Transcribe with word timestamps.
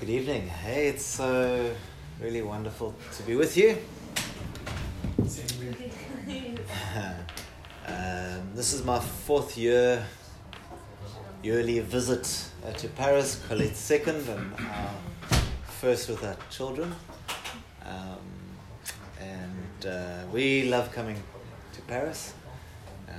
good 0.00 0.08
evening. 0.08 0.48
Hey, 0.48 0.88
it's 0.88 1.04
so 1.04 1.70
really 2.22 2.40
wonderful 2.40 2.94
to 3.16 3.22
be 3.24 3.36
with 3.36 3.54
you. 3.54 3.76
um, 7.86 8.54
this 8.54 8.72
is 8.72 8.82
my 8.82 8.98
fourth 8.98 9.58
year 9.58 10.06
yearly 11.42 11.80
visit 11.80 12.50
uh, 12.66 12.72
to 12.72 12.88
Paris. 12.88 13.42
Colette's 13.46 13.78
second, 13.78 14.26
and 14.26 14.56
first 15.64 16.08
with 16.08 16.24
our 16.24 16.36
children. 16.48 16.94
Um, 17.84 18.16
and 19.20 19.86
uh, 19.86 20.22
we 20.32 20.70
love 20.70 20.92
coming 20.92 21.22
to 21.74 21.82
Paris. 21.82 22.32
Um, 23.06 23.16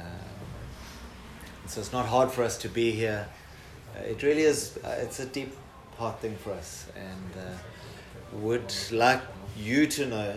so 1.67 1.79
it's 1.79 1.93
not 1.93 2.07
hard 2.07 2.31
for 2.31 2.41
us 2.41 2.57
to 2.57 2.69
be 2.69 2.89
here. 2.91 3.27
Uh, 3.95 4.01
it 4.01 4.23
really 4.23 4.41
is. 4.41 4.79
Uh, 4.83 4.97
it's 4.99 5.19
a 5.19 5.27
deep 5.27 5.53
heart 6.01 6.19
thing 6.19 6.35
for 6.37 6.51
us, 6.53 6.87
and 6.95 7.31
uh, 7.37 8.37
would 8.37 8.73
like 8.91 9.21
you 9.55 9.85
to 9.85 10.07
know 10.07 10.35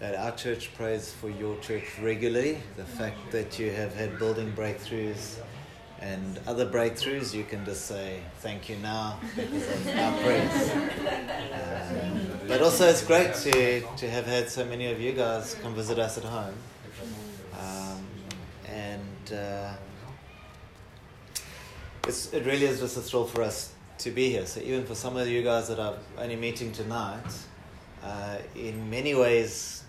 that 0.00 0.16
our 0.16 0.32
church 0.32 0.74
prays 0.74 1.12
for 1.12 1.30
your 1.30 1.56
church 1.58 1.84
regularly. 2.02 2.58
The 2.76 2.84
fact 2.84 3.30
that 3.30 3.56
you 3.56 3.70
have 3.70 3.94
had 3.94 4.18
building 4.18 4.52
breakthroughs 4.52 5.36
and 6.00 6.40
other 6.48 6.66
breakthroughs, 6.66 7.32
you 7.32 7.44
can 7.44 7.64
just 7.64 7.86
say 7.86 8.18
thank 8.38 8.68
you 8.68 8.78
now 8.78 9.20
because 9.36 9.86
of 9.86 9.96
our 9.96 10.18
prayers. 10.22 10.70
Um, 10.72 12.26
but 12.48 12.60
also, 12.60 12.88
it's 12.88 13.04
great 13.04 13.32
to, 13.34 13.82
to 13.96 14.10
have 14.10 14.26
had 14.26 14.50
so 14.50 14.64
many 14.64 14.90
of 14.90 15.00
you 15.00 15.12
guys 15.12 15.54
come 15.62 15.72
visit 15.72 16.00
us 16.00 16.18
at 16.18 16.24
home. 16.24 16.54
Um, 17.60 18.04
and 18.66 19.38
uh, 19.38 19.72
it's, 22.08 22.32
it 22.32 22.44
really 22.44 22.66
is 22.66 22.80
just 22.80 22.96
a 22.96 23.02
thrill 23.02 23.26
for 23.26 23.42
us 23.42 23.74
to 24.00 24.10
be 24.10 24.30
here. 24.30 24.46
So 24.46 24.60
even 24.60 24.84
for 24.86 24.94
some 24.94 25.16
of 25.16 25.28
you 25.28 25.42
guys 25.42 25.68
that 25.68 25.78
are 25.78 25.94
only 26.18 26.36
meeting 26.36 26.72
tonight, 26.72 27.22
uh, 28.02 28.38
in 28.54 28.88
many 28.88 29.14
ways, 29.14 29.84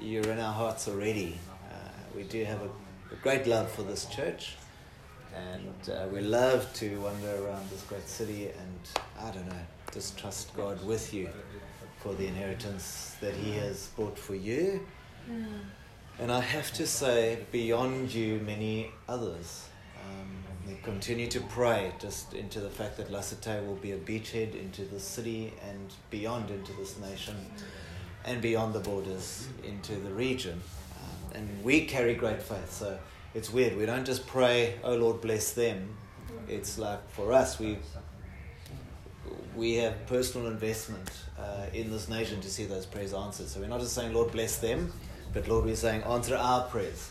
you're 0.00 0.30
in 0.30 0.38
our 0.38 0.52
hearts 0.52 0.88
already. 0.88 1.38
Uh, 1.70 1.76
we 2.14 2.22
do 2.22 2.44
have 2.44 2.62
a, 2.62 2.70
a, 3.12 3.16
great 3.22 3.46
love 3.46 3.70
for 3.70 3.82
this 3.82 4.06
church, 4.06 4.56
and 5.34 5.94
uh, 5.94 6.06
we 6.10 6.20
love 6.20 6.72
to 6.74 6.98
wander 7.00 7.44
around 7.44 7.68
this 7.68 7.82
great 7.82 8.08
city 8.08 8.46
and, 8.46 8.80
I 9.20 9.30
don't 9.30 9.46
know, 9.48 9.66
just 9.92 10.18
trust 10.18 10.56
God 10.56 10.84
with 10.86 11.12
you 11.12 11.28
for 11.98 12.14
the 12.14 12.26
inheritance 12.26 13.16
that 13.20 13.34
He 13.34 13.52
has 13.52 13.88
brought 13.96 14.18
for 14.18 14.34
you. 14.34 14.80
Mm. 15.30 15.60
And 16.20 16.32
I 16.32 16.40
have 16.40 16.72
to 16.74 16.86
say, 16.86 17.40
beyond 17.52 18.14
you, 18.14 18.40
many 18.46 18.92
others. 19.06 19.68
We 20.66 20.74
continue 20.82 21.28
to 21.28 21.40
pray 21.42 21.92
just 22.00 22.34
into 22.34 22.58
the 22.58 22.70
fact 22.70 22.96
that 22.96 23.12
La 23.12 23.22
will 23.60 23.76
be 23.76 23.92
a 23.92 23.98
beachhead 23.98 24.58
into 24.58 24.84
the 24.84 24.98
city 24.98 25.52
and 25.68 25.92
beyond 26.10 26.50
into 26.50 26.72
this 26.72 26.98
nation 26.98 27.36
and 28.24 28.42
beyond 28.42 28.74
the 28.74 28.80
borders 28.80 29.46
into 29.62 29.94
the 29.94 30.12
region. 30.12 30.60
Um, 31.00 31.38
and 31.38 31.64
we 31.64 31.86
carry 31.86 32.14
great 32.14 32.42
faith. 32.42 32.72
So 32.72 32.98
it's 33.32 33.52
weird. 33.52 33.76
We 33.76 33.86
don't 33.86 34.04
just 34.04 34.26
pray, 34.26 34.74
oh 34.82 34.96
Lord, 34.96 35.20
bless 35.20 35.52
them. 35.52 35.96
It's 36.48 36.78
like 36.78 37.08
for 37.10 37.32
us, 37.32 37.60
we 37.60 37.78
we 39.54 39.74
have 39.74 40.06
personal 40.06 40.48
investment 40.48 41.10
uh, 41.38 41.66
in 41.72 41.90
this 41.90 42.08
nation 42.08 42.40
to 42.40 42.50
see 42.50 42.64
those 42.64 42.86
prayers 42.86 43.14
answered. 43.14 43.48
So 43.48 43.60
we're 43.60 43.68
not 43.68 43.80
just 43.80 43.94
saying, 43.94 44.12
Lord, 44.12 44.32
bless 44.32 44.58
them, 44.58 44.92
but 45.32 45.48
Lord, 45.48 45.64
we're 45.64 45.76
saying, 45.76 46.02
answer 46.02 46.36
our 46.36 46.64
prayers. 46.64 47.10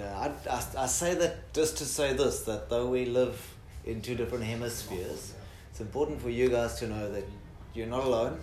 Uh, 0.00 0.30
I, 0.48 0.50
I, 0.50 0.84
I, 0.84 0.86
say 0.86 1.14
that 1.14 1.52
just 1.52 1.78
to 1.78 1.84
say 1.84 2.12
this 2.12 2.42
that 2.42 2.70
though 2.70 2.88
we 2.88 3.04
live 3.06 3.54
in 3.84 4.00
two 4.00 4.14
different 4.14 4.44
hemispheres, 4.44 5.34
it's 5.70 5.80
important 5.80 6.20
for 6.20 6.30
you 6.30 6.48
guys 6.48 6.78
to 6.80 6.88
know 6.88 7.10
that 7.10 7.24
you're 7.74 7.86
not 7.86 8.04
alone 8.04 8.38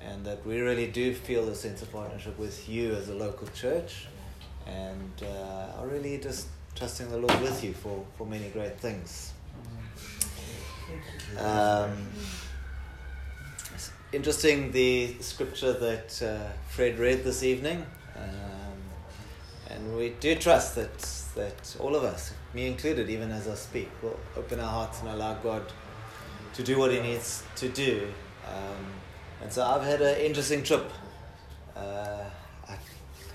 and 0.00 0.24
that 0.24 0.44
we 0.46 0.60
really 0.60 0.86
do 0.86 1.14
feel 1.14 1.48
a 1.48 1.54
sense 1.54 1.82
of 1.82 1.92
partnership 1.92 2.38
with 2.38 2.68
you 2.68 2.94
as 2.94 3.08
a 3.08 3.14
local 3.14 3.46
church. 3.48 4.06
And 4.66 5.22
uh, 5.22 5.80
I 5.80 5.84
really 5.84 6.18
just 6.18 6.46
trusting 6.74 7.10
the 7.10 7.18
Lord 7.18 7.40
with 7.40 7.62
you 7.62 7.72
for, 7.72 8.04
for 8.16 8.26
many 8.26 8.48
great 8.48 8.78
things. 8.78 9.32
Um, 11.38 12.08
interesting 14.12 14.72
the 14.72 15.14
scripture 15.20 15.72
that 15.72 16.22
uh, 16.22 16.50
Fred 16.68 16.98
read 16.98 17.22
this 17.24 17.42
evening. 17.42 17.84
Uh, 18.16 18.20
and 19.70 19.96
we 19.96 20.10
do 20.20 20.34
trust 20.34 20.74
that, 20.74 20.98
that 21.36 21.76
all 21.80 21.94
of 21.94 22.04
us, 22.04 22.32
me 22.54 22.66
included, 22.66 23.08
even 23.08 23.30
as 23.30 23.48
I 23.48 23.54
speak, 23.54 23.88
will 24.02 24.18
open 24.36 24.60
our 24.60 24.68
hearts 24.68 25.00
and 25.00 25.08
allow 25.08 25.34
God 25.34 25.62
to 26.54 26.62
do 26.62 26.78
what 26.78 26.90
He 26.90 27.00
needs 27.00 27.42
to 27.56 27.68
do. 27.68 28.12
Um, 28.46 28.86
and 29.42 29.52
so 29.52 29.64
I've 29.64 29.84
had 29.84 30.02
an 30.02 30.18
interesting 30.18 30.62
trip. 30.62 30.90
Uh, 31.76 32.24
I 32.68 32.76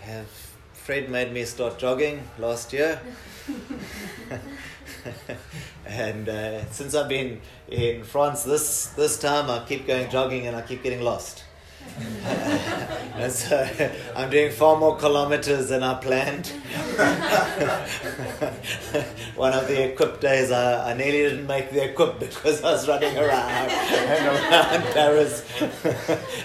have 0.01 0.27
Fred 0.73 1.09
made 1.09 1.33
me 1.33 1.45
start 1.45 1.79
jogging 1.79 2.21
last 2.37 2.71
year. 2.71 3.01
and 5.87 6.29
uh, 6.29 6.69
since 6.69 6.93
I've 6.93 7.09
been 7.09 7.41
in 7.67 8.03
France 8.03 8.43
this, 8.43 8.87
this 8.89 9.17
time, 9.17 9.49
I 9.49 9.65
keep 9.67 9.87
going 9.87 10.11
jogging 10.11 10.45
and 10.45 10.55
I 10.55 10.61
keep 10.61 10.83
getting 10.83 11.01
lost. 11.01 11.43
and 13.15 13.31
so 13.31 13.67
I'm 14.15 14.29
doing 14.29 14.51
far 14.51 14.77
more 14.77 14.97
kilometers 14.97 15.69
than 15.69 15.83
I 15.83 15.93
planned. 15.95 16.47
One 19.35 19.53
of 19.53 19.67
the 19.67 19.91
equip 19.91 20.19
days, 20.19 20.51
I, 20.51 20.91
I 20.91 20.93
nearly 20.93 21.29
didn't 21.29 21.47
make 21.47 21.71
the 21.71 21.89
equip 21.91 22.19
because 22.19 22.63
I 22.63 22.71
was 22.73 22.87
running 22.87 23.17
around 23.17 23.69
and 23.71 24.27
around 24.27 24.83
Paris. 24.93 25.43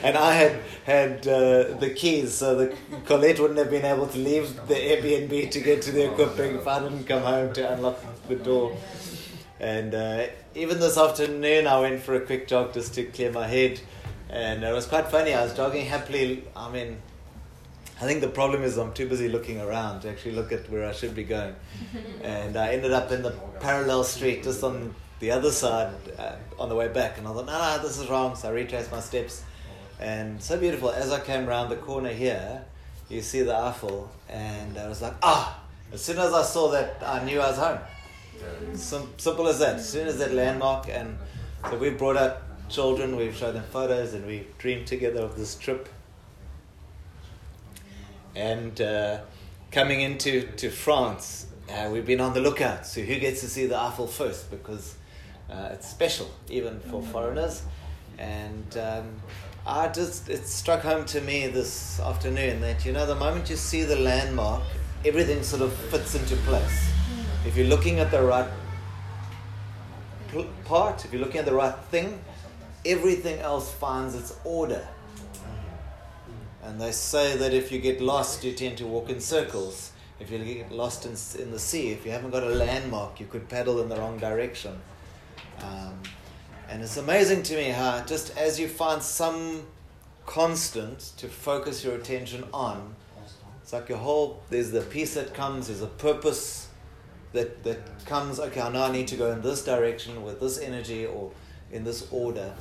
and 0.03 0.17
I 0.17 0.33
had 0.35 0.61
had 0.85 1.27
uh, 1.27 1.75
the 1.79 1.93
keys, 1.97 2.35
so 2.35 2.55
the 2.55 2.77
Colette 3.07 3.41
wouldn't 3.41 3.59
have 3.59 3.71
been 3.71 3.85
able 3.85 4.07
to 4.07 4.19
leave 4.19 4.55
the 4.69 4.75
Airbnb 4.75 5.51
to 5.51 5.61
get 5.61 5.83
to 5.83 5.93
the 5.93 6.11
equipping 6.13 6.57
if 6.57 6.67
I 6.67 6.81
didn't 6.81 7.05
come 7.05 7.23
home 7.23 7.53
to 7.55 7.73
unlock 7.73 7.99
the 8.29 8.37
door. 8.37 8.77
And 9.59 9.95
uh, 9.95 10.27
even 10.55 10.81
this 10.81 10.97
afternoon, 10.97 11.67
I 11.67 11.81
went 11.81 12.01
for 12.03 12.15
a 12.15 12.21
quick 12.21 12.49
jog 12.49 12.73
just 12.73 12.95
to 12.95 13.05
clear 13.05 13.31
my 13.31 13.47
head. 13.47 13.81
And 14.31 14.63
it 14.63 14.73
was 14.73 14.87
quite 14.87 15.09
funny. 15.09 15.35
I 15.35 15.43
was 15.43 15.55
jogging 15.55 15.87
happily. 15.87 16.45
I 16.55 16.71
mean, 16.71 16.99
I 18.01 18.05
think 18.05 18.21
the 18.21 18.29
problem 18.29 18.63
is 18.63 18.79
I'm 18.79 18.93
too 18.93 19.09
busy 19.09 19.29
looking 19.29 19.61
around 19.61 20.03
to 20.03 20.09
actually 20.09 20.33
look 20.33 20.53
at 20.53 20.71
where 20.71 20.89
I 20.89 20.93
should 20.93 21.17
be 21.17 21.25
going. 21.25 21.57
and 22.23 22.57
I 22.57 22.73
ended 22.75 22.93
up 22.93 23.11
in 23.11 23.23
the 23.23 23.33
parallel 23.59 24.05
street 24.05 24.45
just 24.45 24.63
on 24.63 24.95
the 25.19 25.33
other 25.33 25.51
side 25.51 25.93
uh, 26.17 26.37
on 26.61 26.69
the 26.69 26.77
way 26.77 26.89
back. 26.89 27.19
And 27.19 27.27
I 27.27 27.33
thought, 27.33 27.47
no, 27.47 27.77
no, 27.77 27.83
this 27.83 27.99
is 27.99 28.09
wrong. 28.09 28.37
So 28.37 28.49
I 28.49 28.53
retraced 28.53 28.93
my 28.93 29.01
steps. 29.01 29.43
And 29.99 30.41
so 30.41 30.57
beautiful. 30.59 30.91
As 30.91 31.11
I 31.11 31.21
came 31.21 31.49
around 31.49 31.69
the 31.69 31.77
corner 31.77 32.13
here, 32.13 32.65
you 33.09 33.23
see 33.23 33.43
the 33.43 33.57
Eiffel. 33.57 34.11
And 34.29 34.79
I 34.79 34.89
was 34.89 35.03
like, 35.03 35.15
ah! 35.23 35.61
As 35.93 36.03
soon 36.03 36.19
as 36.19 36.33
I 36.33 36.43
saw 36.45 36.71
that, 36.71 37.03
I 37.05 37.25
knew 37.25 37.41
I 37.41 37.49
was 37.49 37.59
home. 37.59 37.79
Sim- 38.75 39.13
simple 39.17 39.49
as 39.49 39.59
that. 39.59 39.75
As 39.75 39.89
soon 39.89 40.07
as 40.07 40.19
that 40.19 40.33
landmark. 40.33 40.89
And 40.89 41.19
so 41.69 41.77
we 41.77 41.91
brought 41.91 42.17
up 42.17 42.50
children, 42.71 43.17
we've 43.17 43.37
shown 43.37 43.55
them 43.55 43.65
photos, 43.71 44.15
and 44.15 44.27
we've 44.27 44.47
dreamed 44.59 44.87
together 44.87 45.21
of 45.21 45.37
this 45.37 45.55
trip. 45.57 45.89
And 48.35 48.81
uh, 48.81 49.21
coming 49.73 50.01
into 50.01 50.43
to 50.53 50.71
France, 50.71 51.47
uh, 51.69 51.91
we've 51.93 52.07
been 52.07 52.21
on 52.21 52.33
the 52.33 52.41
lookout. 52.41 52.87
So 52.87 53.03
who 53.03 53.19
gets 53.19 53.41
to 53.41 53.49
see 53.49 53.67
the 53.67 53.79
Eiffel 53.79 54.07
first? 54.07 54.51
Because 54.51 54.95
uh, 55.51 55.71
it's 55.73 55.89
special, 55.89 56.31
even 56.49 56.81
for 56.81 57.03
foreigners. 57.03 57.63
And 58.19 58.77
um, 58.79 59.21
I 59.67 59.89
just 59.89 60.29
it 60.29 60.47
struck 60.47 60.83
home 60.83 61.05
to 61.07 61.21
me 61.21 61.49
this 61.49 62.01
afternoon 62.01 62.61
that 62.61 62.85
you 62.85 62.93
know 62.93 63.07
the 63.07 63.15
moment 63.15 63.51
you 63.51 63.57
see 63.57 63.83
the 63.83 63.97
landmark, 63.97 64.63
everything 65.05 65.43
sort 65.43 65.63
of 65.63 65.73
fits 65.73 66.15
into 66.15 66.37
place. 66.37 66.91
If 67.47 67.57
you're 67.57 67.67
looking 67.67 67.99
at 67.99 68.11
the 68.11 68.23
right 68.23 68.49
part, 70.65 71.05
if 71.05 71.13
you're 71.13 71.23
looking 71.23 71.41
at 71.41 71.47
the 71.47 71.55
right 71.55 71.77
thing, 71.91 72.21
everything 72.85 73.39
else 73.41 73.73
finds 73.73 74.15
its 74.15 74.37
order. 74.45 74.87
And 76.63 76.81
they 76.81 76.93
say 76.93 77.37
that 77.37 77.53
if 77.53 77.73
you 77.73 77.81
get 77.81 78.01
lost, 78.01 78.45
you 78.45 78.53
tend 78.53 78.79
to 78.79 78.87
walk 78.87 79.09
in 79.11 79.21
circles. 79.21 79.93
If 80.19 80.31
you 80.31 80.39
get 80.39 80.71
lost 80.71 81.07
in, 81.07 81.43
in 81.43 81.51
the 81.51 81.59
sea, 81.59 81.91
if 81.91 82.05
you 82.05 82.13
haven't 82.13 82.31
got 82.31 82.43
a 82.43 82.51
landmark, 82.51 83.19
you 83.19 83.27
could 83.27 83.49
paddle 83.49 83.81
in 83.81 83.89
the 83.89 83.97
wrong 83.97 84.19
direction. 84.19 84.79
Um, 85.63 85.99
and 86.69 86.83
it's 86.83 86.99
amazing 86.99 87.43
to 87.45 87.57
me 87.57 87.71
how, 87.71 88.03
just 88.05 88.37
as 88.37 88.61
you 88.61 88.69
find 88.69 89.03
some 89.03 89.67
constant 90.27 91.13
to 91.17 91.29
focus 91.29 91.83
your 91.83 91.97
attention 91.97 92.45
on, 92.53 92.95
it's 93.63 93.73
like 93.73 93.89
your 93.89 93.99
whole, 93.99 94.43
there's 94.51 94.71
the 94.71 94.83
peace 94.83 95.15
that 95.15 95.33
comes, 95.33 95.69
there's 95.69 95.83
a 95.83 95.87
purpose 95.87 96.69
that, 97.33 97.65
that 97.65 97.79
comes, 98.05 98.39
okay, 98.39 98.61
now 98.73 98.85
I 98.85 98.93
need 98.93 99.09
to 99.09 99.17
go 99.17 99.33
in 99.33 99.43
this 99.43 99.65
direction 99.65 100.23
with 100.23 100.41
this 100.41 100.59
energy 100.59 101.07
or 101.07 101.33
in 101.73 101.85
this 101.85 102.07
order. 102.11 102.55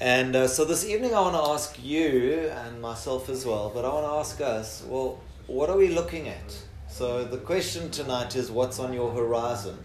And 0.00 0.36
uh, 0.36 0.46
so 0.46 0.64
this 0.64 0.86
evening, 0.86 1.12
I 1.12 1.20
want 1.20 1.34
to 1.34 1.50
ask 1.50 1.76
you 1.82 2.52
and 2.54 2.80
myself 2.80 3.28
as 3.28 3.44
well, 3.44 3.72
but 3.74 3.84
I 3.84 3.88
want 3.88 4.06
to 4.06 4.12
ask 4.12 4.40
us 4.40 4.84
well, 4.86 5.20
what 5.48 5.68
are 5.68 5.76
we 5.76 5.88
looking 5.88 6.28
at? 6.28 6.56
So 6.88 7.24
the 7.24 7.38
question 7.38 7.90
tonight 7.90 8.36
is 8.36 8.48
what's 8.48 8.78
on 8.78 8.92
your 8.92 9.10
horizon? 9.10 9.76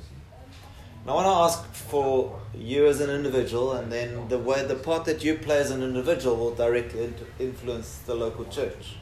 And 1.02 1.10
I 1.10 1.14
want 1.16 1.26
to 1.26 1.32
ask 1.32 1.74
for 1.74 2.40
you 2.54 2.86
as 2.86 3.02
an 3.02 3.10
individual, 3.10 3.74
and 3.74 3.92
then 3.92 4.28
the 4.30 4.38
way 4.38 4.64
the 4.64 4.76
part 4.76 5.06
that 5.06 5.24
you 5.24 5.34
play 5.34 5.58
as 5.58 5.72
an 5.72 5.82
individual 5.82 6.38
will 6.38 6.54
directly 6.54 7.12
influence 7.40 7.98
the 8.06 8.14
local 8.14 8.46
church. 8.46 8.98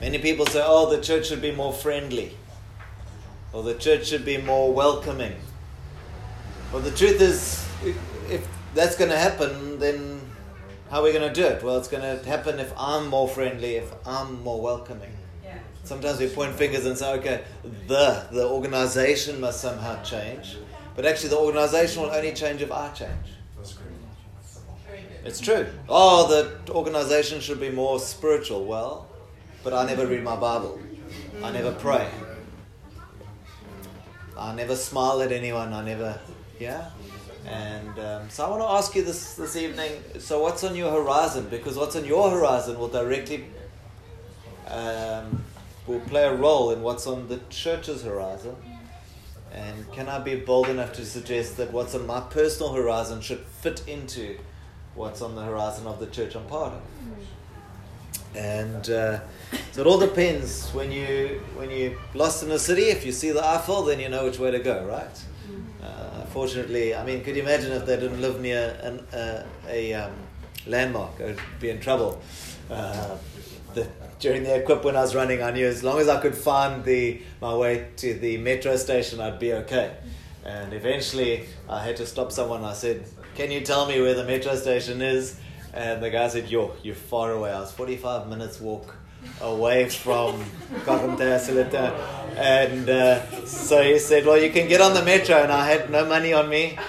Many 0.00 0.18
people 0.18 0.46
say, 0.46 0.62
"Oh, 0.64 0.90
the 0.90 1.02
church 1.02 1.26
should 1.28 1.42
be 1.42 1.52
more 1.52 1.72
friendly," 1.72 2.36
or 3.52 3.62
"The 3.62 3.74
church 3.74 4.06
should 4.06 4.24
be 4.24 4.38
more 4.38 4.72
welcoming." 4.72 5.36
Well, 6.72 6.82
the 6.82 6.90
truth 6.90 7.20
is, 7.20 7.64
if 8.30 8.48
that's 8.74 8.96
going 8.96 9.10
to 9.10 9.18
happen, 9.18 9.78
then 9.78 10.13
how 10.90 11.00
are 11.00 11.04
we 11.04 11.12
going 11.12 11.32
to 11.32 11.32
do 11.32 11.46
it? 11.46 11.62
Well, 11.62 11.78
it's 11.78 11.88
going 11.88 12.02
to 12.02 12.28
happen 12.28 12.58
if 12.58 12.72
I'm 12.76 13.08
more 13.08 13.28
friendly, 13.28 13.76
if 13.76 13.92
I'm 14.06 14.42
more 14.42 14.60
welcoming. 14.60 15.12
Yeah. 15.42 15.58
Sometimes 15.82 16.20
we 16.20 16.28
point 16.28 16.54
fingers 16.54 16.86
and 16.86 16.96
say, 16.96 17.12
okay, 17.14 17.44
the 17.88 18.26
the 18.30 18.46
organization 18.46 19.40
must 19.40 19.60
somehow 19.60 20.02
change. 20.02 20.56
But 20.94 21.06
actually, 21.06 21.30
the 21.30 21.38
organization 21.38 22.02
will 22.02 22.10
only 22.10 22.32
change 22.32 22.62
if 22.62 22.70
I 22.70 22.90
change. 22.90 23.26
It's 25.24 25.40
true. 25.40 25.66
Oh, 25.88 26.28
the 26.28 26.72
organization 26.72 27.40
should 27.40 27.58
be 27.58 27.70
more 27.70 27.98
spiritual. 27.98 28.66
Well, 28.66 29.08
but 29.62 29.72
I 29.72 29.86
never 29.86 30.06
read 30.06 30.22
my 30.22 30.36
Bible. 30.36 30.78
I 31.42 31.50
never 31.50 31.72
pray. 31.72 32.06
I 34.36 34.54
never 34.54 34.76
smile 34.76 35.22
at 35.22 35.32
anyone. 35.32 35.72
I 35.72 35.82
never, 35.82 36.20
yeah. 36.60 36.90
And 37.46 37.98
um, 37.98 38.30
so 38.30 38.46
I 38.46 38.50
want 38.50 38.62
to 38.62 38.68
ask 38.68 38.94
you 38.94 39.02
this 39.02 39.34
this 39.34 39.56
evening. 39.56 39.92
So 40.18 40.42
what's 40.42 40.64
on 40.64 40.74
your 40.74 40.90
horizon? 40.90 41.48
Because 41.50 41.76
what's 41.76 41.94
on 41.94 42.04
your 42.04 42.30
horizon 42.30 42.78
will 42.78 42.88
directly 42.88 43.44
um, 44.68 45.44
will 45.86 46.00
play 46.00 46.24
a 46.24 46.34
role 46.34 46.70
in 46.70 46.80
what's 46.82 47.06
on 47.06 47.28
the 47.28 47.40
church's 47.50 48.02
horizon. 48.02 48.56
And 49.52 49.92
can 49.92 50.08
I 50.08 50.18
be 50.18 50.34
bold 50.34 50.68
enough 50.68 50.94
to 50.94 51.04
suggest 51.04 51.58
that 51.58 51.70
what's 51.72 51.94
on 51.94 52.06
my 52.06 52.20
personal 52.20 52.72
horizon 52.72 53.20
should 53.20 53.40
fit 53.40 53.86
into 53.86 54.36
what's 54.94 55.22
on 55.22 55.36
the 55.36 55.42
horizon 55.42 55.86
of 55.86 56.00
the 56.00 56.06
church 56.06 56.34
I'm 56.34 56.46
part 56.46 56.72
of? 56.72 56.82
And 58.34 58.90
uh, 58.90 59.20
so 59.70 59.82
it 59.82 59.86
all 59.86 60.00
depends. 60.00 60.70
When 60.70 60.90
you 60.90 61.42
when 61.54 61.70
you 61.70 61.98
lost 62.14 62.42
in 62.42 62.48
the 62.48 62.58
city, 62.58 62.84
if 62.84 63.06
you 63.06 63.12
see 63.12 63.30
the 63.30 63.44
Eiffel, 63.44 63.82
then 63.84 64.00
you 64.00 64.08
know 64.08 64.24
which 64.24 64.38
way 64.38 64.50
to 64.50 64.58
go, 64.58 64.84
right? 64.86 65.24
Uh, 65.82 66.24
fortunately, 66.26 66.94
I 66.94 67.04
mean, 67.04 67.22
could 67.22 67.36
you 67.36 67.42
imagine 67.42 67.72
if 67.72 67.86
they 67.86 67.96
didn't 67.96 68.20
live 68.20 68.40
near 68.40 68.78
an, 68.82 69.00
uh, 69.12 69.44
a 69.68 69.94
um, 69.94 70.12
landmark? 70.66 71.20
I'd 71.20 71.38
be 71.60 71.70
in 71.70 71.80
trouble. 71.80 72.22
Uh, 72.70 73.16
the 73.74 73.86
during 74.20 74.44
the 74.44 74.56
equip 74.56 74.84
when 74.84 74.96
I 74.96 75.02
was 75.02 75.14
running, 75.14 75.42
I 75.42 75.50
knew 75.50 75.66
as 75.66 75.82
long 75.82 75.98
as 75.98 76.08
I 76.08 76.20
could 76.20 76.34
find 76.34 76.84
the 76.84 77.20
my 77.40 77.54
way 77.54 77.88
to 77.96 78.14
the 78.14 78.38
metro 78.38 78.76
station, 78.76 79.20
I'd 79.20 79.38
be 79.38 79.52
okay. 79.52 79.96
And 80.44 80.72
eventually, 80.72 81.44
I 81.68 81.84
had 81.84 81.96
to 81.96 82.06
stop 82.06 82.32
someone. 82.32 82.64
I 82.64 82.74
said, 82.74 83.04
"Can 83.34 83.50
you 83.50 83.60
tell 83.60 83.86
me 83.86 84.00
where 84.00 84.14
the 84.14 84.24
metro 84.24 84.54
station 84.56 85.02
is?" 85.02 85.38
And 85.74 86.02
the 86.02 86.10
guy 86.10 86.28
said, 86.28 86.48
"Yo, 86.48 86.72
you're 86.82 86.94
far 86.94 87.32
away." 87.32 87.50
I 87.50 87.60
was 87.60 87.72
45 87.72 88.28
minutes 88.28 88.60
walk 88.60 88.94
away 89.40 89.88
from 89.88 90.44
Carpenter 90.84 91.40
And 92.36 92.88
uh, 92.88 93.46
so 93.46 93.82
he 93.82 93.98
said, 93.98 94.26
Well, 94.26 94.40
you 94.40 94.50
can 94.50 94.68
get 94.68 94.80
on 94.80 94.94
the 94.94 95.02
metro, 95.02 95.36
and 95.36 95.52
I 95.52 95.66
had 95.66 95.90
no 95.90 96.06
money 96.06 96.32
on 96.32 96.48
me. 96.48 96.76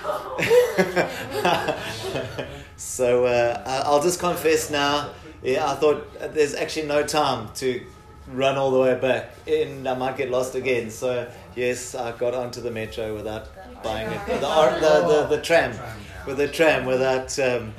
so 2.77 3.25
uh, 3.25 3.83
I'll 3.85 4.01
just 4.01 4.19
confess 4.19 4.69
now 4.69 5.09
yeah, 5.45 5.71
I 5.71 5.75
thought 5.75 6.33
there's 6.33 6.55
actually 6.55 6.87
no 6.87 7.05
time 7.05 7.49
to 7.55 7.85
run 8.33 8.57
all 8.57 8.71
the 8.71 8.79
way 8.79 8.99
back, 8.99 9.35
and 9.47 9.87
I 9.87 9.93
might 9.93 10.17
get 10.17 10.31
lost 10.31 10.55
again. 10.55 10.89
So 10.89 11.31
yes, 11.55 11.93
I 11.93 12.13
got 12.13 12.33
onto 12.33 12.61
the 12.61 12.71
metro 12.71 13.15
without 13.15 13.47
buying 13.83 14.11
it, 14.11 14.25
the, 14.25 14.39
the, 14.39 15.27
the, 15.29 15.35
the 15.35 15.41
tram, 15.43 15.77
with 16.25 16.37
the 16.37 16.47
tram 16.47 16.85
without 16.85 17.37
um, 17.37 17.75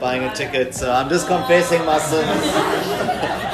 buying 0.00 0.24
a 0.24 0.34
ticket. 0.34 0.74
So 0.74 0.90
I'm 0.90 1.10
just 1.10 1.26
confessing 1.26 1.84
my 1.84 1.98
sins. 1.98 3.44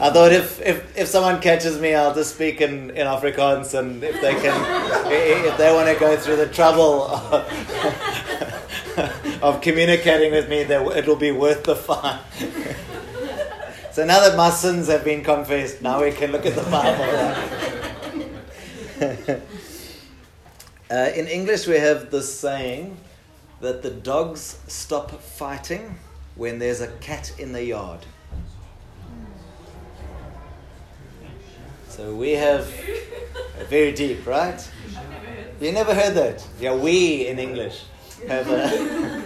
I 0.00 0.10
thought 0.10 0.30
if, 0.30 0.60
if, 0.60 0.96
if 0.96 1.08
someone 1.08 1.40
catches 1.40 1.80
me, 1.80 1.92
I'll 1.92 2.14
just 2.14 2.36
speak 2.36 2.60
in, 2.60 2.90
in 2.90 3.08
Afrikaans, 3.08 3.76
and 3.76 4.04
if 4.04 4.20
they 4.20 4.32
can, 4.34 5.10
if 5.10 5.58
they 5.58 5.72
want 5.72 5.88
to 5.88 5.98
go 5.98 6.16
through 6.16 6.36
the 6.36 6.46
trouble 6.46 7.02
of 9.42 9.60
communicating 9.60 10.30
with 10.30 10.48
me 10.48 10.62
that 10.62 10.86
it'll 10.96 11.16
be 11.16 11.32
worth 11.32 11.64
the 11.64 11.74
fun. 11.74 12.20
so 13.92 14.04
now 14.04 14.20
that 14.20 14.36
my 14.36 14.50
sins 14.50 14.86
have 14.86 15.04
been 15.04 15.24
confessed, 15.24 15.82
now 15.82 16.00
we 16.00 16.12
can 16.12 16.30
look 16.30 16.46
at 16.46 16.54
the 16.54 16.62
Bible. 16.70 17.02
uh, 20.92 21.10
in 21.16 21.26
English, 21.26 21.66
we 21.66 21.74
have 21.74 22.12
this 22.12 22.38
saying 22.38 22.96
that 23.60 23.82
the 23.82 23.90
dogs 23.90 24.60
stop 24.68 25.10
fighting 25.20 25.98
when 26.36 26.60
there's 26.60 26.80
a 26.80 26.92
cat 26.98 27.32
in 27.40 27.52
the 27.52 27.64
yard. 27.64 28.06
So 31.98 32.14
we 32.14 32.30
have 32.30 32.64
very 33.68 33.90
deep, 33.90 34.24
right? 34.24 34.70
You 35.60 35.72
never 35.72 35.92
heard 35.92 36.14
that? 36.14 36.46
Yeah, 36.60 36.76
we 36.76 37.26
in 37.26 37.40
English 37.40 37.82
have 38.28 38.48
a. 38.48 39.24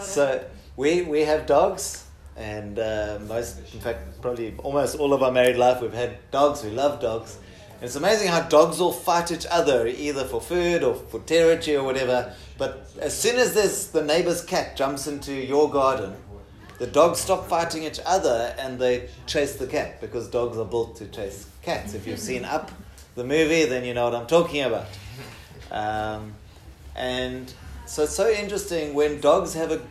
so 0.00 0.44
we 0.74 1.02
we 1.02 1.20
have 1.20 1.46
dogs, 1.46 2.04
and 2.36 2.80
uh, 2.80 3.20
most, 3.28 3.60
in 3.72 3.78
fact, 3.78 4.20
probably 4.20 4.56
almost 4.58 4.98
all 4.98 5.12
of 5.12 5.22
our 5.22 5.30
married 5.30 5.56
life, 5.56 5.80
we've 5.80 5.94
had 5.94 6.18
dogs. 6.32 6.64
We 6.64 6.70
love 6.70 7.00
dogs. 7.00 7.38
It's 7.80 7.94
amazing 7.94 8.26
how 8.26 8.40
dogs 8.40 8.80
will 8.80 8.92
fight 8.92 9.30
each 9.30 9.46
other, 9.52 9.86
either 9.86 10.24
for 10.24 10.40
food 10.40 10.82
or 10.82 10.96
for 10.96 11.20
territory 11.20 11.76
or 11.76 11.84
whatever. 11.84 12.34
But 12.58 12.90
as 12.98 13.16
soon 13.16 13.36
as 13.36 13.54
there's 13.54 13.86
the 13.86 14.02
neighbor's 14.02 14.44
cat 14.44 14.76
jumps 14.76 15.06
into 15.06 15.32
your 15.32 15.70
garden, 15.70 16.16
the 16.80 16.86
dogs 16.86 17.20
stop 17.20 17.46
fighting 17.46 17.84
each 17.84 18.00
other 18.06 18.54
and 18.58 18.78
they 18.78 19.10
chase 19.26 19.56
the 19.56 19.66
cat 19.66 20.00
because 20.00 20.28
dogs 20.28 20.56
are 20.56 20.64
built 20.64 20.96
to 20.96 21.06
chase 21.08 21.46
cats. 21.60 21.92
If 21.92 22.06
you've 22.06 22.18
seen 22.18 22.42
Up, 22.46 22.72
the 23.16 23.22
movie, 23.22 23.66
then 23.66 23.84
you 23.84 23.92
know 23.92 24.04
what 24.04 24.14
I'm 24.14 24.26
talking 24.26 24.62
about. 24.62 24.86
Um, 25.70 26.32
and 26.96 27.52
so 27.84 28.04
it's 28.04 28.14
so 28.14 28.30
interesting 28.30 28.94
when 28.94 29.20
dogs 29.20 29.52
have 29.52 29.70
a 29.70 29.82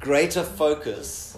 greater 0.00 0.42
focus, 0.42 1.36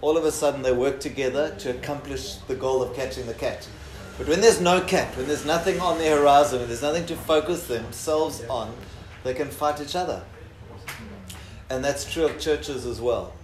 all 0.00 0.16
of 0.16 0.24
a 0.24 0.32
sudden 0.32 0.62
they 0.62 0.72
work 0.72 1.00
together 1.00 1.54
to 1.56 1.76
accomplish 1.76 2.36
the 2.48 2.54
goal 2.54 2.82
of 2.82 2.96
catching 2.96 3.26
the 3.26 3.34
cat. 3.34 3.68
But 4.16 4.26
when 4.26 4.40
there's 4.40 4.60
no 4.60 4.80
cat, 4.80 5.14
when 5.18 5.26
there's 5.26 5.44
nothing 5.44 5.80
on 5.80 5.98
the 5.98 6.08
horizon, 6.08 6.60
when 6.60 6.68
there's 6.68 6.80
nothing 6.80 7.04
to 7.06 7.14
focus 7.14 7.66
themselves 7.66 8.42
on, 8.48 8.74
they 9.22 9.34
can 9.34 9.48
fight 9.48 9.82
each 9.82 9.94
other. 9.94 10.24
And 11.68 11.84
that's 11.84 12.10
true 12.10 12.24
of 12.24 12.40
churches 12.40 12.86
as 12.86 13.02
well. 13.02 13.34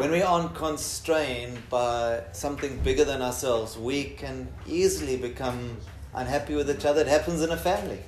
When 0.00 0.12
we 0.12 0.22
aren't 0.22 0.54
constrained 0.54 1.68
by 1.68 2.22
something 2.32 2.78
bigger 2.78 3.04
than 3.04 3.20
ourselves, 3.20 3.76
we 3.76 4.04
can 4.04 4.48
easily 4.66 5.18
become 5.18 5.76
unhappy 6.14 6.54
with 6.54 6.70
each 6.70 6.86
other. 6.86 7.02
It 7.02 7.06
happens 7.06 7.42
in 7.42 7.50
a 7.50 7.56
family. 7.58 7.98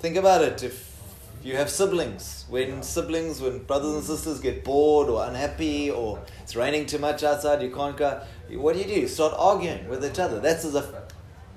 Think 0.00 0.16
about 0.16 0.42
it. 0.42 0.64
If 0.64 1.00
you 1.44 1.54
have 1.54 1.70
siblings, 1.70 2.46
when 2.48 2.82
siblings, 2.82 3.40
when 3.40 3.62
brothers 3.62 3.94
and 3.94 4.02
sisters 4.02 4.40
get 4.40 4.64
bored 4.64 5.08
or 5.08 5.24
unhappy 5.24 5.88
or 5.88 6.18
it's 6.42 6.56
raining 6.56 6.86
too 6.86 6.98
much 6.98 7.22
outside, 7.22 7.62
you 7.62 7.70
can't 7.70 7.96
go, 7.96 8.20
what 8.54 8.72
do 8.72 8.80
you 8.80 8.86
do? 8.86 9.02
You 9.02 9.06
start 9.06 9.34
arguing 9.36 9.88
with 9.88 10.04
each 10.04 10.18
other. 10.18 10.40
That's 10.40 10.64
as 10.64 10.74
a 10.74 11.04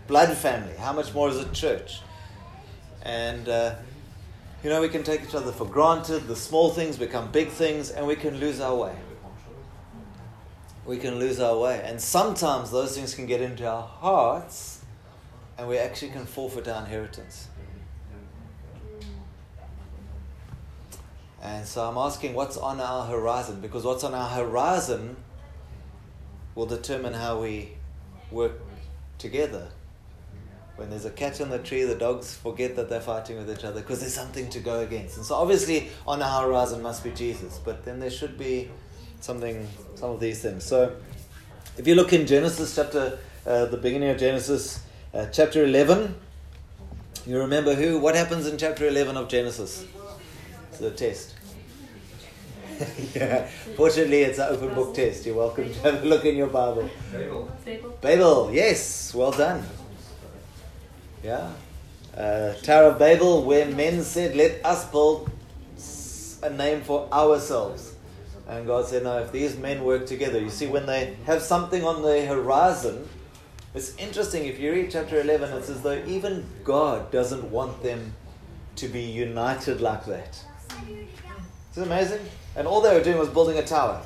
blood 0.05 0.38
family. 0.38 0.75
How 0.77 0.93
much 0.93 1.12
more 1.15 1.29
is 1.29 1.38
a 1.38 1.51
church? 1.51 2.01
And, 3.01 3.50
uh, 3.50 3.74
you 4.65 4.69
know, 4.69 4.81
we 4.81 4.89
can 4.89 5.03
take 5.03 5.24
each 5.24 5.36
other 5.36 5.53
for 5.53 5.65
granted. 5.65 6.27
The 6.27 6.36
small 6.36 6.72
things 6.72 6.98
become 6.98 7.31
big 7.31 7.48
things 7.48 7.89
and 7.91 8.05
we 8.05 8.17
can 8.17 8.38
lose 8.39 8.60
our 8.60 8.75
way 8.75 8.95
we 10.86 10.98
can 10.98 11.15
lose 11.19 11.39
our 11.39 11.57
way. 11.57 11.81
And 11.84 12.00
sometimes 12.00 12.72
those 12.72 12.95
things 12.95 13.15
can 13.15 13.25
get 13.25 13.41
into 13.41 13.67
our 13.67 13.81
hearts 13.81 14.84
and 15.57 15.67
we 15.67 15.77
actually 15.77 16.12
can 16.12 16.25
forfeit 16.25 16.67
our 16.67 16.81
inheritance. 16.81 17.48
And 21.41 21.65
so 21.65 21.88
I'm 21.88 21.98
asking 21.98 22.34
what's 22.34 22.57
on 22.57 22.79
our 22.79 23.05
horizon 23.05 23.62
because 23.62 23.84
what's 23.84 24.03
on 24.03 24.13
our 24.13 24.29
horizon 24.29 25.15
will 26.55 26.65
determine 26.65 27.13
how 27.13 27.41
we 27.41 27.74
work 28.31 28.53
together. 29.17 29.69
When 30.75 30.89
there's 30.89 31.05
a 31.05 31.10
catch 31.10 31.39
on 31.39 31.50
the 31.50 31.60
tree, 31.60 31.84
the 31.84 31.96
dogs 31.96 32.36
forget 32.36 32.75
that 32.75 32.89
they're 32.89 33.00
fighting 33.00 33.38
with 33.38 33.50
each 33.50 33.63
other 33.63 33.82
because 33.82 34.01
there's 34.01 34.13
something 34.13 34.50
to 34.50 34.60
go 34.60 34.82
against. 34.82 35.17
And 35.17 35.25
so 35.25 35.36
obviously 35.36 35.89
on 36.05 36.22
our 36.22 36.48
horizon 36.48 36.82
must 36.82 37.03
be 37.03 37.12
Jesus, 37.12 37.60
but 37.63 37.86
then 37.86 38.00
there 38.00 38.10
should 38.10 38.38
be 38.38 38.70
something, 39.22 39.67
some 39.96 40.12
of 40.12 40.20
these 40.20 40.41
things. 40.41 40.63
So, 40.63 40.96
if 41.77 41.88
you 41.88 41.96
look 41.96 42.13
in 42.13 42.27
Genesis 42.27 42.75
chapter, 42.75 43.20
uh, 43.46 43.65
the 43.65 43.77
beginning 43.77 44.10
of 44.10 44.17
Genesis, 44.17 44.82
uh, 45.13 45.25
chapter 45.27 45.63
11, 45.63 46.15
you 47.25 47.39
remember 47.39 47.74
who? 47.74 48.00
What 48.00 48.15
happens 48.15 48.46
in 48.48 48.58
chapter 48.58 48.88
11 48.88 49.17
of 49.17 49.27
Genesis? 49.27 49.86
It's 50.70 50.79
the 50.79 50.91
test. 50.91 51.36
yeah. 53.15 53.48
Fortunately, 53.75 54.22
it's 54.22 54.38
an 54.38 54.53
open 54.53 54.74
book 54.75 54.94
test. 54.94 55.25
You're 55.25 55.36
welcome 55.36 55.74
to 55.74 55.79
have 55.82 56.03
a 56.03 56.05
look 56.05 56.25
in 56.25 56.36
your 56.36 56.48
Bible. 56.48 56.89
Babel. 57.12 57.51
Babel, 58.01 58.53
yes, 58.53 59.13
well 59.15 59.32
done. 59.32 59.65
Yeah. 61.25 61.53
Uh, 62.15 62.53
Tower 62.62 62.91
of 62.91 63.00
Babel, 63.00 63.41
where 63.41 63.65
men 63.65 64.03
said, 64.03 64.36
Let 64.36 64.63
us 64.63 64.86
build 64.91 65.32
a 66.44 66.51
name 66.51 66.82
for 66.82 67.12
ourselves. 67.12 67.96
And 68.48 68.67
God 68.67 68.86
said, 68.86 69.01
No, 69.01 69.17
if 69.17 69.32
these 69.32 69.58
men 69.58 69.84
work 69.84 70.05
together, 70.05 70.39
you 70.39 70.51
see, 70.51 70.67
when 70.67 70.86
they 70.86 71.17
have 71.25 71.41
something 71.41 71.84
on 71.84 72.03
the 72.03 72.27
horizon, 72.27 73.10
it's 73.74 73.98
interesting. 73.98 74.46
If 74.46 74.60
you 74.60 74.72
read 74.72 74.91
chapter 74.91 75.20
11, 75.20 75.51
it's 75.58 75.70
as 75.70 75.82
though 75.82 76.00
even 76.05 76.46
God 76.63 77.12
doesn't 77.12 77.50
want 77.50 77.82
them 77.82 78.13
to 78.75 78.88
be 78.88 79.01
united 79.01 79.82
like 79.82 80.05
that. 80.05 80.39
Isn't 80.88 81.10
it 81.75 81.88
amazing? 81.88 82.22
And 82.55 82.67
all 82.67 82.82
they 82.82 82.94
were 82.94 83.03
doing 83.03 83.17
was 83.17 83.29
building 83.29 83.58
a 83.58 83.65
tower. 83.65 84.05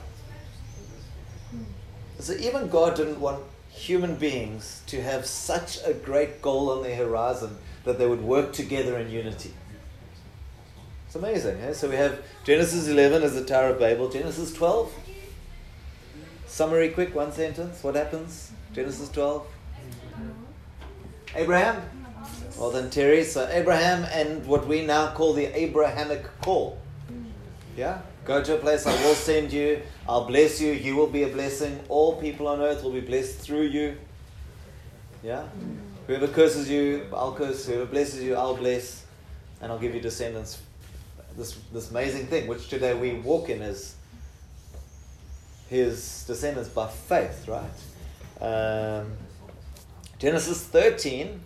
So 2.19 2.31
even 2.31 2.69
God 2.69 2.95
didn't 2.95 3.19
want 3.19 3.43
human 3.69 4.15
beings 4.15 4.81
to 4.88 5.01
have 5.01 5.25
such 5.25 5.79
a 5.85 5.93
great 5.93 6.41
goal 6.41 6.69
on 6.69 6.83
their 6.83 6.95
horizon 6.95 7.57
that 7.83 7.97
they 7.97 8.07
would 8.07 8.21
work 8.21 8.53
together 8.53 8.97
in 8.97 9.09
unity. 9.09 9.53
It's 11.07 11.15
amazing. 11.15 11.59
Eh? 11.61 11.73
So 11.73 11.89
we 11.89 11.95
have 11.95 12.21
Genesis 12.43 12.88
11 12.88 13.23
as 13.23 13.33
the 13.33 13.43
Tower 13.43 13.69
of 13.69 13.79
Babel. 13.79 14.09
Genesis 14.09 14.53
12. 14.53 14.93
Summary 16.45 16.89
quick, 16.89 17.15
one 17.15 17.31
sentence. 17.31 17.83
What 17.83 17.95
happens? 17.95 18.51
Genesis 18.73 19.09
12. 19.09 19.47
Abraham. 21.35 21.81
Well 22.57 22.71
then, 22.71 22.89
Terry. 22.89 23.23
So 23.23 23.47
Abraham 23.47 24.05
and 24.11 24.45
what 24.45 24.67
we 24.67 24.85
now 24.85 25.11
call 25.13 25.33
the 25.33 25.45
Abrahamic 25.45 26.25
call. 26.41 26.77
Yeah? 27.75 28.01
Go 28.29 28.43
to 28.43 28.53
a 28.53 28.59
place 28.59 28.86
I 28.86 28.93
will 29.03 29.15
send 29.15 29.51
you. 29.51 29.81
I'll 30.07 30.25
bless 30.25 30.62
you. 30.62 30.71
You 30.71 30.95
will 30.95 31.07
be 31.07 31.24
a 31.24 31.29
blessing. 31.29 31.79
All 31.89 32.15
people 32.21 32.48
on 32.48 32.62
earth 32.62 32.83
will 32.83 32.91
be 32.91 33.01
blessed 33.01 33.39
through 33.39 33.63
you. 33.63 33.98
Yeah? 35.24 35.48
Whoever 36.05 36.27
curses 36.27 36.69
you, 36.69 37.07
I'll 37.12 37.33
curse. 37.33 37.65
Whoever 37.65 37.88
blesses 37.88 38.21
you, 38.21 38.36
I'll 38.36 38.55
bless. 38.55 39.03
And 39.59 39.71
I'll 39.71 39.79
give 39.79 39.95
you 39.95 40.00
descendants. 40.00 40.62
This, 41.36 41.53
this 41.74 41.89
amazing 41.89 42.27
thing, 42.27 42.45
which 42.45 42.69
today 42.69 42.93
we 42.93 43.13
walk 43.13 43.50
in 43.50 43.63
as 43.63 43.95
his 45.67 46.24
descendants 46.27 46.69
by 46.69 46.88
faith, 46.88 47.48
right? 47.48 48.45
Um, 48.45 49.12
Genesis 50.19 50.63
13. 50.65 51.41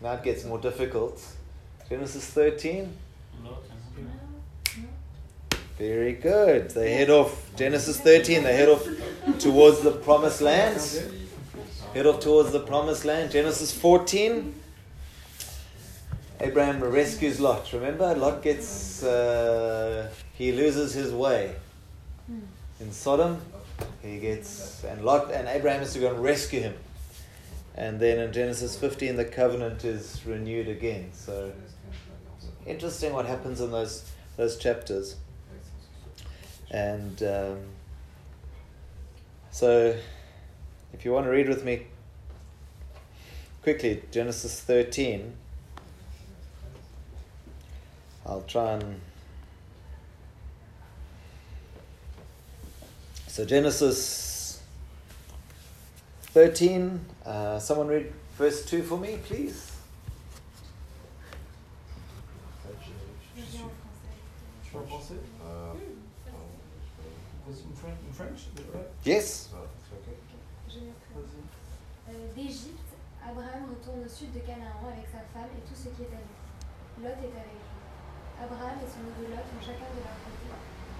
Now 0.00 0.14
it 0.14 0.24
gets 0.24 0.44
more 0.44 0.58
difficult. 0.58 1.24
Genesis 1.88 2.26
13. 2.30 2.92
Very 5.82 6.12
good. 6.12 6.70
They 6.70 6.92
head 6.92 7.10
off, 7.10 7.50
Genesis 7.56 7.98
13, 7.98 8.44
they 8.44 8.54
head 8.54 8.68
off 8.68 8.86
towards 9.40 9.80
the 9.80 9.90
promised 9.90 10.40
land. 10.40 10.80
Head 11.92 12.06
off 12.06 12.20
towards 12.20 12.52
the 12.52 12.60
promised 12.60 13.04
land. 13.04 13.32
Genesis 13.32 13.76
14, 13.76 14.54
Abraham 16.38 16.84
rescues 16.84 17.40
Lot. 17.40 17.72
Remember, 17.72 18.14
Lot 18.14 18.44
gets, 18.44 19.02
uh, 19.02 20.08
he 20.34 20.52
loses 20.52 20.94
his 20.94 21.10
way. 21.12 21.56
In 22.78 22.92
Sodom, 22.92 23.40
he 24.02 24.20
gets, 24.20 24.84
and 24.84 25.04
Lot 25.04 25.32
and 25.32 25.48
Abraham 25.48 25.82
is 25.82 25.94
to 25.94 25.98
go 25.98 26.14
and 26.14 26.22
rescue 26.22 26.60
him. 26.60 26.74
And 27.74 27.98
then 27.98 28.20
in 28.20 28.32
Genesis 28.32 28.78
15, 28.78 29.16
the 29.16 29.24
covenant 29.24 29.84
is 29.84 30.20
renewed 30.24 30.68
again. 30.68 31.10
So, 31.12 31.50
interesting 32.66 33.12
what 33.12 33.26
happens 33.26 33.60
in 33.60 33.72
those, 33.72 34.08
those 34.36 34.56
chapters. 34.56 35.16
And 36.72 37.22
um, 37.22 37.58
so, 39.50 39.94
if 40.94 41.04
you 41.04 41.12
want 41.12 41.26
to 41.26 41.30
read 41.30 41.48
with 41.48 41.64
me 41.64 41.86
quickly, 43.62 44.02
Genesis 44.10 44.58
13, 44.60 45.34
I'll 48.24 48.42
try 48.42 48.72
and. 48.72 49.00
So, 53.26 53.44
Genesis 53.44 54.62
13, 56.22 57.04
uh, 57.26 57.58
someone 57.58 57.88
read 57.88 58.12
verse 58.38 58.64
2 58.64 58.82
for 58.82 58.96
me, 58.96 59.18
please. 59.22 59.72
Yes. 69.04 69.50
Euh, 72.08 72.12
D'Égypte, 72.36 72.78
Abraham 73.22 73.70
retourne 73.70 74.04
au 74.04 74.08
sud 74.08 74.32
de 74.32 74.40
Canaan 74.40 74.86
avec 74.86 75.06
sa 75.10 75.22
femme 75.32 75.50
et 75.56 75.62
tout 75.66 75.74
ce 75.74 75.88
qui 75.94 76.02
est 76.02 76.14
à 76.14 76.20
lui. 76.22 76.36
Lot 77.02 77.08
est 77.08 77.34
avec 77.34 77.58
lui. 77.58 77.72
Abraham 78.42 78.78
et 78.82 78.88
son 78.88 79.02
neveu 79.06 79.30
Lot 79.34 79.42
ont 79.42 79.60
chacun 79.60 79.90
de 79.94 80.02
leur 80.02 80.18
côté. 80.22 80.46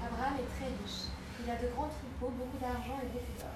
Abraham 0.02 0.34
est 0.38 0.50
très 0.56 0.70
riche. 0.70 1.10
Il 1.44 1.50
a 1.50 1.56
de 1.56 1.68
grands 1.74 1.90
troupeaux, 1.90 2.32
beaucoup 2.38 2.58
d'argent 2.58 2.98
et 3.02 3.06
beaucoup 3.12 3.38
d'or. 3.38 3.50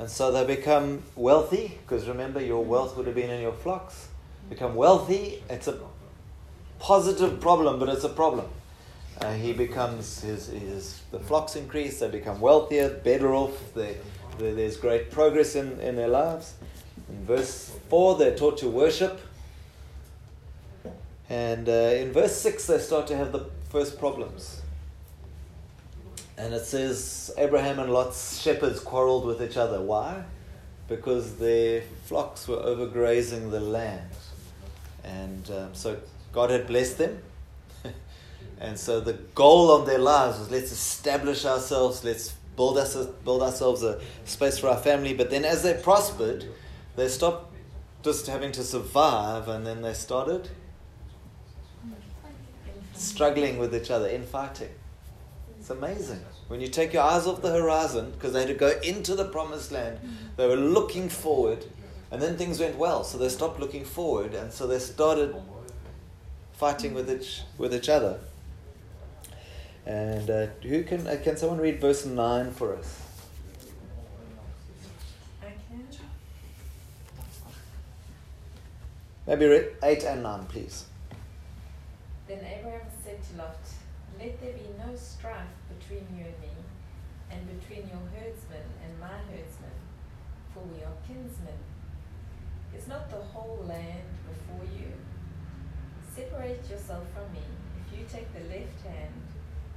And 0.00 0.08
so 0.08 0.30
they 0.30 0.44
become 0.44 1.02
wealthy, 1.16 1.76
because 1.84 2.06
remember, 2.06 2.40
your 2.40 2.64
wealth 2.64 2.96
would 2.96 3.06
have 3.06 3.16
been 3.16 3.30
in 3.30 3.40
your 3.40 3.52
flocks. 3.52 4.08
Become 4.48 4.76
wealthy, 4.76 5.42
it's 5.50 5.66
a 5.66 5.74
positive 6.78 7.40
problem, 7.40 7.78
but 7.78 7.88
it's 7.88 8.04
a 8.04 8.08
problem. 8.08 8.46
Uh, 9.20 9.34
he 9.34 9.52
becomes 9.52 10.20
his, 10.20 10.46
his 10.46 11.02
the 11.10 11.18
flocks 11.18 11.56
increase, 11.56 11.98
they 11.98 12.08
become 12.08 12.40
wealthier, 12.40 12.88
better 12.88 13.34
off. 13.34 13.74
They, 13.74 13.96
they, 14.38 14.52
there's 14.52 14.76
great 14.76 15.10
progress 15.10 15.56
in, 15.56 15.80
in 15.80 15.96
their 15.96 16.06
lives. 16.08 16.54
In 17.08 17.26
verse 17.26 17.72
four, 17.88 18.16
they're 18.16 18.36
taught 18.36 18.58
to 18.58 18.68
worship, 18.68 19.20
and 21.28 21.68
uh, 21.68 21.72
in 21.72 22.12
verse 22.12 22.36
six, 22.36 22.66
they 22.68 22.78
start 22.78 23.08
to 23.08 23.16
have 23.16 23.32
the 23.32 23.46
first 23.70 23.98
problems. 23.98 24.62
And 26.36 26.54
it 26.54 26.64
says 26.64 27.32
Abraham 27.36 27.80
and 27.80 27.92
Lot's 27.92 28.40
shepherds 28.40 28.78
quarreled 28.78 29.26
with 29.26 29.42
each 29.42 29.56
other. 29.56 29.80
Why? 29.80 30.22
Because 30.86 31.38
their 31.38 31.82
flocks 32.04 32.46
were 32.46 32.58
overgrazing 32.58 33.50
the 33.50 33.60
land, 33.60 34.10
and 35.02 35.50
um, 35.50 35.74
so 35.74 35.96
God 36.32 36.50
had 36.50 36.68
blessed 36.68 36.98
them. 36.98 37.18
And 38.60 38.78
so 38.78 39.00
the 39.00 39.14
goal 39.34 39.70
of 39.70 39.86
their 39.86 39.98
lives 39.98 40.38
was 40.38 40.50
let's 40.50 40.72
establish 40.72 41.44
ourselves, 41.44 42.04
let's 42.04 42.30
build, 42.56 42.76
us, 42.78 42.96
build 43.24 43.42
ourselves 43.42 43.82
a 43.82 44.00
space 44.24 44.58
for 44.58 44.68
our 44.68 44.76
family. 44.76 45.14
But 45.14 45.30
then 45.30 45.44
as 45.44 45.62
they 45.62 45.74
prospered, 45.74 46.44
they 46.96 47.08
stopped 47.08 47.54
just 48.02 48.26
having 48.26 48.52
to 48.52 48.64
survive 48.64 49.48
and 49.48 49.66
then 49.66 49.82
they 49.82 49.94
started 49.94 50.48
struggling 52.94 53.58
with 53.58 53.74
each 53.74 53.90
other, 53.90 54.08
infighting. 54.08 54.70
It's 55.58 55.70
amazing. 55.70 56.20
When 56.48 56.60
you 56.60 56.68
take 56.68 56.92
your 56.92 57.02
eyes 57.02 57.26
off 57.26 57.42
the 57.42 57.52
horizon, 57.52 58.12
because 58.12 58.32
they 58.32 58.40
had 58.40 58.48
to 58.48 58.54
go 58.54 58.78
into 58.82 59.14
the 59.14 59.26
promised 59.26 59.70
land, 59.70 59.98
they 60.36 60.46
were 60.46 60.56
looking 60.56 61.08
forward, 61.08 61.64
and 62.10 62.20
then 62.20 62.36
things 62.36 62.58
went 62.58 62.76
well, 62.76 63.04
so 63.04 63.18
they 63.18 63.28
stopped 63.28 63.60
looking 63.60 63.84
forward, 63.84 64.34
and 64.34 64.52
so 64.52 64.66
they 64.66 64.78
started 64.78 65.36
fighting 66.52 66.94
with 66.94 67.10
each, 67.10 67.42
with 67.58 67.74
each 67.74 67.88
other. 67.88 68.18
And 69.88 70.28
uh, 70.28 70.46
who 70.62 70.84
can 70.84 71.06
uh, 71.06 71.16
can 71.24 71.38
someone 71.38 71.58
read 71.58 71.80
verse 71.80 72.04
nine 72.04 72.52
for 72.52 72.76
us? 72.76 73.00
I 75.40 75.46
can. 75.46 75.88
Maybe 79.26 79.46
read 79.46 79.68
eight 79.82 80.04
and 80.04 80.22
nine, 80.22 80.44
please. 80.44 80.84
Then 82.26 82.44
Abraham 82.44 82.82
said 83.02 83.16
to 83.30 83.38
Lot, 83.38 83.56
Let 84.20 84.38
there 84.42 84.52
be 84.52 84.68
no 84.76 84.94
strife 84.94 85.56
between 85.72 86.04
you 86.18 86.26
and 86.26 86.38
me, 86.42 86.52
and 87.30 87.40
between 87.58 87.88
your 87.88 88.04
herdsmen 88.12 88.68
and 88.84 89.00
my 89.00 89.16
herdsmen, 89.32 89.78
for 90.52 90.60
we 90.64 90.84
are 90.84 91.00
kinsmen. 91.06 91.56
Is 92.76 92.88
not 92.88 93.08
the 93.08 93.16
whole 93.16 93.64
land 93.66 94.04
before 94.28 94.66
you? 94.78 94.92
Separate 96.14 96.68
yourself 96.70 97.04
from 97.14 97.32
me. 97.32 97.40
If 97.86 97.98
you 97.98 98.04
take 98.04 98.30
the 98.34 98.40
left 98.54 98.84
hand, 98.84 99.27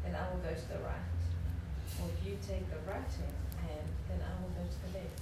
then 0.03 0.15
I 0.15 0.29
will 0.31 0.39
go 0.39 0.53
to 0.53 0.67
the 0.67 0.79
right. 0.79 2.01
Or 2.01 2.09
if 2.09 2.27
you 2.27 2.37
take 2.47 2.69
the 2.69 2.77
right 2.89 3.11
hand, 3.57 3.87
then 4.09 4.19
I 4.19 4.41
will 4.41 4.49
go 4.49 4.69
to 4.69 4.91
the 4.91 4.99
left. 4.99 5.21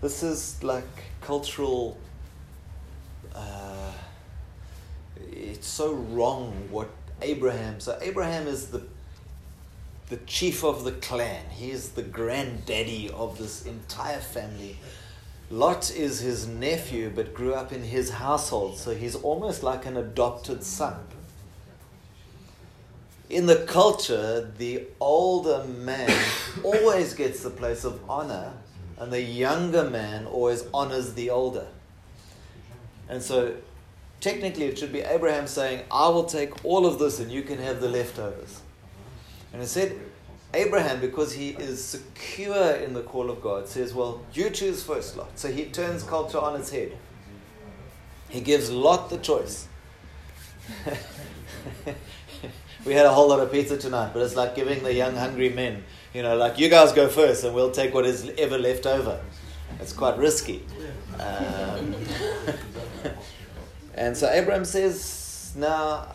This 0.00 0.22
is 0.22 0.62
like 0.62 1.04
cultural. 1.20 1.98
Uh, 3.34 3.92
it's 5.16 5.66
so 5.66 5.94
wrong 5.94 6.68
what 6.70 6.90
Abraham. 7.22 7.80
So 7.80 7.98
Abraham 8.00 8.46
is 8.46 8.68
the 8.68 8.82
the 10.10 10.16
chief 10.26 10.62
of 10.62 10.84
the 10.84 10.92
clan. 10.92 11.42
He 11.50 11.70
is 11.70 11.90
the 11.90 12.02
granddaddy 12.02 13.10
of 13.10 13.38
this 13.38 13.64
entire 13.64 14.20
family. 14.20 14.76
Lot 15.50 15.90
is 15.90 16.20
his 16.20 16.46
nephew, 16.46 17.10
but 17.14 17.34
grew 17.34 17.54
up 17.54 17.72
in 17.72 17.82
his 17.82 18.10
household, 18.10 18.76
so 18.76 18.94
he's 18.94 19.14
almost 19.14 19.62
like 19.62 19.86
an 19.86 19.96
adopted 19.96 20.62
son. 20.62 20.96
In 23.30 23.46
the 23.46 23.56
culture, 23.66 24.52
the 24.58 24.84
older 25.00 25.64
man 25.64 26.10
always 26.62 27.14
gets 27.14 27.42
the 27.42 27.50
place 27.50 27.84
of 27.84 27.98
honor, 28.08 28.52
and 28.98 29.12
the 29.12 29.22
younger 29.22 29.88
man 29.88 30.26
always 30.26 30.64
honors 30.72 31.14
the 31.14 31.30
older. 31.30 31.66
And 33.08 33.22
so, 33.22 33.56
technically, 34.20 34.66
it 34.66 34.78
should 34.78 34.92
be 34.92 35.00
Abraham 35.00 35.46
saying, 35.46 35.84
I 35.90 36.08
will 36.08 36.24
take 36.24 36.64
all 36.64 36.86
of 36.86 36.98
this 36.98 37.20
and 37.20 37.30
you 37.30 37.42
can 37.42 37.58
have 37.58 37.80
the 37.80 37.88
leftovers. 37.88 38.60
And 39.52 39.66
said, 39.66 39.98
Abraham, 40.52 41.00
because 41.00 41.32
he 41.32 41.50
is 41.50 41.84
secure 41.84 42.76
in 42.76 42.94
the 42.94 43.02
call 43.02 43.30
of 43.30 43.42
God, 43.42 43.68
says, 43.68 43.92
Well, 43.92 44.24
you 44.32 44.50
choose 44.50 44.82
first, 44.82 45.16
Lot. 45.16 45.38
So 45.38 45.50
he 45.50 45.66
turns 45.66 46.02
culture 46.02 46.38
on 46.38 46.58
its 46.58 46.70
head. 46.70 46.92
He 48.28 48.40
gives 48.40 48.70
Lot 48.70 49.10
the 49.10 49.18
choice. 49.18 49.68
we 52.84 52.92
had 52.92 53.06
a 53.06 53.12
whole 53.12 53.28
lot 53.28 53.40
of 53.40 53.50
pizza 53.50 53.78
tonight, 53.78 54.10
but 54.12 54.22
it's 54.22 54.36
like 54.36 54.54
giving 54.54 54.82
the 54.82 54.92
young, 54.92 55.16
hungry 55.16 55.48
men, 55.48 55.84
you 56.12 56.22
know, 56.22 56.36
like 56.36 56.58
you 56.58 56.68
guys 56.68 56.92
go 56.92 57.08
first 57.08 57.44
and 57.44 57.54
we'll 57.54 57.70
take 57.70 57.94
what 57.94 58.04
is 58.04 58.30
ever 58.36 58.58
left 58.58 58.86
over. 58.86 59.20
It's 59.80 59.92
quite 59.92 60.18
risky. 60.18 60.64
Um, 61.18 61.94
and 63.94 64.16
so 64.16 64.28
Abraham 64.30 64.64
says, 64.64 65.52
now, 65.56 66.08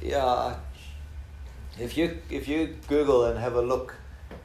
yeah, 0.00 0.56
if 1.78 1.96
you 1.96 2.18
if 2.30 2.48
you 2.48 2.76
Google 2.88 3.26
and 3.26 3.38
have 3.38 3.54
a 3.54 3.62
look 3.62 3.94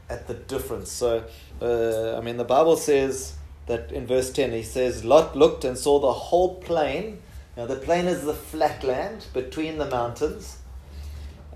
at 0.10 0.28
the 0.28 0.34
difference, 0.34 0.92
so 0.92 1.24
uh, 1.62 2.18
I 2.18 2.22
mean, 2.22 2.38
the 2.38 2.44
Bible 2.44 2.76
says 2.76 3.36
that 3.68 3.92
in 3.92 4.06
verse 4.06 4.32
ten, 4.32 4.52
he 4.52 4.64
says, 4.64 5.06
Lot 5.06 5.36
looked 5.36 5.64
and 5.64 5.78
saw 5.78 6.00
the 6.00 6.12
whole 6.12 6.56
plain. 6.56 7.22
Now, 7.56 7.68
the 7.68 7.76
plain 7.76 8.08
is 8.08 8.24
the 8.24 8.34
flat 8.34 8.84
land 8.84 9.28
between 9.34 9.78
the 9.78 9.88
mountains 9.88 10.58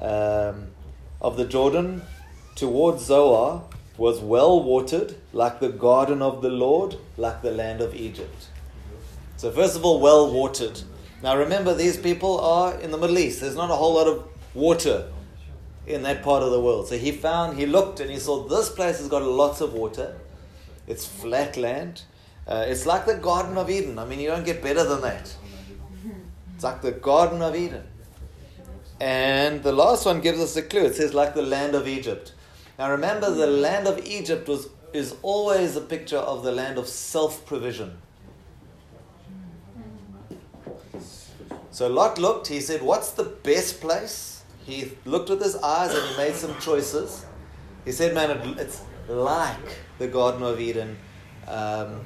um, 0.02 0.68
of 1.22 1.38
the 1.38 1.46
Jordan 1.46 2.02
towards 2.56 3.06
Zoar 3.06 3.64
was 3.98 4.20
well 4.20 4.62
watered, 4.62 5.16
like 5.34 5.60
the 5.60 5.70
garden 5.70 6.22
of 6.22 6.42
the 6.42 6.50
Lord, 6.50 6.96
like 7.18 7.42
the 7.42 7.52
land 7.52 7.82
of 7.82 7.96
Egypt. 7.96 8.48
So, 9.38 9.52
first 9.52 9.76
of 9.76 9.86
all, 9.86 10.00
well 10.00 10.32
watered. 10.32 10.82
Now, 11.24 11.38
remember, 11.38 11.74
these 11.74 11.98
people 11.98 12.40
are 12.40 12.80
in 12.80 12.92
the 12.92 12.98
Middle 12.98 13.18
East. 13.18 13.42
There's 13.42 13.56
not 13.56 13.72
a 13.72 13.76
whole 13.76 13.96
lot 13.96 14.08
of 14.08 14.28
water 14.54 15.12
in 15.86 16.04
that 16.04 16.22
part 16.22 16.44
of 16.44 16.52
the 16.52 16.60
world. 16.60 16.88
So, 16.88 16.98
he 16.98 17.12
found, 17.12 17.58
he 17.58 17.66
looked 17.66 18.00
and 18.00 18.10
he 18.10 18.20
saw 18.20 18.48
this 18.48 18.70
place 18.70 19.00
has 19.00 19.08
got 19.08 19.24
lots 19.24 19.62
of 19.62 19.74
water. 19.74 20.16
It's 20.88 21.06
flat 21.06 21.58
land. 21.58 22.04
Uh, 22.48 22.66
it's 22.68 22.86
like 22.86 23.06
the 23.06 23.16
Garden 23.16 23.58
of 23.58 23.70
Eden. 23.70 24.00
I 24.00 24.06
mean, 24.06 24.20
you 24.20 24.30
don't 24.30 24.46
get 24.46 24.64
better 24.64 24.84
than 24.84 25.02
that. 25.02 25.36
It's 26.56 26.64
like 26.64 26.82
the 26.82 26.92
Garden 26.92 27.42
of 27.42 27.56
Eden. 27.56 27.84
And 29.00 29.64
the 29.64 29.72
last 29.72 30.06
one 30.06 30.22
gives 30.22 30.40
us 30.40 30.56
a 30.56 30.62
clue. 30.62 30.86
It 30.86 30.96
says, 30.96 31.14
like 31.14 31.36
the 31.36 31.42
land 31.42 31.76
of 31.76 31.88
Egypt. 31.88 32.34
Now 32.80 32.92
remember, 32.92 33.30
the 33.30 33.48
land 33.48 33.88
of 33.88 34.06
Egypt 34.06 34.48
was, 34.48 34.70
is 34.94 35.16
always 35.22 35.76
a 35.76 35.82
picture 35.82 36.18
of 36.18 36.44
the 36.44 36.52
land 36.52 36.78
of 36.78 36.88
self 36.88 37.46
provision. 37.46 37.98
So 41.72 41.88
Lot 41.88 42.18
looked, 42.18 42.48
he 42.48 42.60
said, 42.60 42.82
What's 42.82 43.12
the 43.12 43.24
best 43.24 43.82
place? 43.82 44.44
He 44.66 44.94
looked 45.06 45.30
with 45.30 45.44
his 45.44 45.56
eyes 45.58 45.94
and 45.94 46.10
he 46.10 46.18
made 46.18 46.34
some 46.34 46.58
choices. 46.60 47.24
He 47.86 47.92
said, 47.92 48.16
Man, 48.16 48.32
it, 48.32 48.60
it's 48.60 48.82
like 49.08 49.78
the 50.00 50.08
Garden 50.08 50.42
of 50.42 50.60
Eden. 50.60 50.98
Um, 51.48 52.02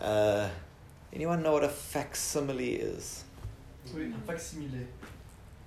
uh, 0.00 0.48
anyone 1.12 1.42
know 1.42 1.52
what 1.52 1.64
a 1.64 1.68
facsimile 1.68 2.74
is? 2.74 3.24
Oui, 3.94 4.12
un 4.14 4.26
facsimile. 4.26 4.86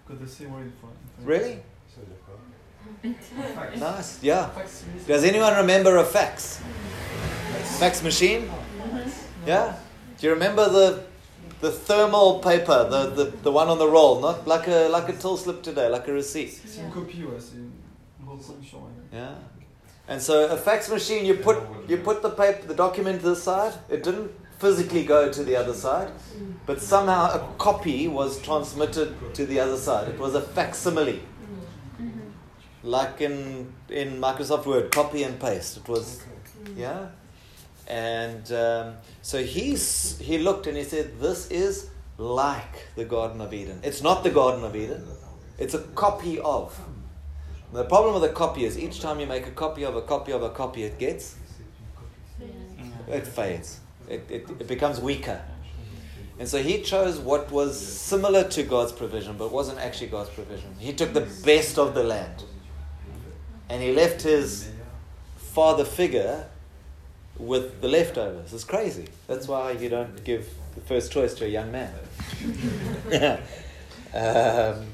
Connaissez 0.08 0.46
moi 0.48 0.60
une 0.62 0.72
fois. 0.80 0.90
Really? 1.26 1.60
Fax. 3.56 3.80
Nice. 3.80 4.20
Yeah. 4.22 4.50
Does 5.08 5.24
anyone 5.24 5.56
remember 5.56 5.98
a 5.98 6.04
fax? 6.04 6.60
Fax 7.80 8.04
machine? 8.04 8.42
Mm-hmm. 8.48 9.48
Yeah? 9.48 9.76
Do 10.20 10.28
you 10.28 10.34
remember 10.34 10.70
the 10.70 11.04
the 11.62 11.72
thermal 11.72 12.40
paper, 12.40 12.88
the, 12.90 13.10
the, 13.16 13.32
the 13.44 13.52
one 13.52 13.70
on 13.70 13.80
the 13.80 13.88
roll, 13.88 14.20
not 14.20 14.46
like 14.48 14.68
a 14.68 14.88
like 14.90 15.10
a 15.10 15.14
till 15.14 15.38
slip 15.38 15.64
today, 15.64 15.90
like 15.90 16.08
a 16.08 16.14
receipt. 16.14 16.50
C'est 16.52 16.82
une 16.82 16.92
copie, 16.92 17.24
ouais, 17.24 17.40
c'est 17.40 17.56
une 17.56 17.72
une 18.22 18.30
reproduction. 18.30 18.80
ouais. 18.80 19.18
Yeah. 19.20 19.36
And 20.08 20.20
so 20.22 20.48
a 20.52 20.58
fax 20.58 20.88
machine, 20.90 21.26
you 21.26 21.36
put 21.36 21.58
you 21.88 21.98
put 21.98 22.22
the 22.22 22.30
paper, 22.30 22.68
the 22.68 22.76
document 22.76 23.22
to 23.22 23.30
the 23.30 23.36
side. 23.36 23.74
It 23.90 24.04
didn't 24.04 24.30
physically 24.60 25.04
go 25.04 25.32
to 25.32 25.44
the 25.44 25.56
other 25.56 25.74
side, 25.74 26.12
but 26.66 26.82
somehow 26.82 27.32
a 27.34 27.56
copy 27.58 28.08
was 28.08 28.42
transmitted 28.42 29.16
to 29.34 29.46
the 29.46 29.60
other 29.60 29.78
side. 29.78 30.08
It 30.10 30.20
was 30.20 30.36
a 30.36 30.42
facsimile, 30.42 31.22
like 32.84 33.22
in 33.22 33.74
in 33.90 34.20
Microsoft 34.20 34.66
Word, 34.66 34.92
copy 34.92 35.24
and 35.24 35.40
paste. 35.40 35.78
It 35.78 35.88
was, 35.88 36.22
yeah. 36.76 37.08
And 37.88 38.52
um, 38.52 38.96
so 39.22 39.44
he's 39.44 40.18
he 40.20 40.38
looked 40.38 40.68
and 40.68 40.78
he 40.78 40.84
said, 40.84 41.20
"This 41.20 41.50
is 41.52 41.90
like 42.18 42.88
the 42.96 43.06
Garden 43.06 43.42
of 43.42 43.54
Eden. 43.54 43.80
It's 43.84 44.02
not 44.02 44.24
the 44.24 44.32
Garden 44.32 44.64
of 44.64 44.76
Eden. 44.76 45.06
It's 45.60 45.74
a 45.74 45.80
copy 45.80 46.40
of." 46.40 46.80
The 47.74 47.84
problem 47.84 48.14
with 48.14 48.24
a 48.24 48.34
copy 48.34 48.64
is 48.64 48.80
each 48.80 49.02
time 49.02 49.20
you 49.20 49.26
make 49.26 49.48
a 49.48 49.52
copy 49.52 49.84
of 49.84 49.96
a 49.98 50.02
copy 50.02 50.32
of 50.32 50.44
a 50.44 50.50
copy, 50.50 50.84
it 50.84 50.98
gets, 50.98 51.36
it 53.10 53.28
fades. 53.28 53.82
It, 54.10 54.26
it, 54.30 54.50
it 54.60 54.68
becomes 54.68 55.00
weaker. 55.00 55.42
And 56.38 56.48
so 56.48 56.62
he 56.62 56.82
chose 56.82 57.18
what 57.18 57.50
was 57.52 57.80
similar 57.80 58.44
to 58.50 58.64
God's 58.64 58.92
provision, 58.92 59.38
but 59.38 59.52
wasn't 59.52 59.80
actually 59.80 60.08
God's 60.08 60.30
provision. 60.30 60.76
He 60.80 60.92
took 60.94 61.14
the 61.14 61.28
best 61.46 61.80
of 61.80 61.94
the 61.94 62.04
land. 62.04 62.44
And 63.70 63.82
he 63.82 63.94
left 63.94 64.22
his 64.22 64.70
father 65.38 65.86
figure 65.86 66.48
with 67.38 67.82
the 67.82 67.88
leftovers. 67.88 68.54
It's 68.54 68.64
crazy. 68.64 69.08
That's 69.28 69.48
why 69.48 69.72
you 69.72 69.90
don't 69.90 70.24
give 70.24 70.48
the 70.76 70.82
first 70.82 71.12
choice 71.12 71.34
to 71.36 71.46
a 71.46 71.48
young 71.48 71.72
man. 71.72 71.94
um, 74.14 74.86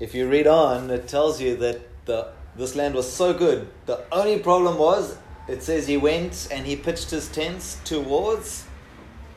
if 0.00 0.14
you 0.14 0.28
read 0.28 0.46
on, 0.46 0.90
it 0.90 1.06
tells 1.06 1.40
you 1.40 1.56
that 1.56 1.80
the, 2.06 2.28
this 2.56 2.74
land 2.76 2.94
was 2.94 3.10
so 3.10 3.32
good. 3.32 3.68
The 3.86 4.04
only 4.12 4.38
problem 4.38 4.78
was, 4.78 5.16
it 5.48 5.62
says 5.62 5.86
he 5.86 5.96
went 5.96 6.48
and 6.50 6.66
he 6.66 6.76
pitched 6.76 7.10
his 7.10 7.28
tents 7.28 7.78
towards 7.84 8.66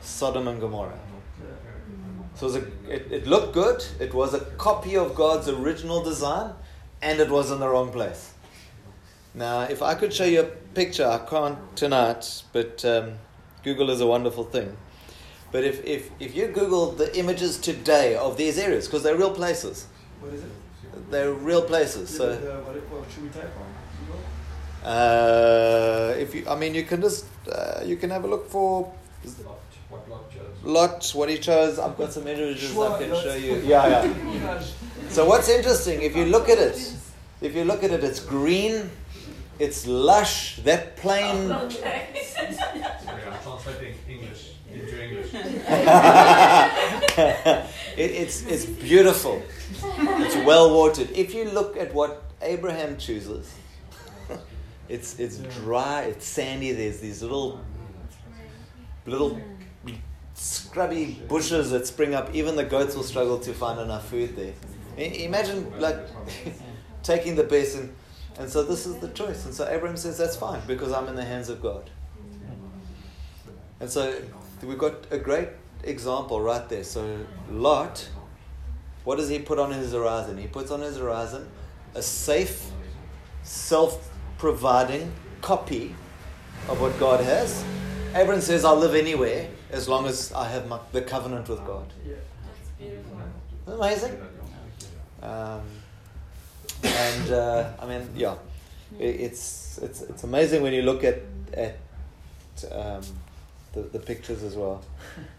Sodom 0.00 0.48
and 0.48 0.60
Gomorrah. 0.60 0.98
So 2.34 2.48
it, 2.48 2.54
a, 2.56 2.92
it, 2.92 3.12
it 3.12 3.26
looked 3.26 3.54
good. 3.54 3.84
It 3.98 4.12
was 4.12 4.34
a 4.34 4.40
copy 4.58 4.96
of 4.96 5.14
God's 5.14 5.48
original 5.48 6.02
design, 6.02 6.52
and 7.00 7.18
it 7.18 7.30
was 7.30 7.50
in 7.50 7.60
the 7.60 7.68
wrong 7.68 7.90
place. 7.90 8.34
Now, 9.34 9.62
if 9.62 9.80
I 9.82 9.94
could 9.94 10.12
show 10.12 10.24
you 10.24 10.40
a 10.40 10.44
picture, 10.44 11.06
I 11.06 11.18
can't 11.18 11.58
tonight, 11.76 12.42
but 12.52 12.84
um, 12.84 13.14
Google 13.64 13.90
is 13.90 14.00
a 14.00 14.06
wonderful 14.06 14.44
thing. 14.44 14.76
But 15.50 15.64
if, 15.64 15.84
if, 15.84 16.10
if 16.20 16.36
you 16.36 16.48
Google 16.48 16.92
the 16.92 17.16
images 17.18 17.56
today 17.56 18.16
of 18.16 18.36
these 18.36 18.58
areas, 18.58 18.86
because 18.86 19.02
they're 19.02 19.16
real 19.16 19.32
places, 19.32 19.86
What 20.20 20.34
is 20.34 20.42
it? 20.42 20.50
They're 21.10 21.32
real 21.32 21.62
places. 21.62 22.10
The- 22.10 22.16
So, 22.16 22.24
the- 22.36 22.50
what, 22.66 22.74
what 22.90 23.10
should 23.12 23.22
we 23.24 23.28
type 23.30 23.52
on? 23.60 23.66
Uh, 24.86 26.14
if 26.16 26.32
you, 26.34 26.44
I 26.48 26.54
mean, 26.54 26.74
you 26.74 26.84
can 26.84 27.00
just 27.02 27.24
uh, 27.50 27.80
you 27.84 27.96
can 27.96 28.08
have 28.10 28.24
a 28.24 28.28
look 28.28 28.48
for 28.48 28.92
What 29.88 30.08
lot 30.08 30.30
chose? 30.30 30.42
Lot. 30.62 31.10
What 31.14 31.28
he 31.28 31.38
chose. 31.38 31.78
I've 31.80 31.96
got 31.98 32.12
some 32.12 32.26
images 32.28 32.76
I 32.78 32.98
can 32.98 33.10
show 33.10 33.34
you. 33.34 33.56
Yeah, 33.64 34.04
yeah. 34.04 34.62
So 35.08 35.24
what's 35.26 35.48
interesting, 35.48 36.02
if 36.02 36.14
you 36.16 36.24
look 36.26 36.48
at 36.48 36.58
it, 36.58 36.78
if 37.40 37.54
you 37.56 37.64
look 37.64 37.82
at 37.82 37.90
it, 37.90 38.04
it's 38.04 38.20
green, 38.20 38.90
it's 39.58 39.86
lush. 39.88 40.56
That 40.62 40.96
plain. 40.96 41.50
Okay. 41.66 42.06
Sorry, 42.22 43.22
I'm 43.26 43.38
translating 43.42 43.94
English 44.08 44.42
into 44.72 45.02
English. 45.02 45.30
it, 47.96 48.10
it's 48.22 48.42
it's 48.46 48.66
beautiful. 48.66 49.42
It's 49.98 50.36
well 50.46 50.72
watered. 50.74 51.10
If 51.10 51.34
you 51.34 51.44
look 51.50 51.76
at 51.76 51.94
what 51.94 52.22
Abraham 52.42 52.96
chooses, 52.96 53.54
it's 54.88 55.18
it's 55.18 55.38
dry, 55.38 56.02
it's 56.02 56.26
sandy. 56.26 56.72
There's 56.72 57.00
these 57.00 57.22
little 57.22 57.60
little 59.06 59.40
scrubby 60.34 61.22
bushes 61.28 61.70
that 61.70 61.86
spring 61.86 62.14
up. 62.14 62.34
Even 62.34 62.56
the 62.56 62.64
goats 62.64 62.94
will 62.94 63.02
struggle 63.02 63.38
to 63.40 63.52
find 63.52 63.80
enough 63.80 64.08
food 64.08 64.36
there. 64.36 64.54
Imagine 64.96 65.78
like 65.78 65.98
taking 67.02 67.34
the 67.36 67.44
best 67.44 67.76
and 67.76 67.94
and 68.38 68.50
so 68.50 68.62
this 68.62 68.86
is 68.86 68.96
the 68.96 69.08
choice. 69.08 69.44
And 69.46 69.54
so 69.54 69.66
Abraham 69.68 69.96
says 69.96 70.18
that's 70.18 70.36
fine 70.36 70.60
because 70.66 70.92
I'm 70.92 71.08
in 71.08 71.16
the 71.16 71.24
hands 71.24 71.48
of 71.48 71.62
God. 71.62 71.88
And 73.80 73.90
so 73.90 74.14
we've 74.62 74.78
got 74.78 75.06
a 75.10 75.18
great 75.18 75.48
example 75.82 76.40
right 76.40 76.68
there. 76.68 76.84
So 76.84 77.26
Lot, 77.50 78.08
what 79.06 79.16
does 79.16 79.28
he 79.28 79.38
put 79.38 79.58
on 79.58 79.70
his 79.70 79.92
horizon? 79.92 80.36
He 80.36 80.48
puts 80.48 80.70
on 80.70 80.80
his 80.80 80.98
horizon 80.98 81.48
a 81.94 82.02
safe, 82.02 82.70
self-providing 83.44 85.12
copy 85.40 85.94
of 86.68 86.80
what 86.80 86.98
God 86.98 87.22
has, 87.22 87.64
Abraham 88.16 88.40
says, 88.40 88.64
I'll 88.64 88.76
live 88.76 88.94
anywhere 88.94 89.48
as 89.70 89.88
long 89.88 90.06
as 90.06 90.32
I 90.32 90.48
have 90.48 90.66
my, 90.68 90.80
the 90.90 91.02
covenant 91.02 91.48
with 91.48 91.64
God. 91.66 91.86
Yeah. 92.04 92.14
That's 92.46 92.70
beautiful. 92.78 93.20
Isn't 93.66 93.78
amazing? 93.78 94.22
Um, 95.22 95.60
and 96.82 97.30
uh, 97.30 97.70
I 97.78 97.86
mean, 97.86 98.10
yeah, 98.16 98.36
it, 98.98 99.20
it's 99.20 99.78
it's 99.82 100.02
it's 100.02 100.24
amazing 100.24 100.62
when 100.62 100.72
you 100.72 100.82
look 100.82 101.04
at 101.04 101.20
at 101.52 101.76
um, 102.72 103.02
the 103.76 103.82
the 103.82 103.98
pictures 103.98 104.42
as 104.42 104.56
well, 104.56 104.82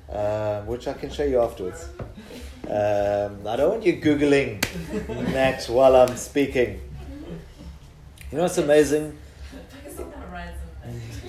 um, 0.09 0.67
which 0.67 0.87
I 0.87 0.93
can 0.93 1.09
show 1.09 1.23
you 1.23 1.41
afterwards. 1.41 1.89
Um, 2.67 3.47
I 3.47 3.55
don't 3.55 3.71
want 3.71 3.85
you 3.85 3.97
googling 3.97 4.61
that 5.33 5.65
while 5.65 5.95
I'm 5.95 6.15
speaking. 6.15 6.79
You 8.31 8.37
know 8.37 8.43
what's 8.43 8.57
amazing? 8.57 9.17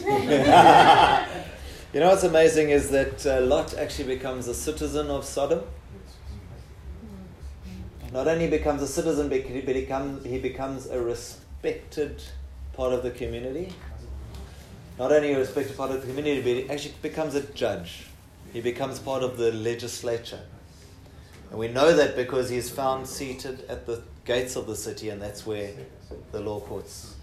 You 1.94 2.01
know 2.01 2.11
what's 2.11 2.23
amazing 2.23 2.68
is 2.68 2.90
that 2.90 3.25
uh, 3.25 3.40
Lot 3.40 3.73
actually 3.79 4.14
becomes 4.14 4.47
a 4.47 4.53
citizen 4.53 5.09
of 5.09 5.25
Sodom. 5.25 5.62
Not 8.12 8.29
only 8.29 8.47
becomes 8.47 8.83
a 8.83 8.87
citizen, 8.87 9.31
but 9.31 9.40
he 9.40 9.62
he 9.62 10.38
becomes 10.38 10.87
a 10.87 11.01
respected 11.01 12.23
part 12.75 12.92
of 12.92 13.03
the 13.03 13.11
community. 13.11 13.73
Not 14.99 15.13
only 15.13 15.33
a 15.33 15.39
respected 15.39 15.77
part 15.77 15.93
of 15.93 16.01
the 16.01 16.07
community, 16.09 16.41
but 16.41 16.49
he 16.49 16.71
actually 16.71 16.95
becomes 17.03 17.35
a 17.37 17.43
judge. 17.43 18.07
He 18.53 18.61
becomes 18.61 18.99
part 18.99 19.23
of 19.23 19.37
the 19.37 19.53
legislature. 19.53 20.41
And 21.51 21.59
we 21.59 21.69
know 21.69 21.95
that 21.95 22.17
because 22.17 22.51
he's 22.51 22.69
found 22.69 23.07
seated 23.07 23.65
at 23.69 23.87
the 23.87 24.03
gates 24.25 24.57
of 24.57 24.67
the 24.67 24.75
city, 24.75 25.09
and 25.11 25.23
that's 25.23 25.47
where 25.47 25.71
the 26.33 26.41
law 26.41 26.61
courts 26.61 27.15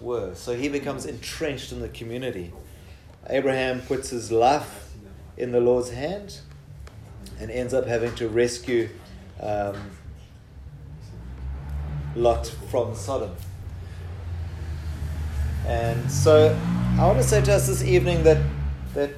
were. 0.00 0.34
So 0.34 0.56
he 0.56 0.68
becomes 0.68 1.04
entrenched 1.04 1.70
in 1.70 1.80
the 1.80 1.88
community. 1.90 2.52
Abraham 3.28 3.82
puts 3.82 4.10
his 4.10 4.32
life 4.32 4.90
in 5.36 5.52
the 5.52 5.60
Lord's 5.60 5.90
hand 5.90 6.40
and 7.38 7.50
ends 7.50 7.74
up 7.74 7.86
having 7.86 8.14
to 8.16 8.28
rescue 8.28 8.88
um, 9.40 9.76
Lot 12.16 12.46
from 12.70 12.94
Sodom. 12.94 13.36
And 15.66 16.10
so 16.10 16.56
I 16.98 17.06
want 17.06 17.18
to 17.18 17.24
say 17.24 17.40
to 17.42 17.52
us 17.52 17.66
this 17.66 17.82
evening 17.82 18.22
that, 18.24 18.38
that 18.94 19.10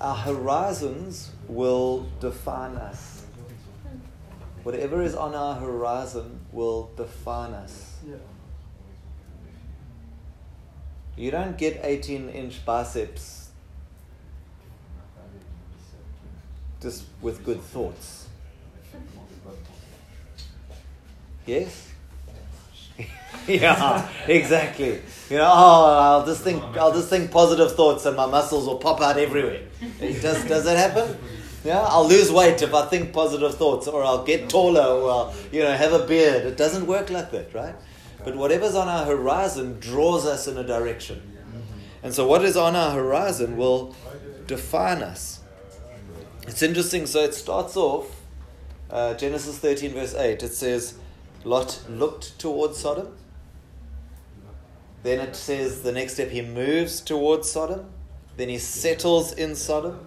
our 0.00 0.16
horizons 0.16 1.30
will 1.48 2.08
define 2.20 2.76
us. 2.76 3.24
Whatever 4.62 5.02
is 5.02 5.14
on 5.14 5.34
our 5.34 5.54
horizon 5.54 6.40
will 6.52 6.90
define 6.96 7.52
us. 7.52 7.98
You 11.16 11.30
don't 11.30 11.58
get 11.58 11.80
18 11.82 12.28
inch 12.30 12.64
biceps 12.64 13.50
just 16.82 17.04
with 17.20 17.44
good 17.44 17.60
thoughts. 17.60 18.26
Yes? 21.46 21.88
yeah, 23.48 24.08
exactly. 24.26 25.00
You 25.30 25.38
know, 25.38 25.50
oh, 25.52 25.98
I'll 25.98 26.26
just 26.26 26.42
think, 26.42 26.62
I'll 26.76 26.92
just 26.92 27.08
think 27.08 27.30
positive 27.30 27.72
thoughts, 27.74 28.06
and 28.06 28.16
my 28.16 28.26
muscles 28.26 28.66
will 28.66 28.76
pop 28.76 29.00
out 29.00 29.16
everywhere. 29.16 29.62
Does 29.98 30.44
does 30.44 30.64
that 30.64 30.76
happen? 30.76 31.16
Yeah, 31.64 31.80
I'll 31.80 32.06
lose 32.08 32.30
weight 32.30 32.60
if 32.62 32.74
I 32.74 32.86
think 32.86 33.12
positive 33.12 33.54
thoughts, 33.54 33.86
or 33.88 34.04
I'll 34.04 34.24
get 34.24 34.48
taller, 34.48 34.82
or 34.82 35.10
I'll, 35.10 35.34
you 35.50 35.62
know, 35.62 35.72
have 35.72 35.92
a 35.92 36.06
beard. 36.06 36.44
It 36.44 36.56
doesn't 36.56 36.86
work 36.86 37.10
like 37.10 37.30
that, 37.32 37.54
right? 37.54 37.74
But 38.24 38.36
whatever's 38.36 38.74
on 38.74 38.88
our 38.88 39.04
horizon 39.04 39.78
draws 39.80 40.26
us 40.26 40.46
in 40.46 40.56
a 40.58 40.64
direction, 40.64 41.22
and 42.02 42.12
so 42.14 42.26
what 42.26 42.44
is 42.44 42.56
on 42.56 42.76
our 42.76 42.92
horizon 42.92 43.56
will 43.56 43.94
define 44.46 45.02
us. 45.02 45.40
It's 46.46 46.62
interesting. 46.62 47.06
So 47.06 47.20
it 47.20 47.34
starts 47.34 47.76
off, 47.76 48.20
uh, 48.90 49.14
Genesis 49.14 49.58
thirteen 49.58 49.94
verse 49.94 50.14
eight. 50.14 50.42
It 50.42 50.52
says, 50.52 50.98
Lot 51.44 51.82
looked 51.88 52.38
towards 52.38 52.78
Sodom. 52.78 53.16
Then 55.02 55.20
it 55.20 55.34
says 55.34 55.82
the 55.82 55.92
next 55.92 56.14
step 56.14 56.30
he 56.30 56.42
moves 56.42 57.00
towards 57.00 57.50
Sodom. 57.50 57.86
Then 58.36 58.48
he 58.48 58.58
settles 58.58 59.32
in 59.32 59.54
Sodom. 59.54 60.06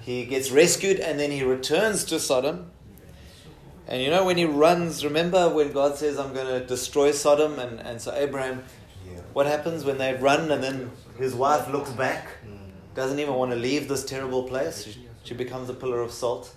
He 0.00 0.24
gets 0.24 0.50
rescued 0.50 0.98
and 1.00 1.18
then 1.18 1.30
he 1.30 1.42
returns 1.42 2.04
to 2.04 2.18
Sodom. 2.18 2.70
And 3.86 4.00
you 4.02 4.10
know, 4.10 4.24
when 4.24 4.36
he 4.36 4.44
runs, 4.44 5.04
remember 5.04 5.48
when 5.48 5.72
God 5.72 5.96
says, 5.96 6.18
I'm 6.18 6.32
going 6.32 6.46
to 6.46 6.64
destroy 6.66 7.10
Sodom? 7.10 7.58
And, 7.58 7.80
and 7.80 8.00
so 8.00 8.14
Abraham, 8.14 8.62
what 9.32 9.46
happens 9.46 9.84
when 9.84 9.98
they 9.98 10.14
run 10.14 10.50
and 10.50 10.62
then 10.62 10.90
his 11.18 11.34
wife 11.34 11.68
looks 11.68 11.90
back? 11.90 12.28
Doesn't 12.94 13.18
even 13.18 13.34
want 13.34 13.50
to 13.50 13.56
leave 13.56 13.88
this 13.88 14.04
terrible 14.04 14.44
place. 14.44 14.84
She, 14.84 15.06
she 15.24 15.34
becomes 15.34 15.68
a 15.68 15.74
pillar 15.74 16.00
of 16.00 16.12
salt. 16.12 16.54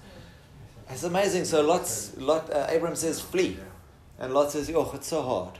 It's 0.89 1.03
amazing. 1.03 1.45
So 1.45 1.61
Lot's, 1.61 2.15
Lot, 2.17 2.51
uh, 2.51 2.67
Abraham 2.69 2.95
says, 2.95 3.19
flee. 3.19 3.57
And 4.19 4.33
Lot 4.33 4.51
says, 4.51 4.69
oh, 4.73 4.91
it's 4.93 5.07
so 5.07 5.21
hard. 5.21 5.59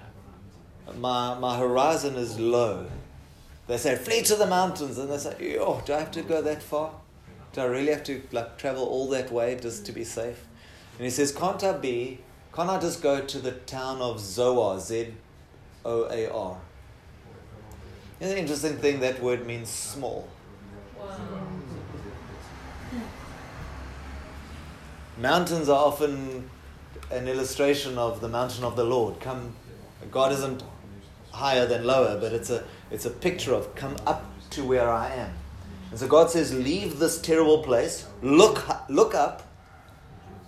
My, 0.93 1.37
my 1.39 1.57
horizon 1.57 2.15
is 2.15 2.39
low. 2.39 2.85
They 3.67 3.77
say, 3.77 3.95
flee 3.95 4.21
to 4.23 4.35
the 4.35 4.45
mountains. 4.45 4.97
And 4.97 5.09
they 5.09 5.17
say, 5.17 5.57
oh, 5.59 5.81
do 5.85 5.93
I 5.93 5.99
have 5.99 6.11
to 6.11 6.21
go 6.21 6.41
that 6.41 6.61
far? 6.61 6.91
Do 7.53 7.61
I 7.61 7.65
really 7.65 7.91
have 7.91 8.03
to 8.03 8.21
like 8.31 8.57
travel 8.57 8.83
all 8.83 9.09
that 9.09 9.31
way 9.31 9.57
just 9.59 9.85
to 9.87 9.91
be 9.91 10.03
safe? 10.03 10.45
And 10.97 11.05
he 11.05 11.09
says, 11.09 11.31
can't 11.31 11.63
I 11.63 11.73
be, 11.73 12.19
can't 12.53 12.69
I 12.69 12.79
just 12.79 13.01
go 13.01 13.21
to 13.21 13.39
the 13.39 13.51
town 13.51 14.01
of 14.01 14.19
Zoar, 14.19 14.79
Z-O-A-R? 14.79 16.57
It's 18.19 18.31
an 18.31 18.37
interesting 18.37 18.77
thing, 18.77 18.99
that 19.01 19.21
word 19.21 19.45
means 19.45 19.69
small. 19.69 20.27
Wow. 20.97 21.17
Mountains 25.17 25.69
are 25.69 25.85
often 25.85 26.49
an 27.11 27.27
illustration 27.27 27.97
of 27.97 28.19
the 28.21 28.27
mountain 28.27 28.63
of 28.63 28.75
the 28.75 28.83
Lord. 28.83 29.19
Come, 29.19 29.55
God 30.11 30.31
isn't 30.33 30.61
higher 31.35 31.65
than 31.65 31.83
lower, 31.83 32.19
but 32.19 32.33
it's 32.33 32.49
a 32.49 32.63
it's 32.91 33.05
a 33.05 33.09
picture 33.09 33.53
of 33.53 33.75
come 33.75 33.95
up 34.07 34.23
to 34.51 34.63
where 34.63 34.89
I 34.89 35.09
am. 35.13 35.33
And 35.91 35.99
so 35.99 36.07
God 36.07 36.29
says, 36.31 36.53
leave 36.53 36.99
this 36.99 37.21
terrible 37.21 37.61
place, 37.63 38.07
look 38.21 38.65
look 38.89 39.13
up, 39.13 39.43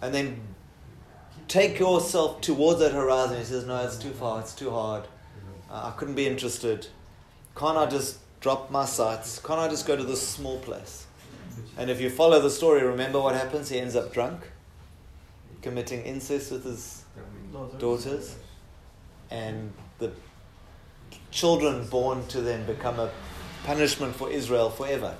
and 0.01 0.13
then 0.13 0.41
take 1.47 1.79
yourself 1.79 2.41
towards 2.41 2.79
that 2.79 2.93
horizon. 2.93 3.37
He 3.37 3.43
says, 3.43 3.65
no, 3.65 3.85
it's 3.85 3.97
too 3.97 4.11
far, 4.11 4.39
it's 4.39 4.55
too 4.55 4.71
hard. 4.71 5.07
Uh, 5.69 5.91
I 5.93 5.97
couldn't 5.97 6.15
be 6.15 6.25
interested. 6.25 6.87
Can't 7.55 7.77
I 7.77 7.85
just 7.85 8.19
drop 8.39 8.71
my 8.71 8.85
sights? 8.85 9.39
Can't 9.39 9.59
I 9.59 9.67
just 9.67 9.85
go 9.85 9.95
to 9.95 10.03
this 10.03 10.25
small 10.25 10.59
place? 10.59 11.05
And 11.77 11.89
if 11.89 11.99
you 11.99 12.09
follow 12.09 12.39
the 12.41 12.49
story, 12.49 12.83
remember 12.83 13.19
what 13.19 13.35
happens? 13.35 13.69
He 13.69 13.79
ends 13.79 13.95
up 13.95 14.13
drunk, 14.13 14.39
committing 15.61 16.03
incest 16.03 16.51
with 16.51 16.63
his 16.63 17.03
daughters, 17.79 18.35
and 19.31 19.73
the 19.99 20.11
children 21.37 21.85
born 21.85 22.25
to 22.25 22.41
them 22.41 22.65
become 22.65 22.99
a 22.99 23.11
punishment 23.63 24.15
for 24.15 24.31
Israel 24.31 24.71
forever. 24.71 25.15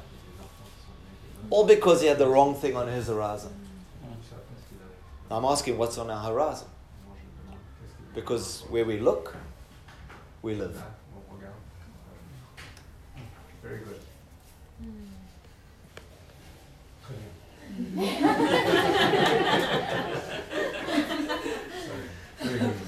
All 1.52 1.64
because 1.68 2.02
he 2.02 2.08
had 2.08 2.18
the 2.18 2.28
wrong 2.28 2.56
thing 2.56 2.76
on 2.76 2.88
his 2.88 3.08
horizon. 3.08 3.54
I'm 5.30 5.46
asking 5.46 5.78
what's 5.78 6.00
on 6.00 6.10
our 6.10 6.24
horizon. 6.24 6.68
Because 8.16 8.64
where 8.70 8.84
we 8.84 9.00
look, 9.00 9.36
we 10.42 10.56
live. 10.56 10.82
Very 13.62 13.80
good. 13.80 14.00
Hmm. 14.82 15.04
Very 22.48 22.60
good. 22.60 22.87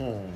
Hmm. 0.00 0.30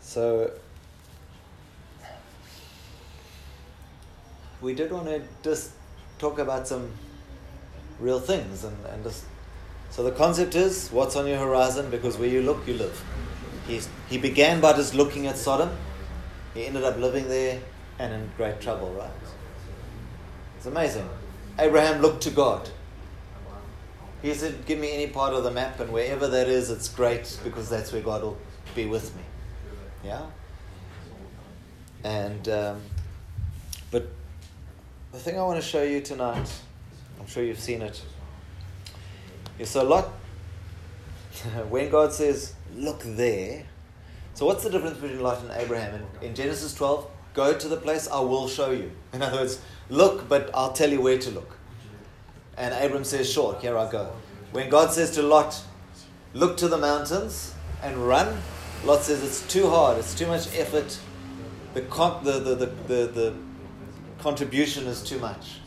So 0.00 0.50
we 4.60 4.74
did 4.74 4.90
want 4.90 5.06
to 5.06 5.22
just 5.44 5.70
talk 6.18 6.40
about 6.40 6.66
some 6.66 6.90
real 8.00 8.18
things 8.18 8.64
and, 8.64 8.76
and 8.86 9.04
just 9.04 9.22
so 9.90 10.02
the 10.02 10.10
concept 10.10 10.56
is 10.56 10.88
what's 10.88 11.14
on 11.14 11.28
your 11.28 11.38
horizon 11.38 11.88
because 11.88 12.18
where 12.18 12.28
you 12.28 12.42
look 12.42 12.66
you 12.66 12.74
live. 12.74 13.04
He's, 13.68 13.88
he 14.10 14.18
began 14.18 14.60
by 14.60 14.72
just 14.72 14.92
looking 14.92 15.28
at 15.28 15.38
Sodom. 15.38 15.70
He 16.54 16.66
ended 16.66 16.84
up 16.84 16.98
living 16.98 17.28
there 17.28 17.60
and 17.98 18.12
in 18.12 18.30
great 18.36 18.60
trouble, 18.60 18.92
right? 18.92 19.10
It's 20.56 20.66
amazing. 20.66 21.08
Abraham 21.58 22.00
looked 22.00 22.22
to 22.24 22.30
God. 22.30 22.68
He 24.22 24.32
said, 24.34 24.64
Give 24.66 24.78
me 24.78 24.92
any 24.92 25.08
part 25.08 25.34
of 25.34 25.42
the 25.42 25.50
map, 25.50 25.80
and 25.80 25.92
wherever 25.92 26.28
that 26.28 26.48
is, 26.48 26.70
it's 26.70 26.88
great 26.88 27.38
because 27.42 27.68
that's 27.68 27.92
where 27.92 28.02
God 28.02 28.22
will 28.22 28.38
be 28.74 28.86
with 28.86 29.14
me. 29.16 29.22
Yeah? 30.04 30.22
And 32.04 32.48
um, 32.48 32.80
but 33.90 34.08
the 35.12 35.18
thing 35.18 35.38
I 35.38 35.42
want 35.42 35.60
to 35.60 35.66
show 35.66 35.82
you 35.82 36.00
tonight, 36.00 36.50
I'm 37.20 37.26
sure 37.26 37.42
you've 37.42 37.60
seen 37.60 37.82
it. 37.82 38.02
it. 39.58 39.62
Is 39.62 39.74
a 39.76 39.82
Lot. 39.82 40.06
when 41.68 41.90
God 41.90 42.12
says, 42.12 42.54
"Look 42.74 43.02
there," 43.04 43.66
so 44.34 44.46
what's 44.46 44.64
the 44.64 44.70
difference 44.70 44.98
between 44.98 45.20
Lot 45.20 45.42
and 45.42 45.50
Abraham? 45.52 45.94
In, 46.20 46.28
in 46.28 46.34
Genesis 46.34 46.74
12, 46.74 47.06
go 47.34 47.56
to 47.56 47.68
the 47.68 47.76
place 47.76 48.08
I 48.08 48.20
will 48.20 48.48
show 48.48 48.70
you. 48.70 48.90
In 49.12 49.22
other 49.22 49.38
words, 49.38 49.60
look, 49.88 50.28
but 50.28 50.50
I'll 50.54 50.72
tell 50.72 50.90
you 50.90 51.00
where 51.00 51.18
to 51.18 51.30
look. 51.30 51.56
And 52.56 52.74
Abram 52.74 53.04
says, 53.04 53.30
"Sure, 53.30 53.58
here 53.60 53.76
I 53.76 53.90
go." 53.90 54.12
When 54.52 54.68
God 54.68 54.92
says 54.92 55.10
to 55.12 55.22
Lot, 55.22 55.62
"Look 56.34 56.56
to 56.58 56.68
the 56.68 56.78
mountains 56.78 57.54
and 57.82 57.96
run," 57.96 58.42
Lot 58.84 59.02
says, 59.02 59.22
"It's 59.22 59.46
too 59.46 59.70
hard. 59.70 59.98
It's 59.98 60.14
too 60.14 60.26
much 60.26 60.46
effort. 60.56 60.98
The 61.74 61.82
con- 61.82 62.24
the, 62.24 62.38
the, 62.40 62.54
the, 62.54 62.66
the, 62.66 63.06
the 63.06 63.34
contribution 64.18 64.86
is 64.86 65.02
too 65.02 65.18
much." 65.18 65.60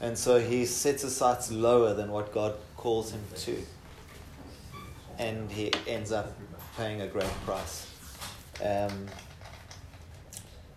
And 0.00 0.16
so 0.16 0.40
he 0.40 0.64
sets 0.64 1.02
his 1.02 1.14
sights 1.14 1.50
lower 1.52 1.92
than 1.92 2.10
what 2.10 2.32
God 2.32 2.54
calls 2.76 3.12
him 3.12 3.22
to. 3.36 3.56
And 5.18 5.50
he 5.50 5.70
ends 5.86 6.10
up 6.10 6.32
paying 6.78 7.02
a 7.02 7.06
great 7.06 7.28
price. 7.44 7.89
Um, 8.62 9.06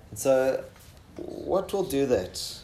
and 0.09 0.19
so, 0.19 0.63
what 1.17 1.71
will 1.73 1.83
do 1.83 2.05
that? 2.07 2.59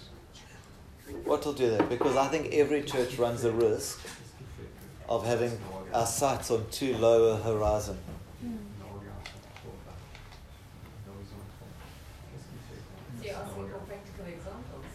What 1.23 1.45
will 1.45 1.53
do 1.53 1.69
that? 1.71 1.89
Because 1.89 2.15
I 2.15 2.27
think 2.27 2.53
every 2.53 2.83
church 2.83 3.17
runs 3.17 3.41
the 3.41 3.51
risk 3.51 3.99
of 5.07 5.25
having 5.25 5.59
our 5.93 6.05
sights 6.05 6.51
on 6.51 6.65
too 6.69 6.95
low 6.97 7.33
a 7.33 7.37
horizon. 7.37 7.97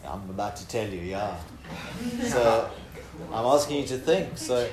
I'm 0.07 0.29
about 0.29 0.55
to 0.57 0.67
tell 0.67 0.87
you, 0.87 1.01
yeah. 1.01 1.35
So 2.21 2.69
I'm 3.31 3.45
asking 3.45 3.81
you 3.81 3.87
to 3.87 3.97
think. 3.97 4.37
So 4.37 4.69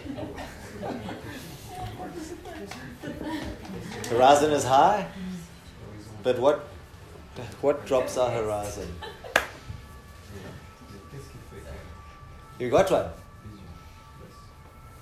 horizon 4.09 4.53
is 4.53 4.65
high, 4.65 5.09
but 6.23 6.39
what 6.39 6.65
what 7.61 7.85
drops 7.87 8.17
our 8.17 8.31
horizon? 8.31 8.89
You 12.59 12.71
got 12.71 12.91
one? 12.91 13.07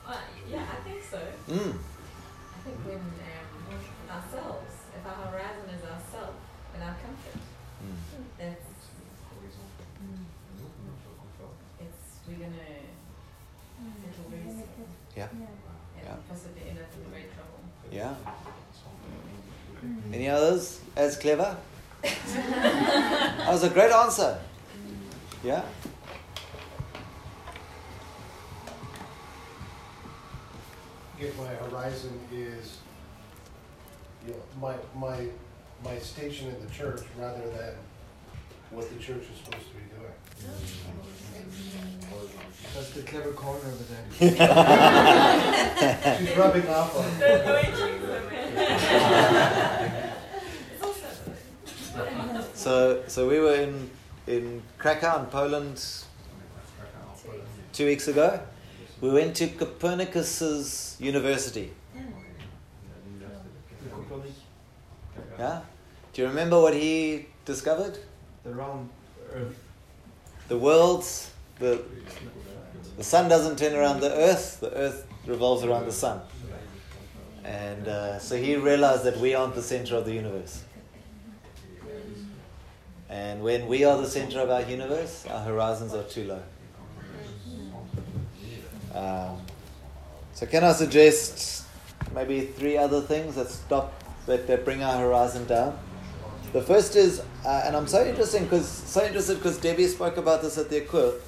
Uh, 0.07 0.17
yeah, 0.51 0.65
I 0.73 0.89
think 0.89 1.03
so. 1.05 1.19
Mm. 1.49 1.75
I 1.77 2.59
think 2.65 2.77
when 2.87 2.97
um, 2.99 4.11
ourselves, 4.11 4.73
if 4.97 5.05
our 5.07 5.27
horizon 5.31 5.69
is 5.77 5.83
ourself 5.85 6.35
and 6.75 6.83
our 6.83 6.95
comfort, 7.05 7.41
Mm. 7.81 7.97
that's 8.39 8.69
it's 11.81 12.05
we're 12.29 12.35
gonna 12.37 12.69
settle 14.05 14.29
very 14.31 14.45
soon 14.53 14.89
Yeah. 15.17 15.29
and 15.33 15.49
Yeah. 16.05 16.17
possibly 16.29 16.69
end 16.69 16.79
up 16.79 16.93
in 16.95 17.11
great 17.11 17.33
trouble. 17.33 17.61
Yeah. 17.91 18.15
Mm. 19.85 20.15
Any 20.15 20.29
others 20.29 20.81
as 20.97 21.17
clever? 21.17 21.57
that 22.03 23.49
was 23.49 23.63
a 23.63 23.71
great 23.71 23.93
answer. 23.93 24.39
Yeah. 25.45 25.63
If 31.19 31.39
my 31.39 31.49
horizon 31.49 32.19
is, 32.33 32.79
you 34.27 34.33
know, 34.33 34.43
my, 34.61 34.75
my, 34.97 35.27
my 35.85 35.99
station 35.99 36.49
in 36.49 36.61
the 36.67 36.71
church 36.73 37.03
rather 37.19 37.49
than 37.51 37.75
what 38.71 38.89
the 38.89 38.97
church 38.97 39.23
is 39.23 39.39
supposed 39.45 39.67
to 39.67 39.75
be 39.75 39.83
doing. 39.97 40.13
That's 42.75 42.91
the 42.91 43.03
clever 43.03 43.33
corner 43.33 43.61
over 43.67 43.85
there. 43.85 44.05
She's 46.19 46.37
rubbing 46.37 46.69
off 46.69 46.97
on 46.97 47.19
me. 47.19 47.27
So, 52.61 53.03
so 53.07 53.27
we 53.27 53.41
were 53.41 53.55
in 53.55 53.91
in 54.27 54.63
Krakow 54.77 55.21
in 55.21 55.27
Poland 55.31 55.83
two 57.73 57.87
weeks 57.87 58.07
ago. 58.07 58.39
We 59.01 59.11
went 59.11 59.35
to 59.37 59.49
Copernicus's 59.49 60.95
university. 61.01 61.73
Yeah. 65.39 65.61
Do 66.13 66.21
you 66.21 66.29
remember 66.29 66.61
what 66.61 66.75
he 66.75 67.29
discovered? 67.47 67.97
the 68.45 68.53
round 68.53 68.91
earth. 69.33 69.57
The 70.49 70.59
world's 70.59 71.31
the 71.59 71.83
the 72.99 73.05
sun 73.05 73.31
doesn't 73.31 73.57
turn 73.57 73.75
around 73.75 74.01
the 74.01 74.13
earth. 74.13 74.61
The 74.61 74.77
earth 74.77 75.07
revolves 75.27 75.65
around 75.65 75.87
the 75.87 75.93
sun. 75.93 76.21
And 77.43 77.89
uh, 77.89 78.19
so 78.19 78.37
he 78.37 78.57
realized 78.57 79.05
that 79.05 79.17
we 79.17 79.35
aren't 79.35 79.55
the 79.55 79.63
center 79.63 79.97
of 79.97 80.05
the 80.05 80.13
universe. 80.13 80.65
And 83.11 83.43
when 83.43 83.67
we 83.67 83.83
are 83.85 83.99
the 83.99 84.07
center 84.09 84.39
of 84.41 84.51
our 84.51 84.63
universe, 84.63 85.27
our 85.29 85.45
horizons 85.45 85.93
are 85.95 86.05
too 86.05 86.25
low. 86.29 86.43
Um, 88.95 89.39
so, 90.33 90.47
can 90.47 90.63
I 90.65 90.73
suggest 90.73 91.65
maybe 92.15 92.43
three 92.43 92.77
other 92.77 93.01
things 93.01 93.35
that 93.35 93.49
stop 93.49 93.93
that, 94.27 94.47
that 94.47 94.65
bring 94.65 94.83
our 94.83 94.97
horizon 94.97 95.45
down? 95.47 95.77
The 96.53 96.63
first 96.63 96.97
is, 96.97 97.21
uh, 97.45 97.63
and 97.65 97.77
I'm 97.77 97.87
so 97.89 98.05
interesting 98.05 98.45
because 98.45 98.69
so 98.69 99.05
interested 99.05 99.37
because 99.39 99.59
Debbie 99.59 99.87
spoke 99.87 100.17
about 100.17 100.43
this 100.43 100.57
at 100.57 100.71
the 100.71 100.79
equip. 100.79 101.23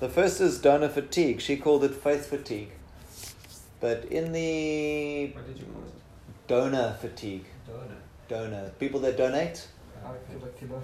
The 0.00 0.08
first 0.08 0.40
is 0.40 0.58
donor 0.58 0.88
fatigue. 0.88 1.40
She 1.40 1.56
called 1.56 1.84
it 1.84 1.94
faith 1.94 2.26
fatigue. 2.26 2.70
But 3.80 4.04
in 4.06 4.32
the 4.32 5.32
What 5.34 5.46
did 5.46 5.58
you 5.58 5.64
call 5.66 5.82
it? 5.82 5.92
donor 6.48 6.96
fatigue, 7.00 7.44
Donor. 7.66 7.96
donor 8.28 8.70
people 8.78 9.00
that 9.00 9.16
donate. 9.16 9.66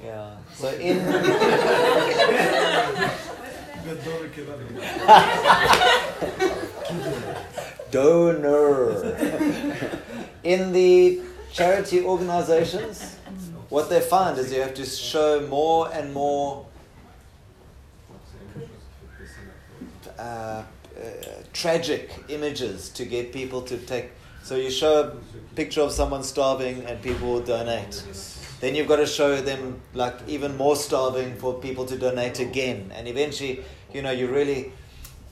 Yeah. 0.02 0.36
So 0.54 0.68
in 0.68 0.98
donor 7.90 9.16
In 10.44 10.72
the 10.72 11.20
charity 11.52 12.04
organizations, 12.04 13.16
what 13.68 13.90
they 13.90 14.00
find 14.00 14.38
is 14.38 14.52
you 14.52 14.60
have 14.60 14.74
to 14.74 14.84
show 14.84 15.46
more 15.48 15.90
and 15.92 16.12
more 16.12 16.66
uh, 20.18 20.22
uh, 20.22 20.64
tragic 21.52 22.10
images 22.28 22.88
to 22.90 23.04
get 23.04 23.32
people 23.32 23.62
to 23.62 23.76
take. 23.78 24.10
So 24.42 24.56
you 24.56 24.70
show 24.70 25.02
a 25.02 25.54
picture 25.54 25.82
of 25.82 25.92
someone 25.92 26.22
starving 26.22 26.84
and 26.84 27.00
people 27.02 27.32
will 27.32 27.40
donate. 27.40 28.02
Then 28.60 28.74
you've 28.74 28.88
got 28.88 28.96
to 28.96 29.06
show 29.06 29.40
them 29.40 29.80
like 29.94 30.16
even 30.26 30.56
more 30.56 30.74
starving 30.76 31.36
for 31.36 31.54
people 31.54 31.86
to 31.86 31.96
donate 31.96 32.40
again, 32.40 32.92
and 32.94 33.06
eventually, 33.06 33.64
you 33.92 34.02
know, 34.02 34.10
you 34.10 34.26
really. 34.26 34.72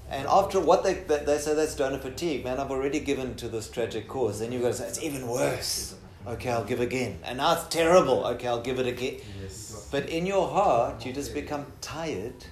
And 0.09 0.29
after 0.29 0.61
what 0.61 0.85
they, 0.85 0.95
they 0.95 1.25
they 1.25 1.39
say 1.39 1.55
that's 1.55 1.75
donor 1.75 1.99
fatigue, 1.99 2.45
man, 2.45 2.61
I've 2.61 2.71
already 2.71 3.01
given 3.01 3.35
to 3.37 3.49
this 3.49 3.69
tragic 3.69 4.07
cause. 4.07 4.39
Then 4.39 4.53
you've 4.53 4.63
got 4.63 4.69
to 4.69 4.75
say 4.75 4.87
it's 4.87 5.03
even 5.03 5.27
worse. 5.27 5.97
Okay, 6.27 6.51
I'll 6.51 6.65
give 6.65 6.81
again. 6.81 7.19
And 7.25 7.39
now 7.39 7.55
it's 7.55 7.69
terrible. 7.69 8.25
Okay, 8.27 8.49
I'll 8.49 8.63
give 8.63 8.79
it 8.79 8.87
again. 8.87 9.17
Yes. 9.41 9.89
But 9.91 10.09
in 10.09 10.27
your 10.27 10.49
heart, 10.49 11.05
you 11.07 11.13
just 11.13 11.35
become 11.35 11.67
tired, 11.81 12.45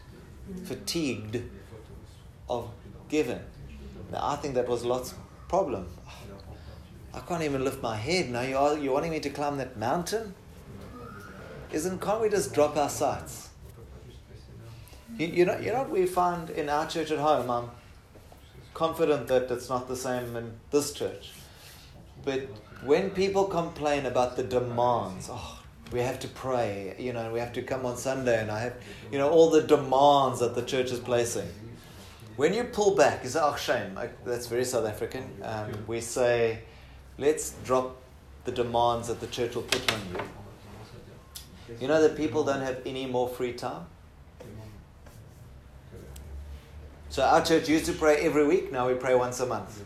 fatigued 0.64 1.42
of 2.48 2.70
giving. 3.08 3.40
Now, 4.12 4.28
I 4.28 4.36
think 4.36 4.54
that 4.54 4.68
was 4.68 4.84
Lot's 4.84 5.14
problem. 5.48 5.86
I 7.12 7.20
can't 7.20 7.42
even 7.42 7.64
lift 7.64 7.82
my 7.82 7.96
head. 7.96 8.30
Now 8.30 8.42
you 8.42 8.56
are, 8.56 8.76
you're 8.76 8.92
wanting 8.92 9.12
me 9.12 9.20
to 9.20 9.30
climb 9.30 9.56
that 9.58 9.76
mountain? 9.76 10.34
Isn't, 11.74 12.00
can't 12.00 12.20
we 12.20 12.28
just 12.28 12.54
drop 12.54 12.76
our 12.76 12.88
sights? 12.88 13.48
You, 15.18 15.26
you, 15.26 15.44
know, 15.44 15.58
you 15.58 15.72
know 15.72 15.80
what 15.80 15.90
we 15.90 16.06
find 16.06 16.48
in 16.50 16.68
our 16.68 16.86
church 16.86 17.10
at 17.10 17.18
home? 17.18 17.50
I'm 17.50 17.70
confident 18.74 19.26
that 19.26 19.50
it's 19.50 19.68
not 19.68 19.88
the 19.88 19.96
same 19.96 20.36
in 20.36 20.52
this 20.70 20.92
church. 20.92 21.32
But 22.24 22.42
when 22.84 23.10
people 23.10 23.46
complain 23.46 24.06
about 24.06 24.36
the 24.36 24.44
demands, 24.44 25.28
oh, 25.28 25.62
we 25.90 25.98
have 25.98 26.20
to 26.20 26.28
pray, 26.28 26.94
you 26.96 27.12
know, 27.12 27.32
we 27.32 27.40
have 27.40 27.52
to 27.54 27.62
come 27.62 27.84
on 27.84 27.96
Sunday, 27.96 28.40
and 28.40 28.52
I 28.52 28.60
have, 28.60 28.76
you 29.10 29.18
know, 29.18 29.28
all 29.28 29.50
the 29.50 29.62
demands 29.62 30.38
that 30.38 30.54
the 30.54 30.62
church 30.62 30.92
is 30.92 31.00
placing. 31.00 31.48
When 32.36 32.54
you 32.54 32.62
pull 32.62 32.94
back, 32.94 33.24
you 33.24 33.30
say, 33.30 33.40
oh, 33.42 33.56
shame. 33.56 33.98
That's 34.24 34.46
very 34.46 34.64
South 34.64 34.86
African. 34.86 35.28
Um, 35.42 35.72
we 35.88 36.00
say, 36.00 36.60
let's 37.18 37.54
drop 37.64 37.96
the 38.44 38.52
demands 38.52 39.08
that 39.08 39.20
the 39.20 39.26
church 39.26 39.56
will 39.56 39.62
put 39.62 39.92
on 39.92 40.00
you. 40.12 40.20
You 41.80 41.88
know 41.88 42.00
that 42.02 42.16
people 42.16 42.44
don't 42.44 42.60
have 42.60 42.82
any 42.84 43.06
more 43.06 43.28
free 43.28 43.52
time? 43.52 43.86
So 47.08 47.22
our 47.22 47.44
church 47.44 47.68
used 47.68 47.86
to 47.86 47.92
pray 47.92 48.16
every 48.16 48.44
week, 48.44 48.72
now 48.72 48.88
we 48.88 48.94
pray 48.94 49.14
once 49.14 49.38
a 49.38 49.46
month. 49.46 49.84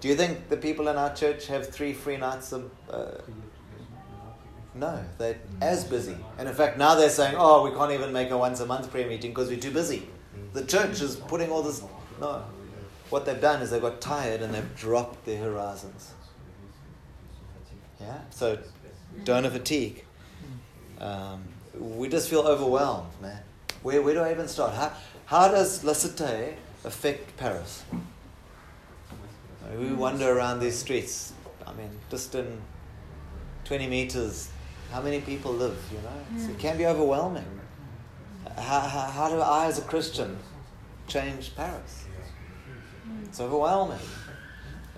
Do 0.00 0.08
you 0.08 0.14
think 0.14 0.48
the 0.48 0.56
people 0.56 0.88
in 0.88 0.96
our 0.96 1.14
church 1.14 1.46
have 1.48 1.68
three 1.68 1.92
free 1.92 2.16
nights 2.16 2.52
a, 2.52 2.62
uh, 2.90 3.20
No, 4.74 4.98
they're 5.18 5.38
as 5.60 5.84
busy. 5.84 6.16
And 6.38 6.48
in 6.48 6.54
fact, 6.54 6.78
now 6.78 6.94
they're 6.94 7.10
saying, 7.10 7.34
oh, 7.36 7.68
we 7.68 7.76
can't 7.76 7.92
even 7.92 8.14
make 8.14 8.30
a 8.30 8.38
once 8.38 8.60
a 8.60 8.66
month 8.66 8.90
prayer 8.90 9.06
meeting 9.06 9.32
because 9.32 9.50
we're 9.50 9.60
too 9.60 9.72
busy. 9.72 10.08
The 10.54 10.64
church 10.64 11.02
is 11.02 11.16
putting 11.16 11.50
all 11.50 11.62
this. 11.62 11.82
No. 12.18 12.44
What 13.10 13.26
they've 13.26 13.40
done 13.40 13.60
is 13.60 13.70
they've 13.70 13.82
got 13.82 14.00
tired 14.00 14.40
and 14.40 14.54
they've 14.54 14.74
dropped 14.76 15.26
their 15.26 15.38
horizons. 15.38 16.14
Yeah? 18.00 18.20
So, 18.30 18.58
donor 19.24 19.50
fatigue. 19.50 20.06
Um, 21.00 21.44
we 21.78 22.08
just 22.08 22.28
feel 22.28 22.40
overwhelmed, 22.40 23.12
man. 23.22 23.40
Where, 23.82 24.02
where 24.02 24.14
do 24.14 24.20
I 24.20 24.32
even 24.32 24.48
start? 24.48 24.74
How, 24.74 24.92
how 25.26 25.48
does 25.48 25.82
La 25.82 25.92
Cité 25.92 26.54
affect 26.84 27.36
Paris? 27.36 27.84
We 29.78 29.92
wander 29.92 30.30
around 30.30 30.60
these 30.60 30.76
streets. 30.76 31.32
I 31.66 31.72
mean, 31.74 31.90
just 32.10 32.34
in 32.34 32.60
20 33.64 33.86
meters, 33.86 34.50
how 34.90 35.00
many 35.00 35.20
people 35.20 35.52
live, 35.52 35.78
you 35.92 35.98
know? 35.98 36.44
So 36.44 36.50
it 36.50 36.58
can 36.58 36.76
be 36.76 36.86
overwhelming. 36.86 37.44
How, 38.56 38.80
how, 38.80 39.00
how 39.02 39.28
do 39.28 39.40
I, 39.40 39.66
as 39.66 39.78
a 39.78 39.82
Christian, 39.82 40.36
change 41.06 41.54
Paris? 41.54 42.04
It's 43.24 43.40
overwhelming. 43.40 43.98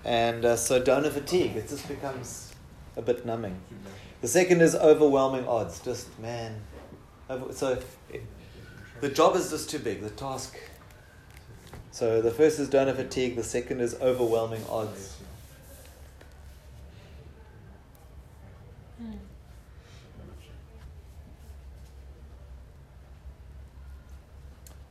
And 0.03 0.43
uh, 0.43 0.55
so 0.55 0.83
donor 0.83 1.11
fatigue, 1.11 1.55
it 1.55 1.69
just 1.69 1.87
becomes 1.87 2.53
a 2.97 3.01
bit 3.01 3.25
numbing. 3.25 3.59
The 4.23 4.29
second 4.29 4.61
is 4.61 4.73
overwhelming 4.73 5.45
odds. 5.49 5.81
Just, 5.81 6.17
man. 6.17 6.61
Over, 7.29 7.51
so 7.51 7.77
the 9.01 9.09
job 9.09 9.35
is 9.35 9.49
just 9.49 9.69
too 9.69 9.79
big, 9.79 10.01
the 10.01 10.09
task. 10.11 10.57
So 11.91 12.21
the 12.21 12.31
first 12.31 12.57
is 12.57 12.69
donor 12.69 12.93
fatigue, 12.93 13.35
the 13.35 13.43
second 13.43 13.81
is 13.81 13.95
overwhelming 13.95 14.63
odds. 14.69 15.17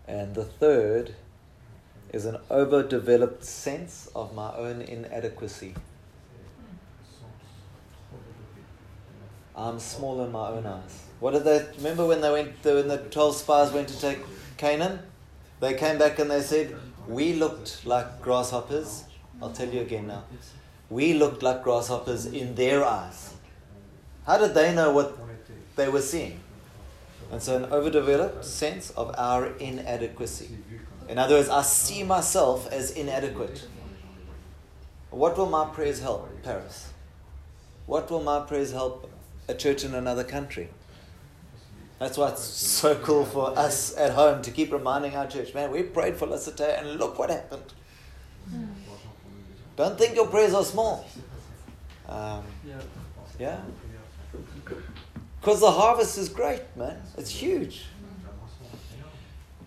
And 0.07 0.35
the 0.35 0.45
third 0.45 1.14
is 2.12 2.27
an 2.27 2.37
overdeveloped 2.51 3.47
sense 3.47 4.11
of 4.14 4.35
my 4.35 4.55
own 4.55 4.83
inadequacy. 4.83 5.75
I'm 9.57 9.79
small 9.79 10.25
in 10.25 10.33
my 10.33 10.49
own 10.49 10.67
eyes. 10.67 11.05
What 11.21 11.33
did 11.33 11.45
they 11.45 11.67
remember 11.77 12.07
when 12.07 12.21
they 12.21 12.33
went 12.33 12.65
when 12.65 12.88
the 12.88 12.99
twelve 12.99 13.37
spies 13.37 13.73
went 13.73 13.88
to 13.88 14.01
take 14.01 14.19
Canaan? 14.57 15.01
They 15.61 15.75
came 15.75 15.99
back 15.99 16.19
and 16.19 16.31
they 16.31 16.41
said, 16.41 16.75
We 17.07 17.35
looked 17.35 17.87
like 17.87 18.23
grasshoppers. 18.23 19.05
I'll 19.41 19.53
tell 19.53 19.69
you 19.69 19.83
again 19.83 20.07
now. 20.09 20.25
We 20.91 21.15
looked 21.15 21.43
like 21.43 21.62
grasshoppers 21.62 22.27
in 22.27 22.55
their 22.55 22.85
eyes. 22.85 23.35
How 24.27 24.38
did 24.38 24.55
they 24.55 24.75
know 24.75 24.93
what 24.93 25.19
they 25.77 25.88
were 25.88 26.01
seeing? 26.01 26.41
And 27.31 27.43
so, 27.43 27.57
an 27.57 27.73
overdeveloped 27.73 28.45
sense 28.45 28.91
of 28.91 29.15
our 29.17 29.47
inadequacy. 29.57 30.51
In 31.09 31.19
other 31.19 31.37
words, 31.37 31.49
I 31.49 31.62
see 31.62 32.03
myself 32.03 32.71
as 32.73 32.91
inadequate. 32.91 33.67
What 35.11 35.37
will 35.37 35.49
my 35.49 35.67
prayers 35.67 36.01
help, 36.01 36.43
Paris? 36.43 36.93
What 37.87 38.11
will 38.11 38.23
my 38.23 38.41
prayers 38.41 38.73
help 38.73 39.11
a 39.48 39.55
church 39.55 39.85
in 39.85 39.94
another 39.94 40.24
country? 40.24 40.68
That's 41.98 42.18
why 42.18 42.31
it's 42.31 42.42
so 42.42 42.96
cool 42.96 43.24
for 43.24 43.57
us 43.57 43.96
at 43.96 44.12
home 44.12 44.42
to 44.42 44.50
keep 44.50 44.72
reminding 44.72 45.14
our 45.14 45.26
church, 45.26 45.55
man, 45.55 45.70
we 45.70 45.85
prayed 45.85 46.16
for 46.16 46.26
La 46.26 46.37
and 46.37 46.98
look 46.98 47.18
what 47.18 47.31
happened. 47.31 47.72
Don't 49.76 49.96
think 49.96 50.16
your 50.16 50.26
prayers 50.26 50.52
are 50.52 50.64
small. 50.64 51.07
Um, 52.09 52.42
yeah? 53.38 53.61
Because 55.40 55.61
the 55.61 55.70
harvest 55.70 56.18
is 56.18 56.28
great, 56.28 56.62
man. 56.76 57.00
It's 57.16 57.31
huge. 57.31 57.85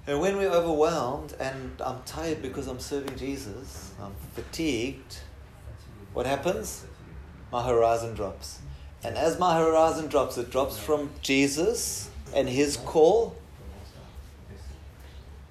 And 0.07 0.19
when 0.19 0.37
we're 0.37 0.51
overwhelmed 0.51 1.33
and 1.39 1.81
I'm 1.83 2.03
tired 2.05 2.41
because 2.41 2.67
I'm 2.67 2.79
serving 2.79 3.17
Jesus, 3.17 3.93
I'm 4.01 4.13
fatigued, 4.33 5.19
what 6.13 6.25
happens? 6.25 6.85
My 7.51 7.65
horizon 7.65 8.13
drops. 8.13 8.59
And 9.05 9.15
as 9.19 9.37
my 9.37 9.59
horizon 9.59 10.07
drops, 10.07 10.35
it 10.39 10.49
drops 10.49 10.79
from 10.79 11.11
Jesus 11.21 12.09
and 12.33 12.49
his 12.49 12.75
call, 12.75 13.35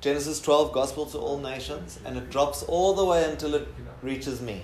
Genesis 0.01 0.40
12, 0.40 0.73
gospel 0.73 1.07
to 1.07 1.19
all 1.19 1.38
nations, 1.38 2.01
and 2.05 2.17
it 2.17 2.31
drops 2.31 2.64
all 2.64 2.95
the 2.95 3.05
way 3.05 3.31
until 3.31 3.55
it 3.55 3.69
reaches 4.03 4.43
me. 4.43 4.62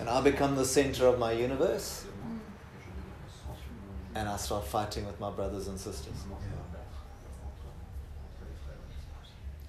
And 0.00 0.10
I 0.10 0.20
become 0.20 0.54
the 0.54 0.66
center 0.66 1.06
of 1.06 1.18
my 1.18 1.32
universe, 1.32 2.04
and 4.14 4.28
I 4.28 4.36
start 4.36 4.66
fighting 4.66 5.06
with 5.06 5.18
my 5.18 5.30
brothers 5.30 5.66
and 5.66 5.80
sisters. 5.80 6.26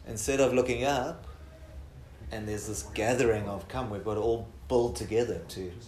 Instead 0.10 0.42
of 0.42 0.54
looking 0.54 0.84
up, 0.84 1.26
and 2.34 2.46
there's 2.46 2.68
this 2.68 2.84
gathering 2.94 3.48
of 3.48 3.70
come, 3.70 3.90
we've 3.90 4.04
got 4.04 4.18
all 4.18 4.50
build 4.68 4.96
together 4.96 5.42
too. 5.48 5.72
It's 5.78 5.88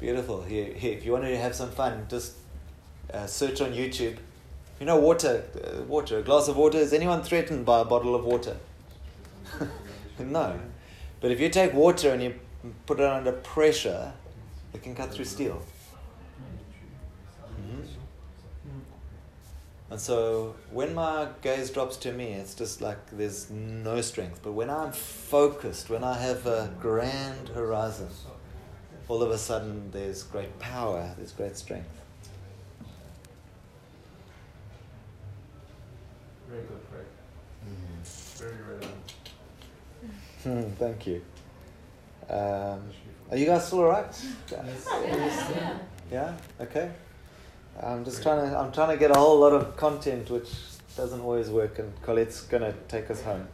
Beautiful. 0.00 0.42
Here, 0.42 0.72
here, 0.74 0.92
if 0.92 1.04
you 1.04 1.12
want 1.12 1.24
to 1.24 1.36
have 1.36 1.54
some 1.54 1.70
fun, 1.70 2.06
just 2.08 2.34
uh, 3.12 3.26
search 3.26 3.60
on 3.60 3.72
YouTube. 3.72 4.16
You 4.80 4.86
know, 4.86 4.98
water, 4.98 5.44
uh, 5.64 5.82
water, 5.82 6.18
a 6.18 6.22
glass 6.22 6.48
of 6.48 6.56
water. 6.56 6.78
Is 6.78 6.92
anyone 6.92 7.22
threatened 7.22 7.64
by 7.64 7.80
a 7.80 7.84
bottle 7.84 8.14
of 8.14 8.24
water? 8.24 8.56
no. 10.18 10.58
But 11.20 11.30
if 11.30 11.38
you 11.38 11.48
take 11.48 11.72
water 11.72 12.10
and 12.10 12.22
you 12.22 12.34
put 12.86 12.98
it 12.98 13.06
under 13.06 13.30
pressure, 13.30 14.12
it 14.74 14.82
can 14.82 14.96
cut 14.96 15.12
through 15.14 15.26
steel. 15.26 15.62
Mm-hmm. 17.60 17.82
And 19.92 20.00
so 20.00 20.54
when 20.70 20.94
my 20.94 21.28
gaze 21.42 21.68
drops 21.68 21.98
to 21.98 22.12
me, 22.12 22.32
it's 22.32 22.54
just 22.54 22.80
like 22.80 22.96
there's 23.10 23.50
no 23.50 24.00
strength. 24.00 24.40
But 24.42 24.52
when 24.52 24.70
I'm 24.70 24.90
focused, 24.90 25.90
when 25.90 26.02
I 26.02 26.18
have 26.18 26.46
a 26.46 26.72
grand 26.80 27.50
horizon, 27.50 28.08
all 29.06 29.22
of 29.22 29.30
a 29.30 29.36
sudden 29.36 29.90
there's 29.90 30.22
great 30.22 30.58
power, 30.58 31.12
there's 31.18 31.32
great 31.32 31.58
strength. 31.58 31.90
Very 36.48 36.62
good, 36.62 36.80
Craig. 36.90 37.04
Mm-hmm. 37.68 38.44
Very 38.44 38.74
right 38.74 38.90
on. 40.44 40.62
Hmm, 40.64 40.70
thank 40.76 41.06
you. 41.06 41.22
Um, 42.30 42.80
are 43.30 43.36
you 43.36 43.44
guys 43.44 43.66
still 43.66 43.80
alright? 43.80 44.06
Yeah. 44.50 45.78
yeah. 46.10 46.36
Okay. 46.62 46.90
I'm 47.80 48.04
just 48.04 48.22
trying 48.22 48.50
to. 48.50 48.58
I'm 48.58 48.72
trying 48.72 48.90
to 48.90 48.96
get 48.96 49.10
a 49.10 49.18
whole 49.18 49.38
lot 49.38 49.52
of 49.52 49.76
content, 49.76 50.30
which 50.30 50.50
doesn't 50.96 51.20
always 51.20 51.48
work, 51.48 51.78
and 51.78 51.92
Colette's 52.02 52.42
gonna 52.42 52.74
take 52.88 53.10
us 53.10 53.22
home. 53.22 53.48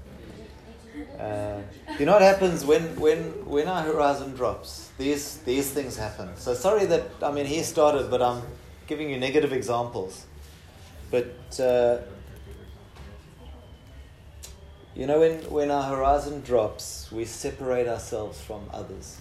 Uh, 1.18 1.60
you 1.98 2.06
know 2.06 2.12
what 2.12 2.22
happens 2.22 2.64
when, 2.64 2.82
when, 2.98 3.20
when 3.46 3.68
our 3.68 3.82
horizon 3.82 4.34
drops? 4.34 4.90
These, 4.98 5.38
these 5.38 5.70
things 5.70 5.96
happen. 5.96 6.28
So 6.36 6.54
sorry 6.54 6.86
that, 6.86 7.04
I 7.22 7.32
mean, 7.32 7.46
he 7.46 7.62
started, 7.62 8.10
but 8.10 8.22
I'm 8.22 8.42
giving 8.86 9.10
you 9.10 9.18
negative 9.18 9.52
examples. 9.52 10.26
But, 11.10 11.60
uh, 11.60 11.98
you 14.94 15.06
know, 15.06 15.20
when, 15.20 15.38
when 15.50 15.70
our 15.70 15.84
horizon 15.84 16.40
drops, 16.42 17.10
we 17.12 17.24
separate 17.24 17.88
ourselves 17.88 18.40
from 18.40 18.68
others. 18.72 19.18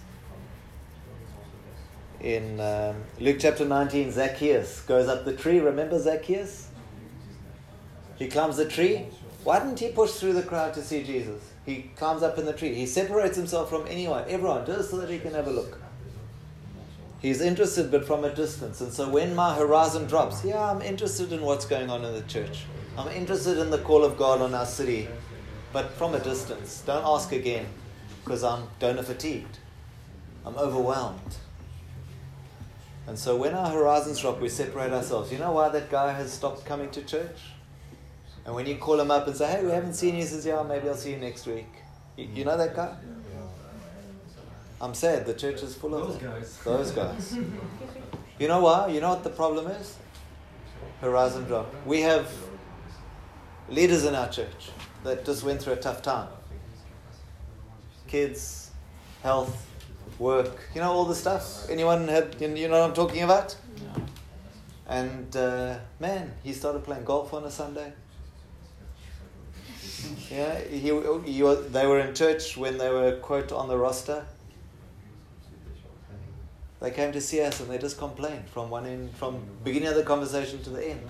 In 2.22 2.60
um, 2.60 3.04
Luke 3.20 3.38
chapter 3.40 3.64
19, 3.64 4.12
Zacchaeus 4.12 4.82
goes 4.82 5.08
up 5.08 5.24
the 5.24 5.36
tree. 5.36 5.60
Remember 5.60 6.00
Zacchaeus? 6.00 6.70
He 8.18 8.28
climbs 8.28 8.58
the 8.58 8.68
tree. 8.68 9.06
Why 9.44 9.60
didn't 9.60 9.80
he 9.80 9.90
push 9.90 10.12
through 10.14 10.34
the 10.34 10.44
crowd 10.44 10.74
to 10.74 10.82
see 10.82 11.04
Jesus? 11.04 11.42
He 11.66 11.92
climbs 11.96 12.24
up 12.24 12.38
in 12.38 12.46
the 12.46 12.54
tree. 12.54 12.74
He 12.74 12.86
separates 12.86 13.38
himself 13.38 13.70
from 13.70 13.86
anyone, 13.88 14.26
everyone, 14.28 14.66
just 14.66 14.90
so 14.90 14.98
that 14.98 15.10
he 15.10 15.20
can 15.20 15.34
have 15.34 15.48
a 15.48 15.52
look. 15.52 15.80
He's 17.20 17.42
interested, 17.42 17.92
but 17.92 18.06
from 18.06 18.24
a 18.24 18.34
distance. 18.34 18.82
And 18.82 18.92
so 18.92 19.10
when 19.10 19.36
my 19.36 19.56
horizon 19.56 20.08
drops, 20.08 20.44
yeah, 20.44 20.72
I'm 20.72 20.82
interested 20.82 21.32
in 21.32 21.42
what's 21.42 21.66
going 21.66 21.90
on 21.90 22.04
in 22.04 22.14
the 22.14 22.22
church. 22.24 22.66
I'm 22.98 23.10
interested 23.10 23.58
in 23.58 23.70
the 23.70 23.80
call 23.80 24.04
of 24.04 24.18
God 24.18 24.42
on 24.42 24.54
our 24.54 24.66
city, 24.66 25.08
but 25.72 25.92
from 25.92 26.16
a 26.16 26.20
distance. 26.20 26.84
Don't 26.86 27.06
ask 27.06 27.32
again, 27.32 27.68
because 28.24 28.44
I'm 28.44 28.68
donor 28.80 29.04
fatigued. 29.04 29.60
I'm 30.46 30.56
overwhelmed. 30.56 31.38
And 33.08 33.18
so 33.18 33.38
when 33.38 33.54
our 33.54 33.72
horizons 33.72 34.20
drop, 34.20 34.42
we 34.42 34.50
separate 34.50 34.92
ourselves. 34.92 35.32
You 35.32 35.40
know 35.40 35.54
why 35.54 35.70
that 35.70 35.90
guy 35.90 36.12
has 36.12 36.32
stopped 36.32 36.66
coming 36.66 36.90
to 36.92 37.02
church? 37.02 37.38
And 38.46 38.54
when 38.54 38.66
you 38.66 38.76
call 38.78 39.00
him 39.00 39.12
up 39.12 39.28
and 39.28 39.36
say, 39.36 39.50
hey, 39.50 39.64
we 39.64 39.72
haven't 39.72 39.94
seen 39.94 40.16
you 40.16 40.24
since, 40.24 40.46
yeah, 40.46 40.62
maybe 40.64 40.88
I'll 40.90 40.96
see 40.96 41.12
you 41.12 41.18
next 41.18 41.48
week. 41.48 41.68
You, 42.18 42.26
you 42.34 42.46
know 42.46 42.58
that 42.58 42.76
guy? 42.76 42.96
I'm 44.80 44.94
sad, 44.94 45.26
the 45.26 45.34
church 45.34 45.64
is 45.64 45.74
full 45.74 45.96
of 45.96 46.08
those 46.08 46.20
them. 46.20 46.32
guys. 46.32 46.58
Those 46.64 46.92
guys. 46.92 47.38
you 48.38 48.48
know 48.48 48.62
why? 48.62 48.88
You 48.88 49.02
know 49.02 49.10
what 49.10 49.24
the 49.24 49.32
problem 49.32 49.68
is? 49.68 49.98
Horizon 51.02 51.46
drop. 51.46 51.74
We 51.86 52.02
have 52.02 52.32
leaders 53.70 54.06
in 54.06 54.14
our 54.16 54.30
church 54.30 54.70
that 55.04 55.26
just 55.26 55.44
went 55.44 55.62
through 55.62 55.74
a 55.74 55.78
tough 55.78 56.02
time. 56.02 56.28
Kids, 58.08 58.72
health, 59.24 59.66
work, 60.20 60.60
you 60.74 60.82
know, 60.82 60.92
all 60.92 61.06
the 61.06 61.16
stuff. 61.16 61.70
Anyone 61.70 62.08
had, 62.08 62.36
you 62.40 62.68
know 62.68 62.80
what 62.80 62.90
I'm 62.90 62.94
talking 62.94 63.24
about? 63.24 63.56
And 64.88 65.36
uh, 65.36 65.78
man, 66.00 66.34
he 66.44 66.54
started 66.54 66.84
playing 66.84 67.04
golf 67.04 67.34
on 67.34 67.44
a 67.44 67.52
Sunday. 67.52 67.92
Yeah, 70.32 70.60
he, 70.60 70.80
he, 71.26 71.44
was, 71.44 71.70
they 71.70 71.86
were 71.86 72.00
in 72.00 72.14
church 72.14 72.56
when 72.58 72.78
they 72.78 72.90
were, 72.90 73.18
quote, 73.18 73.52
on 73.52 73.68
the 73.68 73.78
roster. 73.78 74.26
They 76.80 76.92
came 76.92 77.12
to 77.12 77.22
see 77.22 77.42
us 77.42 77.60
and 77.60 77.70
they 77.70 77.78
just 77.78 77.98
complained 77.98 78.48
from 78.50 78.70
one 78.70 78.86
end, 78.86 79.16
from 79.16 79.42
beginning 79.64 79.90
of 79.90 79.96
the 79.96 80.04
conversation 80.04 80.62
to 80.64 80.70
the 80.70 80.92
end. 80.92 81.10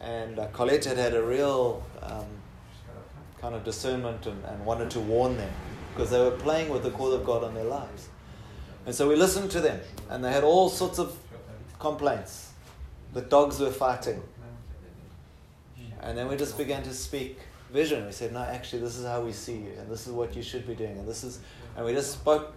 And 0.00 0.38
uh, 0.38 0.46
Colette 0.48 0.84
had 0.84 0.98
had 0.98 1.14
a 1.14 1.22
real 1.22 1.82
um, 2.02 2.26
kind 3.40 3.54
of 3.54 3.64
discernment 3.64 4.26
and, 4.26 4.44
and 4.44 4.64
wanted 4.64 4.90
to 4.90 5.00
warn 5.00 5.36
them 5.36 5.52
because 5.94 6.10
they 6.10 6.20
were 6.20 6.30
playing 6.30 6.68
with 6.70 6.82
the 6.82 6.90
call 6.90 7.12
of 7.12 7.24
God 7.24 7.44
on 7.44 7.54
their 7.54 7.64
lives. 7.64 8.08
And 8.86 8.94
so 8.94 9.08
we 9.08 9.16
listened 9.16 9.50
to 9.50 9.60
them, 9.60 9.80
and 10.08 10.24
they 10.24 10.32
had 10.32 10.44
all 10.44 10.68
sorts 10.68 10.98
of 10.98 11.16
complaints. 11.78 12.52
The 13.12 13.20
dogs 13.20 13.60
were 13.60 13.70
fighting. 13.70 14.22
And 16.00 16.16
then 16.16 16.28
we 16.28 16.36
just 16.36 16.56
began 16.56 16.82
to 16.84 16.94
speak 16.94 17.38
vision. 17.72 18.06
We 18.06 18.12
said, 18.12 18.32
No, 18.32 18.40
actually, 18.40 18.82
this 18.82 18.96
is 18.96 19.04
how 19.04 19.20
we 19.20 19.32
see 19.32 19.56
you, 19.56 19.72
and 19.78 19.90
this 19.90 20.06
is 20.06 20.12
what 20.12 20.34
you 20.36 20.42
should 20.42 20.66
be 20.66 20.74
doing, 20.74 20.96
and 20.98 21.08
this 21.08 21.24
is, 21.24 21.40
and 21.76 21.84
we 21.84 21.92
just 21.92 22.12
spoke. 22.12 22.54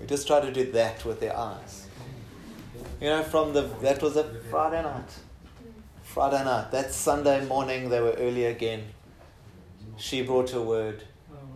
We 0.00 0.06
just 0.06 0.26
tried 0.26 0.42
to 0.42 0.52
do 0.52 0.70
that 0.72 1.04
with 1.04 1.18
their 1.18 1.36
eyes. 1.36 1.86
You 3.00 3.08
know, 3.08 3.22
from 3.22 3.52
the, 3.52 3.62
that 3.82 4.02
was 4.02 4.16
a 4.16 4.24
Friday 4.50 4.82
night. 4.82 5.10
Friday 6.02 6.44
night. 6.44 6.70
That 6.70 6.92
Sunday 6.92 7.44
morning, 7.46 7.88
they 7.88 8.00
were 8.00 8.14
early 8.18 8.44
again. 8.44 8.84
She 9.98 10.22
brought 10.22 10.54
a 10.54 10.62
word. 10.62 11.02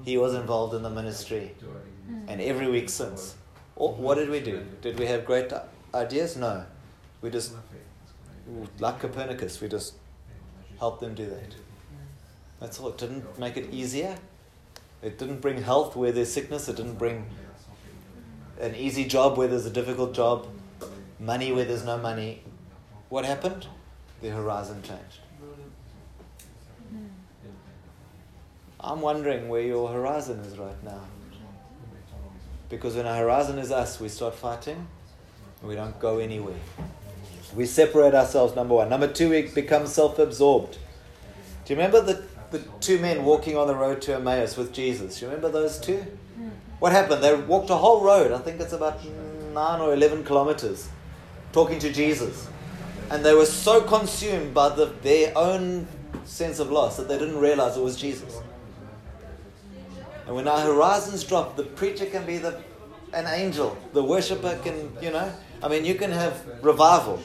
He 0.04 0.18
was 0.18 0.34
involved 0.34 0.74
in 0.74 0.82
the 0.82 0.90
ministry. 0.90 1.54
And 2.26 2.40
every 2.40 2.68
week 2.68 2.88
since. 2.88 3.36
Oh, 3.76 3.92
what 3.92 4.16
did 4.16 4.28
we 4.28 4.40
do? 4.40 4.66
Did 4.80 4.98
we 4.98 5.06
have 5.06 5.24
great 5.24 5.52
ideas? 5.94 6.36
No. 6.36 6.64
We 7.20 7.30
just, 7.30 7.54
like 8.80 8.98
Copernicus, 9.00 9.60
we 9.60 9.68
just 9.68 9.94
helped 10.78 11.00
them 11.00 11.14
do 11.14 11.26
that. 11.26 11.54
That's 12.60 12.80
all. 12.80 12.88
It 12.88 12.98
didn't 12.98 13.38
make 13.38 13.56
it 13.56 13.72
easier. 13.72 14.18
It 15.02 15.18
didn't 15.18 15.40
bring 15.40 15.62
health 15.62 15.96
where 15.96 16.12
there's 16.12 16.32
sickness. 16.32 16.68
It 16.68 16.76
didn't 16.76 16.98
bring 16.98 17.26
an 18.60 18.74
easy 18.74 19.04
job 19.04 19.38
where 19.38 19.48
there's 19.48 19.66
a 19.66 19.70
difficult 19.70 20.14
job. 20.14 20.48
Money 21.18 21.52
where 21.52 21.64
there's 21.64 21.84
no 21.84 21.96
money. 21.96 22.42
What 23.08 23.24
happened? 23.24 23.66
The 24.20 24.30
horizon 24.30 24.82
changed. 24.82 25.21
I'm 28.84 29.00
wondering 29.00 29.48
where 29.48 29.62
your 29.62 29.88
horizon 29.88 30.40
is 30.40 30.58
right 30.58 30.82
now. 30.84 31.00
Because 32.68 32.96
when 32.96 33.06
our 33.06 33.16
horizon 33.16 33.58
is 33.58 33.70
us, 33.70 34.00
we 34.00 34.08
start 34.08 34.34
fighting, 34.34 34.86
and 35.60 35.68
we 35.68 35.76
don't 35.76 35.98
go 36.00 36.18
anywhere. 36.18 36.58
We 37.54 37.66
separate 37.66 38.14
ourselves, 38.14 38.56
number 38.56 38.74
one. 38.74 38.88
Number 38.88 39.06
two, 39.06 39.30
we 39.30 39.42
become 39.42 39.86
self 39.86 40.18
absorbed. 40.18 40.78
Do 41.64 41.74
you 41.74 41.76
remember 41.76 42.00
the, 42.00 42.24
the 42.50 42.58
two 42.80 42.98
men 42.98 43.24
walking 43.24 43.56
on 43.56 43.68
the 43.68 43.74
road 43.74 44.02
to 44.02 44.14
Emmaus 44.14 44.56
with 44.56 44.72
Jesus? 44.72 45.18
Do 45.18 45.26
you 45.26 45.30
remember 45.30 45.50
those 45.50 45.78
two? 45.78 46.04
What 46.80 46.90
happened? 46.90 47.22
They 47.22 47.34
walked 47.36 47.70
a 47.70 47.76
whole 47.76 48.02
road, 48.02 48.32
I 48.32 48.38
think 48.38 48.60
it's 48.60 48.72
about 48.72 48.98
nine 49.52 49.80
or 49.80 49.92
11 49.94 50.24
kilometers, 50.24 50.88
talking 51.52 51.78
to 51.78 51.92
Jesus. 51.92 52.48
And 53.10 53.24
they 53.24 53.34
were 53.34 53.46
so 53.46 53.82
consumed 53.82 54.54
by 54.54 54.70
the, 54.70 54.86
their 55.02 55.36
own 55.38 55.86
sense 56.24 56.58
of 56.58 56.72
loss 56.72 56.96
that 56.96 57.06
they 57.06 57.18
didn't 57.18 57.38
realize 57.38 57.76
it 57.76 57.82
was 57.82 57.96
Jesus. 57.96 58.41
And 60.26 60.36
when 60.36 60.48
our 60.48 60.60
horizons 60.60 61.24
drop, 61.24 61.56
the 61.56 61.64
preacher 61.64 62.06
can 62.06 62.24
be 62.24 62.38
the, 62.38 62.60
an 63.12 63.26
angel, 63.26 63.76
the 63.92 64.02
worshiper 64.02 64.58
can, 64.62 64.96
you 65.00 65.10
know, 65.10 65.32
I 65.62 65.68
mean, 65.68 65.84
you 65.84 65.94
can 65.94 66.10
have 66.10 66.44
revival, 66.62 67.22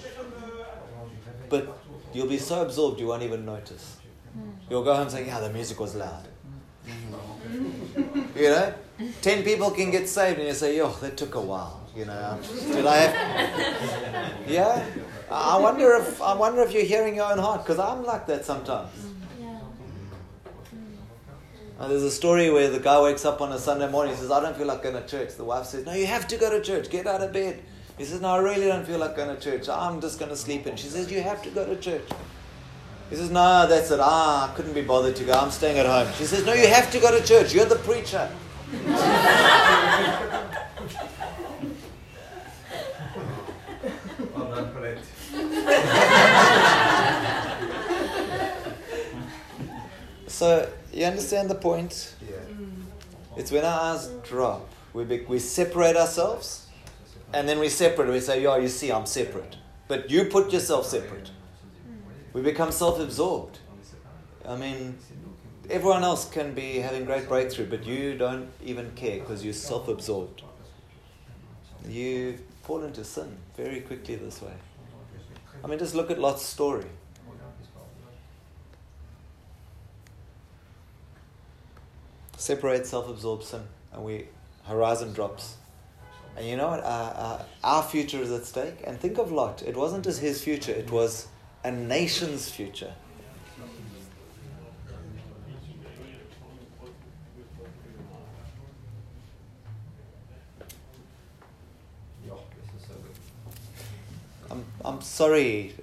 but 1.49 1.79
you'll 2.13 2.27
be 2.27 2.37
so 2.37 2.61
absorbed 2.61 2.99
you 2.99 3.07
won't 3.07 3.23
even 3.23 3.45
notice. 3.45 3.97
Hmm. 4.33 4.49
You'll 4.69 4.83
go 4.83 4.95
home 4.95 5.09
saying, 5.09 5.27
Yeah, 5.27 5.39
the 5.39 5.49
music 5.49 5.79
was 5.79 5.95
loud. 5.95 6.27
you 8.35 8.49
know? 8.49 8.73
Ten 9.21 9.43
people 9.43 9.71
can 9.71 9.91
get 9.91 10.07
saved, 10.07 10.39
and 10.39 10.47
you 10.47 10.53
say, 10.53 10.77
Yo, 10.77 10.91
that 10.91 11.17
took 11.17 11.35
a 11.35 11.41
while. 11.41 11.87
You 11.95 12.05
know, 12.05 12.39
did 12.71 12.85
I 12.85 12.95
have. 12.97 14.33
Yeah? 14.47 14.85
I 15.31 15.57
wonder 15.57 15.95
if 15.95 16.21
I 16.21 16.35
wonder 16.35 16.61
if 16.61 16.71
you're 16.71 16.83
hearing 16.83 17.15
your 17.15 17.31
own 17.31 17.39
heart, 17.39 17.63
because 17.63 17.79
I'm 17.79 18.03
like 18.05 18.27
that 18.27 18.45
sometimes. 18.45 19.06
Uh, 21.79 21.87
there's 21.87 22.03
a 22.03 22.11
story 22.11 22.49
where 22.49 22.69
the 22.69 22.79
guy 22.79 22.99
wakes 23.01 23.23
up 23.23 23.39
on 23.39 23.51
a 23.51 23.59
Sunday 23.59 23.89
morning. 23.89 24.13
He 24.13 24.19
says, 24.19 24.31
"I 24.31 24.39
don't 24.41 24.57
feel 24.57 24.67
like 24.67 24.81
going 24.81 24.95
to 24.95 25.07
church." 25.07 25.35
The 25.35 25.43
wife 25.43 25.67
says, 25.67 25.85
"No, 25.85 25.93
you 25.93 26.07
have 26.07 26.27
to 26.29 26.37
go 26.37 26.49
to 26.49 26.61
church. 26.61 26.89
Get 26.89 27.05
out 27.05 27.21
of 27.21 27.31
bed." 27.31 27.61
He 27.97 28.05
says, 28.05 28.21
No, 28.21 28.29
I 28.29 28.37
really 28.37 28.67
don't 28.67 28.85
feel 28.85 28.99
like 28.99 29.15
going 29.15 29.35
to 29.35 29.41
church. 29.41 29.67
I'm 29.67 29.99
just 29.99 30.19
going 30.19 30.29
to 30.29 30.37
sleep 30.37 30.67
in. 30.67 30.75
She 30.75 30.87
says, 30.87 31.11
You 31.11 31.21
have 31.21 31.41
to 31.43 31.49
go 31.49 31.65
to 31.65 31.75
church. 31.75 32.03
He 33.09 33.15
says, 33.15 33.31
No, 33.31 33.65
that's 33.67 33.89
it. 33.89 33.99
Ah, 33.99 34.51
I 34.51 34.55
couldn't 34.55 34.73
be 34.73 34.83
bothered 34.83 35.15
to 35.15 35.23
go. 35.23 35.33
I'm 35.33 35.49
staying 35.49 35.79
at 35.79 35.85
home. 35.87 36.07
She 36.15 36.25
says, 36.25 36.45
No, 36.45 36.53
you 36.53 36.67
have 36.67 36.91
to 36.91 36.99
go 36.99 37.17
to 37.17 37.25
church. 37.25 37.53
You're 37.55 37.65
the 37.65 37.77
preacher. 37.77 38.29
well 44.35 44.51
done, 44.51 44.73
Colette. 44.73 44.99
so, 50.27 50.69
you 50.99 51.05
understand 51.05 51.49
the 51.49 51.55
point? 51.55 52.15
Yeah. 52.27 52.37
It's 53.35 53.51
when 53.51 53.63
our 53.63 53.93
eyes 53.93 54.09
drop, 54.23 54.67
we, 54.93 55.03
be, 55.03 55.21
we 55.21 55.39
separate 55.39 55.95
ourselves 55.95 56.67
and 57.33 57.47
then 57.47 57.59
we 57.59 57.69
separate. 57.69 58.09
We 58.09 58.19
say, 58.19 58.41
"Yeah, 58.41 58.57
you 58.57 58.67
see, 58.67 58.91
I'm 58.91 59.05
separate," 59.05 59.57
but 59.87 60.09
you 60.09 60.25
put 60.25 60.51
yourself 60.51 60.85
separate. 60.85 61.31
We 62.33 62.41
become 62.41 62.71
self-absorbed. 62.71 63.59
I 64.47 64.55
mean, 64.55 64.97
everyone 65.69 66.03
else 66.03 66.29
can 66.29 66.53
be 66.53 66.77
having 66.79 67.05
great 67.05 67.27
breakthrough, 67.27 67.65
but 67.67 67.85
you 67.85 68.17
don't 68.17 68.49
even 68.63 68.91
care 68.95 69.19
because 69.19 69.43
you're 69.43 69.53
self-absorbed. 69.53 70.43
You 71.87 72.37
fall 72.63 72.83
into 72.83 73.03
sin 73.03 73.37
very 73.55 73.81
quickly 73.81 74.15
this 74.15 74.41
way. 74.41 74.53
I 75.63 75.67
mean, 75.67 75.79
just 75.79 75.95
look 75.95 76.11
at 76.11 76.19
Lot's 76.19 76.43
story. 76.43 76.85
Separate 82.37 82.85
self-absorbed 82.85 83.43
sin, 83.43 83.63
and 83.91 84.03
we 84.03 84.27
horizon 84.63 85.11
drops. 85.11 85.57
And 86.37 86.45
you 86.45 86.55
know 86.55 86.67
what? 86.67 86.81
Uh, 86.81 86.83
uh, 86.83 87.43
our 87.63 87.81
future 87.81 88.21
is 88.21 88.31
at 88.31 88.45
stake. 88.45 88.83
And 88.83 88.99
think 88.99 89.17
of 89.17 89.31
Lot. 89.31 89.63
It 89.63 89.75
wasn't 89.75 90.03
just 90.03 90.19
his 90.21 90.43
future, 90.43 90.71
it 90.71 90.91
was 90.91 91.27
a 91.63 91.71
nation's 91.71 92.47
future. 92.49 92.93
I'm, 104.49 104.63
I'm 104.85 105.01
sorry. 105.01 105.73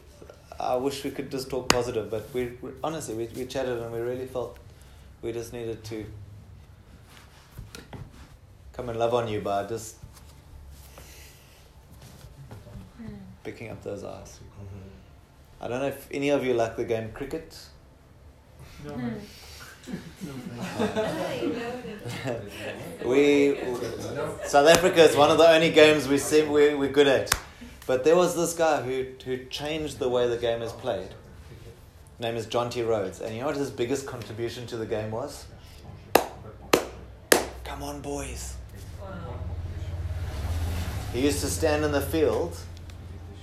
I 0.58 0.76
wish 0.76 1.02
we 1.04 1.10
could 1.10 1.30
just 1.30 1.50
talk 1.50 1.68
positive, 1.68 2.10
but 2.10 2.32
we, 2.32 2.52
we 2.62 2.70
honestly 2.82 3.14
we, 3.14 3.26
we 3.36 3.44
chatted 3.44 3.76
and 3.78 3.92
we 3.92 3.98
really 3.98 4.26
felt 4.26 4.56
we 5.20 5.32
just 5.32 5.52
needed 5.52 5.82
to 5.84 6.06
come 8.74 8.88
and 8.88 8.98
love 8.98 9.14
on 9.14 9.28
you 9.28 9.40
by 9.40 9.64
just 9.64 9.96
picking 13.42 13.70
up 13.70 13.82
those 13.82 14.04
eyes. 14.04 14.40
Mm-hmm. 14.40 15.64
I 15.64 15.68
don't 15.68 15.80
know 15.80 15.86
if 15.86 16.08
any 16.10 16.30
of 16.30 16.44
you 16.44 16.54
like 16.54 16.76
the 16.76 16.84
game 16.84 17.12
cricket. 17.12 17.56
No, 18.84 18.94
we 23.04 23.56
South 24.46 24.68
Africa 24.68 25.02
is 25.02 25.16
one 25.16 25.30
of 25.30 25.38
the 25.38 25.48
only 25.48 25.70
games 25.70 26.08
we 26.08 26.18
seem 26.18 26.50
we 26.50 26.74
we're 26.74 26.90
good 26.90 27.06
at. 27.06 27.32
But 27.86 28.04
there 28.04 28.16
was 28.16 28.34
this 28.34 28.54
guy 28.54 28.82
who 28.82 29.06
who 29.24 29.44
changed 29.46 29.98
the 29.98 30.08
way 30.08 30.28
the 30.28 30.38
game 30.38 30.62
is 30.62 30.72
played. 30.72 31.08
His 31.08 32.20
name 32.20 32.36
is 32.36 32.46
Jonty 32.46 32.86
Rhodes, 32.86 33.20
and 33.20 33.34
you 33.34 33.40
know 33.40 33.48
what 33.48 33.56
his 33.56 33.70
biggest 33.70 34.06
contribution 34.06 34.66
to 34.68 34.76
the 34.76 34.86
game 34.86 35.10
was? 35.10 35.46
Come 37.64 37.82
on, 37.82 38.00
boys. 38.00 38.56
He 41.14 41.20
used 41.20 41.40
to 41.42 41.46
stand 41.46 41.84
in 41.84 41.92
the 41.92 42.00
field 42.00 42.56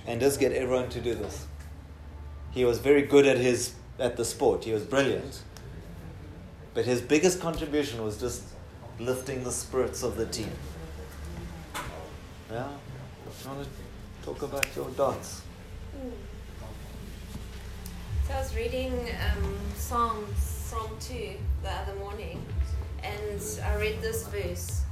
and 0.06 0.20
just 0.20 0.38
get 0.38 0.52
everyone 0.52 0.90
to 0.90 1.00
do 1.00 1.14
this. 1.14 1.46
He 2.50 2.66
was 2.66 2.78
very 2.78 3.00
good 3.00 3.26
at 3.26 3.38
his 3.38 3.72
at 3.98 4.18
the 4.18 4.26
sport. 4.26 4.64
He 4.64 4.72
was 4.72 4.84
brilliant. 4.84 5.42
But 6.74 6.84
his 6.84 7.00
biggest 7.00 7.40
contribution 7.40 8.04
was 8.04 8.20
just 8.20 8.42
lifting 8.98 9.42
the 9.42 9.50
spirits 9.50 10.02
of 10.02 10.18
the 10.18 10.26
team. 10.26 10.50
Yeah? 12.50 12.68
You 13.42 13.48
want 13.50 13.64
to 13.64 13.68
talk 14.22 14.42
about 14.42 14.66
your 14.76 14.90
dots? 14.90 15.40
So 18.28 18.34
I 18.34 18.38
was 18.38 18.54
reading 18.54 18.92
um, 18.92 19.56
Psalms, 19.76 20.36
Psalm 20.38 20.90
2 21.00 21.36
the 21.62 21.70
other 21.70 21.94
morning, 21.94 22.44
and 23.02 23.40
I 23.64 23.76
read 23.76 24.02
this 24.02 24.26
verse 24.28 24.82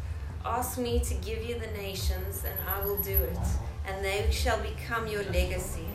Ask 0.44 0.78
me 0.78 1.00
to 1.00 1.14
give 1.14 1.44
you 1.44 1.58
the 1.58 1.66
nations, 1.78 2.44
and 2.44 2.54
I 2.66 2.82
will 2.84 2.96
do 2.98 3.12
it, 3.12 3.38
and 3.86 4.02
they 4.02 4.26
shall 4.30 4.58
become 4.62 5.06
your 5.06 5.22
legacy. 5.24 5.86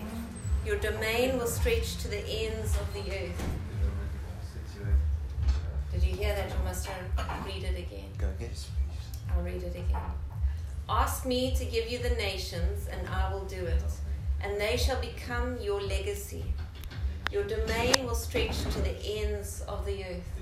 Your 0.63 0.77
domain 0.77 1.39
will 1.39 1.47
stretch 1.47 1.97
to 1.97 2.07
the 2.07 2.23
ends 2.27 2.75
of 2.77 2.93
the 2.93 3.11
earth. 3.11 3.43
Did 5.91 6.03
you 6.03 6.15
hear 6.15 6.35
that? 6.35 6.51
Or 6.51 6.63
must 6.63 6.87
read 7.45 7.63
it 7.63 7.77
again? 7.77 8.09
Go 8.19 8.27
again. 8.29 8.51
I'll 9.31 9.41
read 9.41 9.63
it 9.63 9.75
again. 9.75 10.01
Ask 10.87 11.25
me 11.25 11.55
to 11.55 11.65
give 11.65 11.89
you 11.89 11.97
the 11.97 12.11
nations, 12.11 12.87
and 12.87 13.07
I 13.07 13.33
will 13.33 13.45
do 13.45 13.65
it, 13.65 13.83
and 14.43 14.61
they 14.61 14.77
shall 14.77 15.01
become 15.01 15.57
your 15.59 15.81
legacy. 15.81 16.45
Your 17.31 17.45
domain 17.45 18.05
will 18.05 18.13
stretch 18.13 18.61
to 18.61 18.81
the 18.81 18.95
ends 19.03 19.61
of 19.67 19.85
the 19.87 20.03
earth. 20.03 20.34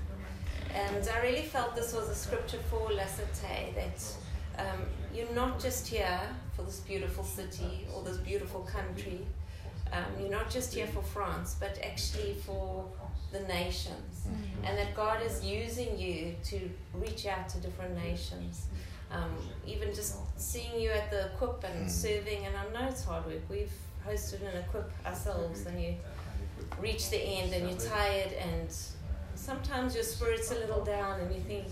And 0.74 1.08
I 1.08 1.20
really 1.22 1.42
felt 1.42 1.76
this 1.76 1.92
was 1.92 2.08
a 2.08 2.14
scripture 2.14 2.58
for 2.70 2.90
La 2.92 3.04
Cité 3.04 3.74
that 3.74 4.02
um, 4.58 4.80
you're 5.14 5.32
not 5.32 5.60
just 5.60 5.86
here 5.86 6.20
for 6.56 6.62
this 6.62 6.80
beautiful 6.80 7.24
city 7.24 7.86
or 7.94 8.02
this 8.02 8.16
beautiful 8.18 8.60
country. 8.62 9.20
Um, 9.92 10.04
you're 10.20 10.30
not 10.30 10.50
just 10.50 10.74
here 10.74 10.88
for 10.88 11.02
France, 11.02 11.56
but 11.60 11.78
actually 11.82 12.34
for 12.44 12.84
the 13.32 13.40
nations. 13.40 14.26
And 14.64 14.76
that 14.78 14.94
God 14.94 15.22
is 15.24 15.44
using 15.44 15.96
you 15.98 16.34
to 16.44 16.58
reach 16.94 17.26
out 17.26 17.48
to 17.50 17.58
different 17.58 17.96
nations. 17.96 18.66
Um, 19.12 19.30
even 19.66 19.94
just 19.94 20.16
seeing 20.36 20.80
you 20.80 20.90
at 20.90 21.10
the 21.10 21.26
equip 21.26 21.62
and 21.62 21.86
Mm. 21.86 21.90
serving, 21.90 22.46
and 22.46 22.56
I 22.56 22.64
know 22.72 22.88
it's 22.88 23.04
hard 23.04 23.26
work. 23.26 23.42
We've 23.48 23.72
hosted 24.04 24.40
an 24.42 24.56
equip 24.64 24.90
ourselves, 25.06 25.66
and 25.66 25.80
you 25.80 25.94
reach 26.80 27.10
the 27.10 27.18
end 27.18 27.52
and 27.52 27.68
you're 27.68 27.78
tired, 27.90 28.32
and 28.32 28.68
sometimes 29.34 29.94
your 29.94 30.04
spirit's 30.04 30.50
a 30.50 30.54
little 30.56 30.84
down, 30.84 31.20
and 31.20 31.34
you 31.34 31.40
think, 31.40 31.66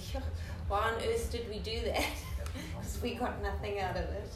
why 0.68 0.90
on 0.90 0.94
earth 0.94 1.30
did 1.30 1.48
we 1.48 1.58
do 1.58 1.80
that? 1.86 2.04
Because 2.76 3.00
we 3.00 3.14
got 3.14 3.42
nothing 3.42 3.80
out 3.80 3.96
of 3.96 4.04
it. 4.04 4.30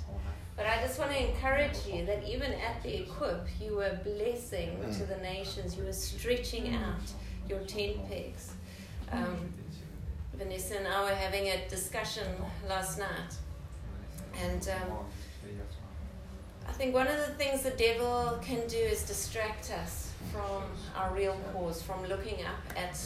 But 0.56 0.64
I 0.64 0.80
just 0.80 0.98
want 0.98 1.10
to 1.10 1.28
encourage 1.28 1.86
you 1.86 2.06
that 2.06 2.26
even 2.26 2.50
at 2.50 2.82
the 2.82 3.02
equip, 3.02 3.46
you 3.60 3.76
were 3.76 3.88
a 3.88 4.00
blessing 4.02 4.78
to 4.94 5.04
the 5.04 5.18
nations. 5.18 5.76
You 5.76 5.84
were 5.84 5.92
stretching 5.92 6.74
out 6.74 7.02
your 7.46 7.60
tent 7.60 8.08
pegs. 8.08 8.54
Um, 9.12 9.52
Vanessa 10.34 10.78
and 10.78 10.88
I 10.88 11.02
were 11.02 11.14
having 11.14 11.48
a 11.48 11.68
discussion 11.68 12.26
last 12.66 12.98
night, 12.98 13.34
and 14.42 14.66
um, 14.68 14.96
I 16.66 16.72
think 16.72 16.94
one 16.94 17.06
of 17.06 17.18
the 17.18 17.34
things 17.34 17.62
the 17.62 17.70
devil 17.70 18.38
can 18.42 18.66
do 18.66 18.78
is 18.78 19.06
distract 19.06 19.70
us 19.70 20.05
from 20.32 20.62
our 20.96 21.14
real 21.14 21.38
cause, 21.52 21.82
from 21.82 22.06
looking 22.06 22.44
up 22.44 22.76
at 22.76 22.98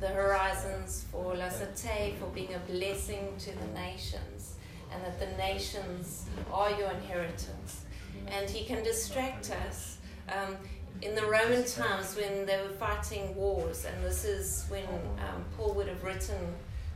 the 0.00 0.08
horizons 0.08 1.06
for 1.10 1.34
La 1.34 1.48
Cité, 1.48 2.16
for 2.18 2.26
being 2.26 2.54
a 2.54 2.58
blessing 2.70 3.34
to 3.38 3.50
the 3.58 3.66
nations, 3.74 4.56
and 4.92 5.02
that 5.04 5.18
the 5.18 5.36
nations 5.36 6.26
are 6.52 6.70
your 6.70 6.90
inheritance. 6.90 7.82
And 8.28 8.48
he 8.48 8.64
can 8.64 8.82
distract 8.82 9.50
us. 9.66 9.98
Um, 10.28 10.56
in 11.02 11.14
the 11.14 11.26
Roman 11.26 11.64
times, 11.64 12.16
when 12.16 12.46
they 12.46 12.56
were 12.56 12.74
fighting 12.78 13.34
wars, 13.36 13.84
and 13.84 14.04
this 14.04 14.24
is 14.24 14.64
when 14.68 14.84
um, 14.84 15.44
Paul 15.56 15.74
would 15.74 15.88
have 15.88 16.02
written 16.02 16.54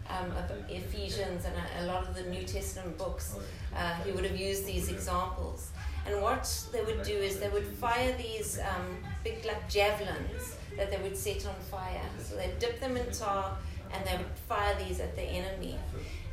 um, 0.09 0.33
Ephesians 0.68 1.45
and 1.45 1.55
a, 1.55 1.85
a 1.85 1.87
lot 1.87 2.09
of 2.09 2.14
the 2.14 2.23
New 2.23 2.43
Testament 2.43 2.97
books, 2.99 3.37
uh, 3.77 3.95
he 4.05 4.11
would 4.12 4.25
have 4.25 4.39
used 4.39 4.66
these 4.66 4.89
examples. 4.91 5.71
And 6.07 6.20
what 6.22 6.51
they 6.72 6.82
would 6.82 7.03
do 7.03 7.12
is 7.12 7.38
they 7.38 7.48
would 7.48 7.66
fire 7.66 8.14
these 8.16 8.59
um, 8.59 8.96
big 9.22 9.44
like 9.44 9.68
javelins 9.68 10.57
that 10.76 10.90
they 10.90 10.98
would 10.98 11.16
set 11.16 11.46
on 11.46 11.55
fire. 11.70 12.01
So 12.18 12.36
they'd 12.36 12.59
dip 12.59 12.80
them 12.80 12.96
in 12.96 13.11
tar 13.12 13.57
and 13.92 14.07
they 14.07 14.16
would 14.16 14.38
fire 14.48 14.74
these 14.78 15.01
at 15.01 15.14
the 15.14 15.22
enemy. 15.22 15.78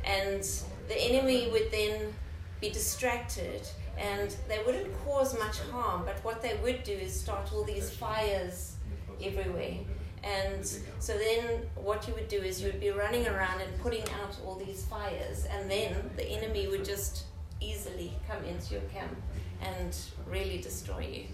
And 0.04 0.42
the 0.88 0.96
enemy 0.96 1.48
would 1.50 1.70
then 1.70 2.14
be 2.60 2.70
distracted 2.70 3.62
and 3.98 4.34
they 4.48 4.60
wouldn't 4.64 4.92
cause 5.04 5.36
much 5.38 5.58
harm, 5.72 6.04
but 6.04 6.24
what 6.24 6.40
they 6.40 6.56
would 6.62 6.84
do 6.84 6.92
is 6.92 7.18
start 7.18 7.52
all 7.52 7.64
these 7.64 7.90
fires 7.90 8.76
everywhere. 9.22 9.78
And 10.22 10.64
so 10.98 11.16
then 11.16 11.62
what 11.74 12.06
you 12.06 12.14
would 12.14 12.28
do 12.28 12.38
is 12.38 12.60
you 12.60 12.68
would 12.68 12.80
be 12.80 12.90
running 12.90 13.26
around 13.26 13.60
and 13.60 13.78
putting 13.80 14.02
out 14.20 14.36
all 14.44 14.54
these 14.56 14.84
fires, 14.84 15.46
and 15.50 15.70
then 15.70 16.10
the 16.16 16.24
enemy 16.24 16.68
would 16.68 16.84
just 16.84 17.24
easily 17.60 18.12
come 18.28 18.44
into 18.44 18.74
your 18.74 18.82
camp 18.82 19.16
and 19.62 19.96
really 20.26 20.58
destroy 20.58 21.00
you. 21.00 21.24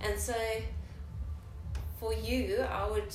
And 0.00 0.18
so 0.18 0.34
for 1.98 2.14
you, 2.14 2.64
I 2.70 2.88
would 2.90 3.14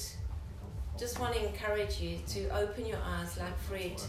just 0.97 1.19
want 1.19 1.35
to 1.35 1.45
encourage 1.45 1.99
you 1.99 2.19
to 2.29 2.49
open 2.49 2.85
your 2.85 2.99
eyes, 3.03 3.37
like 3.37 3.57
Fred 3.59 4.01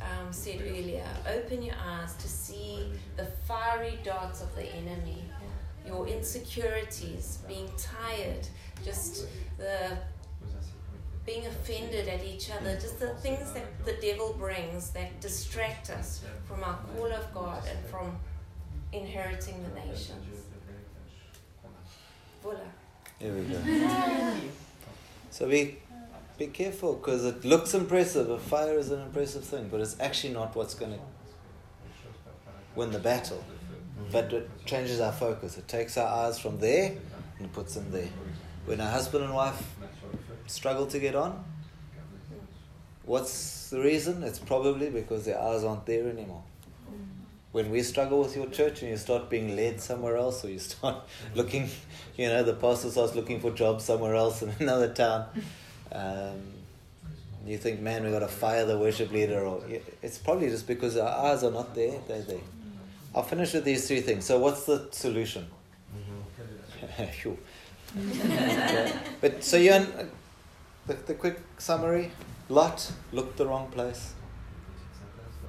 um, 0.00 0.32
said 0.32 0.60
earlier, 0.62 1.06
open 1.28 1.62
your 1.62 1.74
eyes 1.86 2.14
to 2.16 2.28
see 2.28 2.86
the 3.16 3.24
fiery 3.46 3.98
darts 4.02 4.42
of 4.42 4.54
the 4.56 4.66
enemy, 4.74 5.24
your 5.86 6.06
insecurities, 6.06 7.38
being 7.48 7.70
tired, 7.76 8.46
just 8.84 9.26
the 9.58 9.96
being 11.26 11.46
offended 11.46 12.08
at 12.08 12.24
each 12.24 12.50
other, 12.50 12.74
just 12.74 12.98
the 12.98 13.08
things 13.16 13.52
that 13.52 13.66
the 13.84 13.92
devil 14.00 14.34
brings 14.38 14.90
that 14.90 15.20
distract 15.20 15.90
us 15.90 16.24
from 16.44 16.64
our 16.64 16.78
call 16.96 17.12
of 17.12 17.32
God 17.34 17.62
and 17.68 17.78
from 17.90 18.18
inheriting 18.92 19.62
the 19.62 19.80
nations. 19.80 20.44
Voila. 22.42 22.58
Here 23.18 23.32
we 23.32 23.42
go. 23.42 24.34
So 25.32 25.48
be 25.48 25.78
be 26.36 26.48
careful 26.48 26.94
because 26.94 27.24
it 27.24 27.44
looks 27.44 27.72
impressive. 27.72 28.28
A 28.30 28.38
fire 28.38 28.76
is 28.78 28.90
an 28.90 29.00
impressive 29.02 29.44
thing, 29.44 29.68
but 29.70 29.80
it's 29.80 29.96
actually 30.00 30.32
not 30.32 30.56
what's 30.56 30.74
going 30.74 30.92
to 30.92 30.98
win 32.74 32.90
the 32.90 32.98
battle. 32.98 33.44
But 34.10 34.32
it 34.32 34.50
changes 34.64 35.00
our 35.00 35.12
focus. 35.12 35.56
It 35.58 35.68
takes 35.68 35.96
our 35.96 36.08
eyes 36.08 36.38
from 36.38 36.58
there 36.58 36.96
and 37.38 37.52
puts 37.52 37.74
them 37.74 37.90
there. 37.90 38.08
When 38.64 38.80
a 38.80 38.90
husband 38.90 39.24
and 39.24 39.34
wife 39.34 39.62
struggle 40.46 40.86
to 40.86 40.98
get 40.98 41.14
on, 41.14 41.44
what's 43.04 43.70
the 43.70 43.80
reason? 43.80 44.22
It's 44.22 44.38
probably 44.38 44.90
because 44.90 45.26
their 45.26 45.40
eyes 45.40 45.62
aren't 45.62 45.86
there 45.86 46.08
anymore. 46.08 46.42
Mm. 46.90 47.19
When 47.52 47.70
we 47.70 47.82
struggle 47.82 48.20
with 48.20 48.36
your 48.36 48.46
church 48.46 48.82
and 48.82 48.90
you 48.90 48.96
start 48.96 49.28
being 49.28 49.56
led 49.56 49.80
somewhere 49.80 50.16
else, 50.16 50.44
or 50.44 50.50
you 50.50 50.58
start 50.58 51.04
looking, 51.34 51.68
you 52.16 52.28
know, 52.28 52.42
the 52.42 52.54
pastor 52.54 52.90
starts 52.90 53.14
looking 53.14 53.40
for 53.40 53.50
jobs 53.50 53.84
somewhere 53.84 54.14
else 54.14 54.42
in 54.42 54.52
another 54.60 54.92
town, 54.92 55.26
um, 55.92 56.40
you 57.46 57.56
think, 57.58 57.80
man, 57.80 58.04
we 58.04 58.10
got 58.10 58.20
to 58.20 58.28
fire 58.28 58.64
the 58.66 58.78
worship 58.78 59.10
leader, 59.10 59.40
or 59.40 59.62
it's 60.02 60.18
probably 60.18 60.48
just 60.48 60.66
because 60.66 60.96
our 60.96 61.26
eyes 61.26 61.42
are 61.42 61.50
not 61.50 61.74
there. 61.74 61.98
They're 62.06 62.22
there. 62.22 62.40
I'll 63.14 63.22
finish 63.22 63.54
with 63.54 63.64
these 63.64 63.88
three 63.88 64.02
things. 64.02 64.24
So, 64.24 64.38
what's 64.38 64.66
the 64.66 64.88
solution? 64.92 65.48
But 69.20 69.42
so 69.42 69.56
you 69.56 69.72
the, 70.86 70.94
the 71.06 71.14
quick 71.14 71.40
summary: 71.58 72.12
Lot 72.48 72.92
looked 73.12 73.36
the 73.36 73.46
wrong 73.46 73.68
place. 73.70 74.14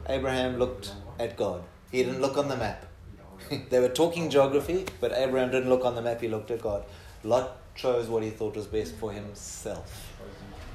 Abraham 0.08 0.58
looked 0.58 0.92
at 1.20 1.38
God. 1.38 1.64
He 1.92 2.04
didn't 2.04 2.22
look 2.22 2.38
on 2.38 2.48
the 2.48 2.58
map. 2.58 2.86
they 3.70 3.80
were 3.80 3.90
talking 3.90 4.30
geography, 4.30 4.86
but 5.00 5.12
Abraham 5.12 5.52
didn't 5.52 5.70
look 5.70 5.84
on 5.84 5.96
the 5.96 6.02
map. 6.02 6.22
He 6.22 6.28
looked 6.28 6.52
at 6.52 6.62
God. 6.62 6.84
Lot 7.24 7.58
chose 7.76 8.08
what 8.08 8.24
he 8.24 8.30
thought 8.30 8.56
was 8.56 8.68
best 8.68 8.96
for 8.96 9.12
himself. 9.12 10.14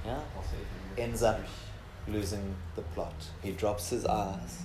Yeah, 0.05 0.21
ends 0.99 1.23
up 1.23 1.41
losing 2.09 2.55
the 2.75 2.83
plot. 2.83 3.15
He 3.43 3.53
drops 3.53 3.91
his 3.91 4.07
eyes, 4.07 4.63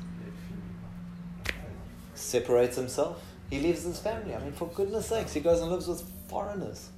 separates 2.14 2.76
himself. 2.76 3.24
He 3.50 3.60
leaves 3.60 3.84
his 3.84 4.00
family. 4.00 4.36
I 4.36 4.40
mean, 4.40 4.54
for 4.54 4.68
goodness 4.68 5.08
sakes, 5.08 5.34
he 5.34 5.40
goes 5.40 5.62
and 5.62 5.72
lives 5.72 5.88
with 5.88 6.04
foreigners 6.28 6.90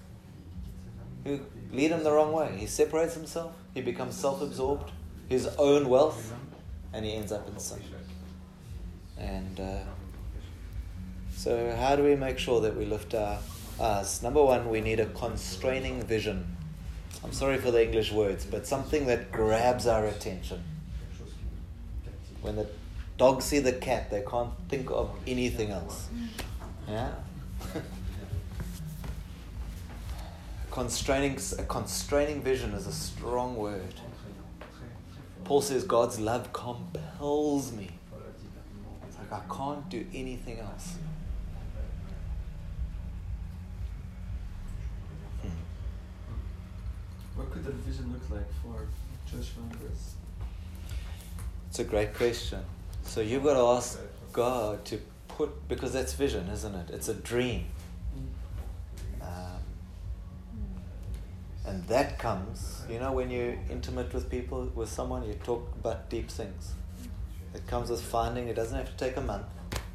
who 1.24 1.40
lead 1.72 1.92
him 1.92 2.04
the 2.04 2.12
wrong 2.12 2.32
way. 2.34 2.56
He 2.58 2.68
separates 2.68 3.14
himself. 3.14 3.54
He 3.74 3.82
becomes 3.82 4.16
self-absorbed, 4.16 4.92
his 5.30 5.48
own 5.58 5.90
wealth, 5.90 6.34
and 6.92 7.06
he 7.06 7.14
ends 7.14 7.32
up 7.32 7.48
in 7.48 7.58
sin. 7.60 7.82
And 9.18 9.60
uh, 9.60 9.80
so, 11.36 11.76
how 11.76 11.96
do 11.96 12.04
we 12.04 12.16
make 12.16 12.40
sure 12.40 12.62
that 12.62 12.76
we 12.76 12.86
lift 12.86 13.14
our 13.14 13.40
eyes? 13.80 14.22
Number 14.24 14.44
one, 14.44 14.70
we 14.70 14.82
need 14.82 15.00
a 15.00 15.08
constraining 15.08 16.02
vision. 16.04 16.56
I'm 17.24 17.34
sorry 17.34 17.58
for 17.58 17.72
the 17.72 17.84
English 17.84 18.12
words, 18.12 18.46
but 18.46 18.68
something 18.68 19.06
that 19.08 19.32
grabs 19.32 19.88
our 19.88 20.06
attention. 20.06 20.64
When 22.42 22.56
the 22.58 22.68
dogs 23.18 23.46
see 23.46 23.60
the 23.60 23.74
cat, 23.74 24.10
they 24.10 24.24
can't 24.30 24.52
think 24.68 24.92
of 24.92 25.10
anything 25.26 25.72
else. 25.72 26.10
Yeah? 26.88 27.12
constraining, 30.74 31.40
a 31.60 31.64
constraining 31.64 32.42
vision 32.42 32.74
is 32.74 32.88
a 32.88 32.92
strong 32.92 33.56
word. 33.56 33.94
Paul 35.44 35.62
says 35.62 35.84
God's 35.84 36.20
love 36.20 36.52
compels 36.52 37.72
me. 37.72 37.92
I 39.34 39.42
can't 39.54 39.90
do 39.90 40.06
anything 40.14 40.60
else. 40.60 40.98
What 47.36 47.52
could 47.52 47.64
the 47.64 47.72
vision 47.72 48.14
look 48.14 48.30
like 48.30 48.48
for 48.62 48.88
church 49.30 49.48
members? 49.58 50.14
It's 51.68 51.80
a 51.80 51.84
great 51.84 52.14
question. 52.14 52.60
So 53.02 53.22
you've 53.22 53.44
got 53.44 53.56
to 53.56 53.66
ask 53.76 54.00
God 54.32 54.86
to 54.86 55.00
put, 55.28 55.68
because 55.68 55.94
that's 55.94 56.14
vision, 56.14 56.48
isn't 56.50 56.76
it? 56.76 56.92
It's 56.92 57.10
a 57.10 57.16
dream. 57.16 57.66
Um, 59.20 59.64
and 61.66 61.84
that 61.88 62.20
comes, 62.20 62.84
you 62.88 63.00
know, 63.00 63.12
when 63.14 63.32
you're 63.32 63.58
intimate 63.72 64.14
with 64.14 64.30
people, 64.30 64.72
with 64.76 64.90
someone, 64.90 65.28
you 65.28 65.34
talk 65.34 65.74
about 65.76 66.12
deep 66.12 66.30
things. 66.30 66.74
It 67.54 67.68
comes 67.68 67.90
with 67.90 68.02
finding, 68.02 68.48
it 68.48 68.56
doesn't 68.56 68.78
have 68.78 68.90
to 68.90 68.98
take 68.98 69.18
a 69.18 69.22
month. 69.22 69.46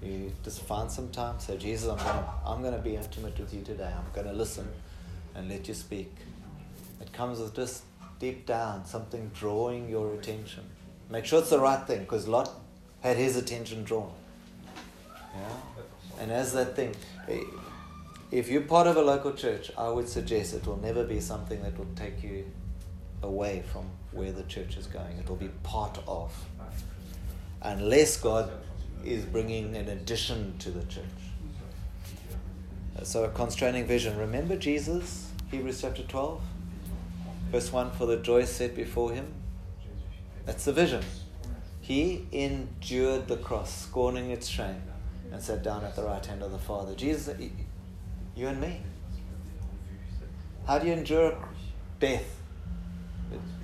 You 0.03 0.33
just 0.45 0.63
find 0.63 0.91
some 0.91 1.11
time, 1.11 1.41
say, 1.41 1.57
Jesus, 1.57 1.89
I'm 1.89 1.99
going 1.99 2.07
to 2.07 2.31
I'm 2.47 2.63
gonna 2.63 2.79
be 2.79 2.95
intimate 2.95 3.39
with 3.39 3.53
you 3.53 3.63
today. 3.63 3.93
I'm 3.97 4.13
going 4.15 4.27
to 4.27 4.33
listen 4.33 4.69
and 5.35 5.49
let 5.49 5.67
you 5.67 5.75
speak. 5.75 6.15
It 7.01 7.13
comes 7.13 7.41
with 7.41 7.55
just 7.55 7.83
deep 8.19 8.47
down 8.47 8.85
something 8.85 9.31
drawing 9.35 9.89
your 9.89 10.15
attention. 10.15 10.65
Make 11.11 11.25
sure 11.25 11.41
it's 11.41 11.51
the 11.51 11.59
right 11.59 11.85
thing, 11.87 12.01
because 12.01 12.29
Lot 12.29 12.51
had 13.01 13.17
his 13.17 13.37
attention 13.37 13.85
drawn. 13.85 14.13
Yeah? 15.35 16.21
And 16.21 16.33
as 16.33 16.53
that 16.53 16.77
thing, 16.77 16.95
eh, 17.29 17.41
if 18.31 18.49
you're 18.51 18.63
part 18.63 18.87
of 18.87 18.97
a 18.97 19.03
local 19.03 19.33
church, 19.33 19.71
I 19.79 19.89
would 19.89 20.09
suggest 20.09 20.55
it 20.55 20.67
will 20.67 20.81
never 20.81 21.05
be 21.05 21.21
something 21.21 21.63
that 21.63 21.79
will 21.79 21.87
take 21.97 22.23
you 22.23 22.45
away 23.23 23.63
from 23.73 23.87
where 24.13 24.33
the 24.33 24.43
church 24.45 24.77
is 24.77 24.87
going. 24.87 25.17
It 25.19 25.29
will 25.29 25.37
be 25.37 25.49
part 25.63 25.99
of. 26.07 26.33
Unless 27.63 28.19
God 28.19 28.51
is 29.05 29.25
bringing 29.25 29.77
an 29.77 29.89
addition 29.89 30.57
to 30.59 30.71
the 30.71 30.85
church. 30.87 31.05
Uh, 32.97 33.05
so, 33.05 33.25
a 33.25 33.29
constraining 33.29 33.87
vision. 33.87 34.17
Remember 34.19 34.57
Jesus, 34.57 35.31
Hebrews 35.51 35.81
chapter 35.81 36.03
12? 36.03 36.41
Verse 37.51 37.73
1 37.73 37.93
For 37.93 38.07
the 38.07 38.17
joy 38.17 38.45
set 38.45 38.75
before 38.75 39.13
him. 39.13 39.33
That's 40.45 40.65
the 40.65 40.73
vision. 40.73 41.03
He 41.81 42.27
endured 42.33 43.29
the 43.29 43.37
cross, 43.37 43.85
scorning 43.85 44.31
its 44.31 44.47
shame, 44.47 44.83
and 45.33 45.43
sat 45.43 45.63
down 45.63 45.85
at 45.85 45.97
the 45.97 46.03
right 46.03 46.25
hand 46.25 46.43
of 46.43 46.53
the 46.53 46.59
Father. 46.59 46.95
Jesus, 46.95 47.35
you 48.35 48.47
and 48.47 48.61
me. 48.61 48.81
How 50.67 50.79
do 50.79 50.87
you 50.87 50.93
endure 50.93 51.39
death? 51.99 52.41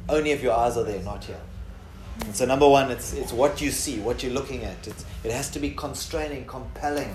Only 0.08 0.30
if 0.30 0.42
your 0.42 0.54
eyes 0.54 0.76
are 0.76 0.84
there, 0.84 1.02
not 1.02 1.24
here. 1.24 1.40
And 2.20 2.34
so, 2.34 2.44
number 2.46 2.68
one, 2.68 2.90
it's, 2.90 3.12
it's 3.12 3.32
what 3.32 3.60
you 3.60 3.70
see, 3.70 3.98
what 4.00 4.22
you're 4.22 4.32
looking 4.32 4.64
at. 4.64 4.86
It's, 4.86 5.04
it 5.24 5.32
has 5.32 5.50
to 5.50 5.58
be 5.58 5.70
constraining, 5.70 6.46
compelling. 6.46 7.14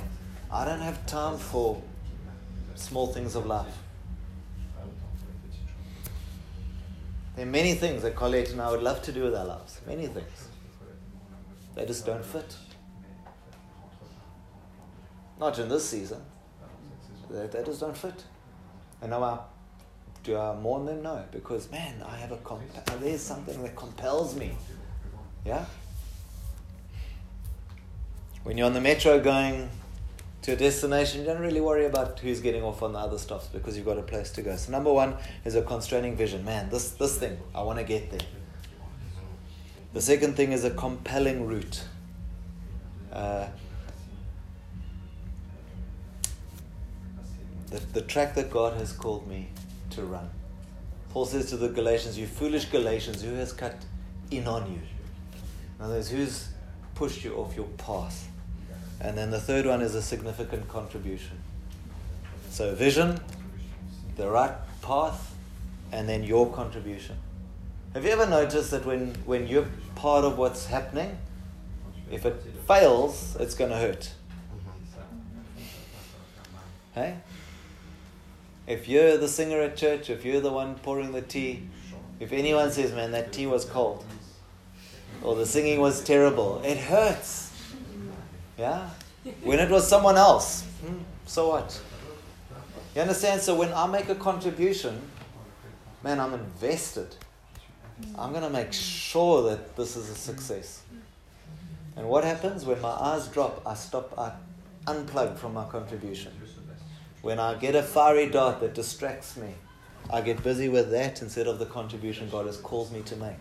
I 0.52 0.66
don't 0.66 0.82
have 0.82 1.06
time 1.06 1.38
for 1.38 1.82
small 2.76 3.08
things 3.08 3.36
of 3.36 3.46
life. 3.46 3.74
There 7.36 7.46
are 7.46 7.50
many 7.50 7.74
things 7.74 8.02
that 8.02 8.16
Colette 8.16 8.50
and 8.52 8.62
I 8.62 8.70
would 8.70 8.84
love 8.84 9.02
to 9.04 9.12
do 9.14 9.24
with 9.24 9.36
our 9.36 9.46
lives. 9.46 9.80
Many 9.88 10.08
things. 10.08 10.50
They 11.76 11.86
just 11.86 12.06
don't 12.06 12.26
fit. 12.26 12.56
Not 15.40 15.58
in 15.58 15.70
this 15.70 15.88
season. 15.88 16.22
They, 17.30 17.48
they 17.48 17.64
just 17.64 17.80
don't 17.80 17.96
fit. 17.96 18.26
And 19.02 19.12
now 19.12 19.24
I, 19.24 19.40
do 20.24 20.36
I 20.38 20.54
mourn 20.56 20.86
them? 20.86 21.02
No, 21.04 21.24
because 21.32 21.72
man, 21.72 22.04
I 22.06 22.18
have 22.18 22.34
a 22.34 22.38
comp- 22.38 22.62
there's 23.00 23.22
something 23.22 23.64
that 23.64 23.76
compels 23.76 24.36
me. 24.36 24.58
Yeah? 25.46 25.66
When 28.44 28.58
you're 28.58 28.68
on 28.68 28.74
the 28.74 28.82
metro 28.82 29.20
going 29.20 29.70
to 30.42 30.54
a 30.54 30.56
destination, 30.56 31.22
you 31.22 31.28
don't 31.28 31.42
really 31.42 31.62
worry 31.62 31.86
about 31.86 32.20
who's 32.20 32.40
getting 32.40 32.64
off 32.64 32.82
on 32.82 32.94
the 32.94 33.00
other 33.00 33.18
stops 33.18 33.48
because 33.48 33.76
you've 33.76 33.86
got 33.86 33.98
a 33.98 34.04
place 34.04 34.32
to 34.32 34.42
go. 34.42 34.56
So 34.56 34.72
number 34.72 34.92
one 34.92 35.18
is 35.46 35.56
a 35.56 35.62
constraining 35.62 36.16
vision. 36.16 36.46
Man, 36.46 36.70
this 36.70 36.92
this 36.92 37.18
thing, 37.18 37.38
I 37.54 37.62
want 37.62 37.80
to 37.80 37.86
get 37.86 38.10
there. 38.10 38.28
The 39.94 40.02
second 40.02 40.36
thing 40.36 40.52
is 40.52 40.64
a 40.66 40.72
compelling 40.72 41.48
route. 41.48 41.84
Uh, 43.12 43.48
the, 47.70 47.80
the 47.94 48.02
track 48.02 48.36
that 48.36 48.52
God 48.52 48.78
has 48.78 48.94
called 48.94 49.28
me 49.28 49.50
to 49.92 50.04
run. 50.04 50.30
Paul 51.10 51.26
says 51.26 51.50
to 51.50 51.58
the 51.58 51.70
Galatians, 51.70 52.18
You 52.18 52.28
foolish 52.28 52.66
Galatians, 52.66 53.24
who 53.24 53.34
has 53.34 53.52
cut 53.52 53.76
in 54.30 54.48
on 54.48 54.72
you? 54.72 54.80
In 55.80 55.86
other 55.86 55.96
words, 55.96 56.10
who's 56.10 56.50
pushed 56.94 57.24
you 57.24 57.36
off 57.36 57.56
your 57.56 57.68
path? 57.78 58.30
And 59.00 59.18
then 59.18 59.32
the 59.32 59.40
third 59.40 59.66
one 59.66 59.82
is 59.82 59.96
a 59.96 60.02
significant 60.02 60.68
contribution. 60.68 61.40
So, 62.50 62.76
vision, 62.76 63.18
the 64.18 64.30
right 64.30 64.54
path, 64.82 65.34
and 65.94 66.10
then 66.10 66.24
your 66.24 66.52
contribution. 66.52 67.16
Have 67.94 68.04
you 68.04 68.12
ever 68.12 68.28
noticed 68.28 68.72
that 68.72 68.86
when, 68.86 69.16
when 69.26 69.48
you're 69.48 69.68
part 69.96 70.26
of 70.26 70.38
what's 70.38 70.66
happening, 70.66 71.18
if 72.12 72.26
it 72.26 72.44
fails, 72.68 73.38
it's 73.40 73.56
going 73.56 73.72
to 73.72 73.78
hurt? 73.78 74.12
Hey? 76.94 77.16
If 78.68 78.90
you're 78.90 79.18
the 79.18 79.30
singer 79.30 79.62
at 79.62 79.78
church, 79.78 80.10
if 80.10 80.26
you're 80.26 80.42
the 80.42 80.52
one 80.52 80.76
pouring 80.76 81.14
the 81.14 81.22
tea, 81.22 81.64
if 82.20 82.34
anyone 82.34 82.70
says, 82.70 82.92
man, 82.92 83.12
that 83.14 83.32
tea 83.32 83.48
was 83.48 83.64
cold, 83.64 84.04
or 85.24 85.36
the 85.36 85.46
singing 85.46 85.80
was 85.80 86.04
terrible, 86.04 86.62
it 86.64 86.78
hurts. 86.78 87.52
Yeah? 88.58 88.90
When 89.44 89.60
it 89.60 89.70
was 89.70 89.88
someone 89.88 90.18
else, 90.18 90.64
hmm, 90.86 90.98
so 91.26 91.50
what? 91.50 91.82
You 92.96 93.02
understand? 93.02 93.42
So 93.42 93.56
when 93.56 93.74
I 93.74 93.88
make 93.88 94.10
a 94.10 94.16
contribution, 94.16 95.02
man, 96.04 96.20
I'm 96.20 96.34
invested. 96.34 97.16
I'm 98.18 98.32
going 98.32 98.44
to 98.44 98.50
make 98.50 98.74
sure 98.74 99.50
that 99.50 99.76
this 99.76 99.96
is 99.96 100.10
a 100.10 100.16
success. 100.16 100.82
And 101.96 102.08
what 102.08 102.24
happens 102.24 102.66
when 102.66 102.82
my 102.82 102.90
eyes 102.90 103.28
drop? 103.28 103.62
I 103.66 103.74
stop, 103.74 104.18
I 104.18 104.32
unplug 104.86 105.38
from 105.38 105.54
my 105.54 105.66
contribution. 105.66 106.32
When 107.22 107.40
I 107.40 107.56
get 107.56 107.76
a 107.76 107.84
fiery 107.84 108.30
dart 108.30 108.62
that 108.62 108.74
distracts 108.74 109.36
me, 109.36 109.54
I 110.10 110.22
get 110.22 110.42
busy 110.42 110.70
with 110.70 110.92
that 110.92 111.22
instead 111.22 111.48
of 111.48 111.60
the 111.60 111.66
contribution 111.66 112.30
God 112.30 112.46
has 112.46 112.58
called 112.58 112.92
me 112.92 113.02
to 113.02 113.16
make. 113.18 113.36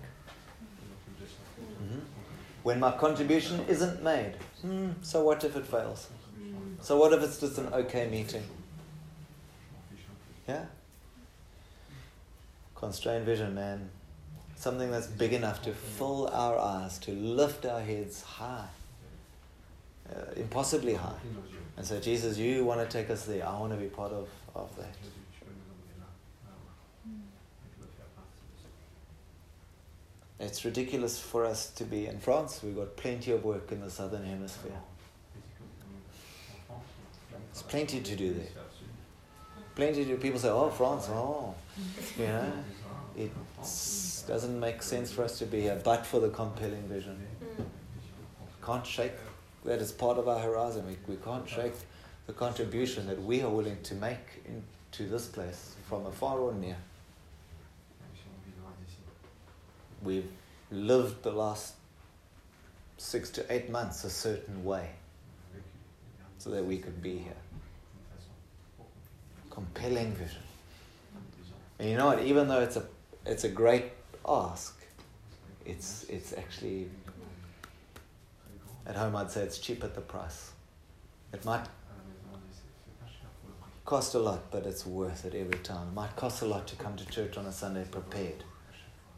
When 2.62 2.80
my 2.80 2.90
contribution 2.92 3.64
isn't 3.68 4.02
made, 4.02 4.34
hmm, 4.62 4.90
so 5.02 5.22
what 5.24 5.44
if 5.44 5.56
it 5.56 5.66
fails? 5.66 6.08
So 6.80 6.96
what 6.96 7.12
if 7.12 7.22
it's 7.22 7.40
just 7.40 7.58
an 7.58 7.72
okay 7.72 8.08
meeting? 8.08 8.42
Yeah? 10.46 10.64
Constrained 12.74 13.26
vision, 13.26 13.54
man. 13.54 13.90
Something 14.56 14.90
that's 14.90 15.06
big 15.06 15.32
enough 15.32 15.62
to 15.62 15.72
fill 15.72 16.28
our 16.28 16.58
eyes, 16.58 16.98
to 17.00 17.12
lift 17.12 17.66
our 17.66 17.80
heads 17.80 18.22
high, 18.22 18.66
uh, 20.10 20.32
impossibly 20.36 20.94
high. 20.94 21.18
And 21.76 21.86
so, 21.86 22.00
Jesus, 22.00 22.38
you 22.38 22.64
want 22.64 22.80
to 22.80 22.86
take 22.86 23.10
us 23.10 23.24
there. 23.24 23.46
I 23.46 23.58
want 23.58 23.72
to 23.72 23.78
be 23.78 23.86
part 23.86 24.12
of, 24.12 24.28
of 24.54 24.74
that. 24.76 24.94
It's 30.40 30.64
ridiculous 30.64 31.18
for 31.18 31.44
us 31.44 31.70
to 31.70 31.84
be 31.84 32.06
in 32.06 32.18
France. 32.20 32.60
We've 32.62 32.76
got 32.76 32.96
plenty 32.96 33.32
of 33.32 33.44
work 33.44 33.72
in 33.72 33.80
the 33.80 33.90
southern 33.90 34.24
hemisphere. 34.24 34.80
There's 37.52 37.62
plenty 37.62 38.00
to 38.00 38.16
do 38.16 38.34
there. 38.34 38.46
Plenty 39.74 40.04
to 40.04 40.10
do. 40.10 40.16
People 40.16 40.38
say, 40.38 40.48
oh, 40.48 40.70
France, 40.70 41.08
oh. 41.10 41.54
You 42.18 42.26
know, 42.26 42.52
it 43.16 43.32
doesn't 43.62 44.60
make 44.60 44.82
sense 44.82 45.10
for 45.10 45.24
us 45.24 45.38
to 45.38 45.46
be 45.46 45.62
here, 45.62 45.80
but 45.84 46.06
for 46.06 46.20
the 46.20 46.28
compelling 46.28 46.82
vision. 46.88 47.16
Hmm. 47.56 47.62
Can't 48.64 48.86
shake 48.86 49.12
that 49.64 49.80
is 49.80 49.92
part 49.92 50.18
of 50.18 50.28
our 50.28 50.38
horizon. 50.38 50.86
We, 50.86 51.14
we 51.14 51.20
can't 51.20 51.48
shake 51.48 51.74
the 52.26 52.32
contribution 52.32 53.06
that 53.06 53.20
we 53.22 53.42
are 53.42 53.50
willing 53.50 53.78
to 53.82 53.94
make 53.94 54.42
into 54.46 55.10
this 55.10 55.26
place 55.26 55.74
from 55.88 56.06
afar 56.06 56.38
or 56.38 56.54
near. 56.54 56.76
We've 60.02 60.30
lived 60.70 61.22
the 61.22 61.32
last 61.32 61.74
six 62.96 63.30
to 63.30 63.52
eight 63.52 63.70
months 63.70 64.04
a 64.04 64.10
certain 64.10 64.64
way 64.64 64.90
so 66.38 66.50
that 66.50 66.64
we 66.64 66.78
could 66.78 67.02
be 67.02 67.18
here. 67.18 67.42
Compelling 69.50 70.12
vision. 70.12 70.42
And 71.78 71.90
you 71.90 71.96
know 71.96 72.06
what? 72.06 72.22
Even 72.22 72.48
though 72.48 72.60
it's 72.60 72.76
a 72.76 72.84
it's 73.26 73.44
a 73.44 73.48
great 73.48 73.92
ask, 74.26 74.80
it's 75.64 76.04
it's 76.08 76.32
actually 76.32 76.88
at 78.86 78.96
home 78.96 79.14
I'd 79.16 79.30
say 79.30 79.42
it's 79.42 79.58
cheap 79.58 79.84
at 79.84 79.94
the 79.94 80.00
price. 80.00 80.52
It 81.32 81.44
might 81.44 81.66
cost 83.84 84.14
a 84.14 84.18
lot, 84.18 84.50
but 84.50 84.66
it's 84.66 84.84
worth 84.84 85.24
it 85.24 85.34
every 85.34 85.58
time. 85.60 85.88
It 85.88 85.94
might 85.94 86.14
cost 86.16 86.42
a 86.42 86.46
lot 86.46 86.66
to 86.68 86.76
come 86.76 86.96
to 86.96 87.06
church 87.06 87.36
on 87.36 87.46
a 87.46 87.52
Sunday 87.52 87.84
prepared. 87.90 88.44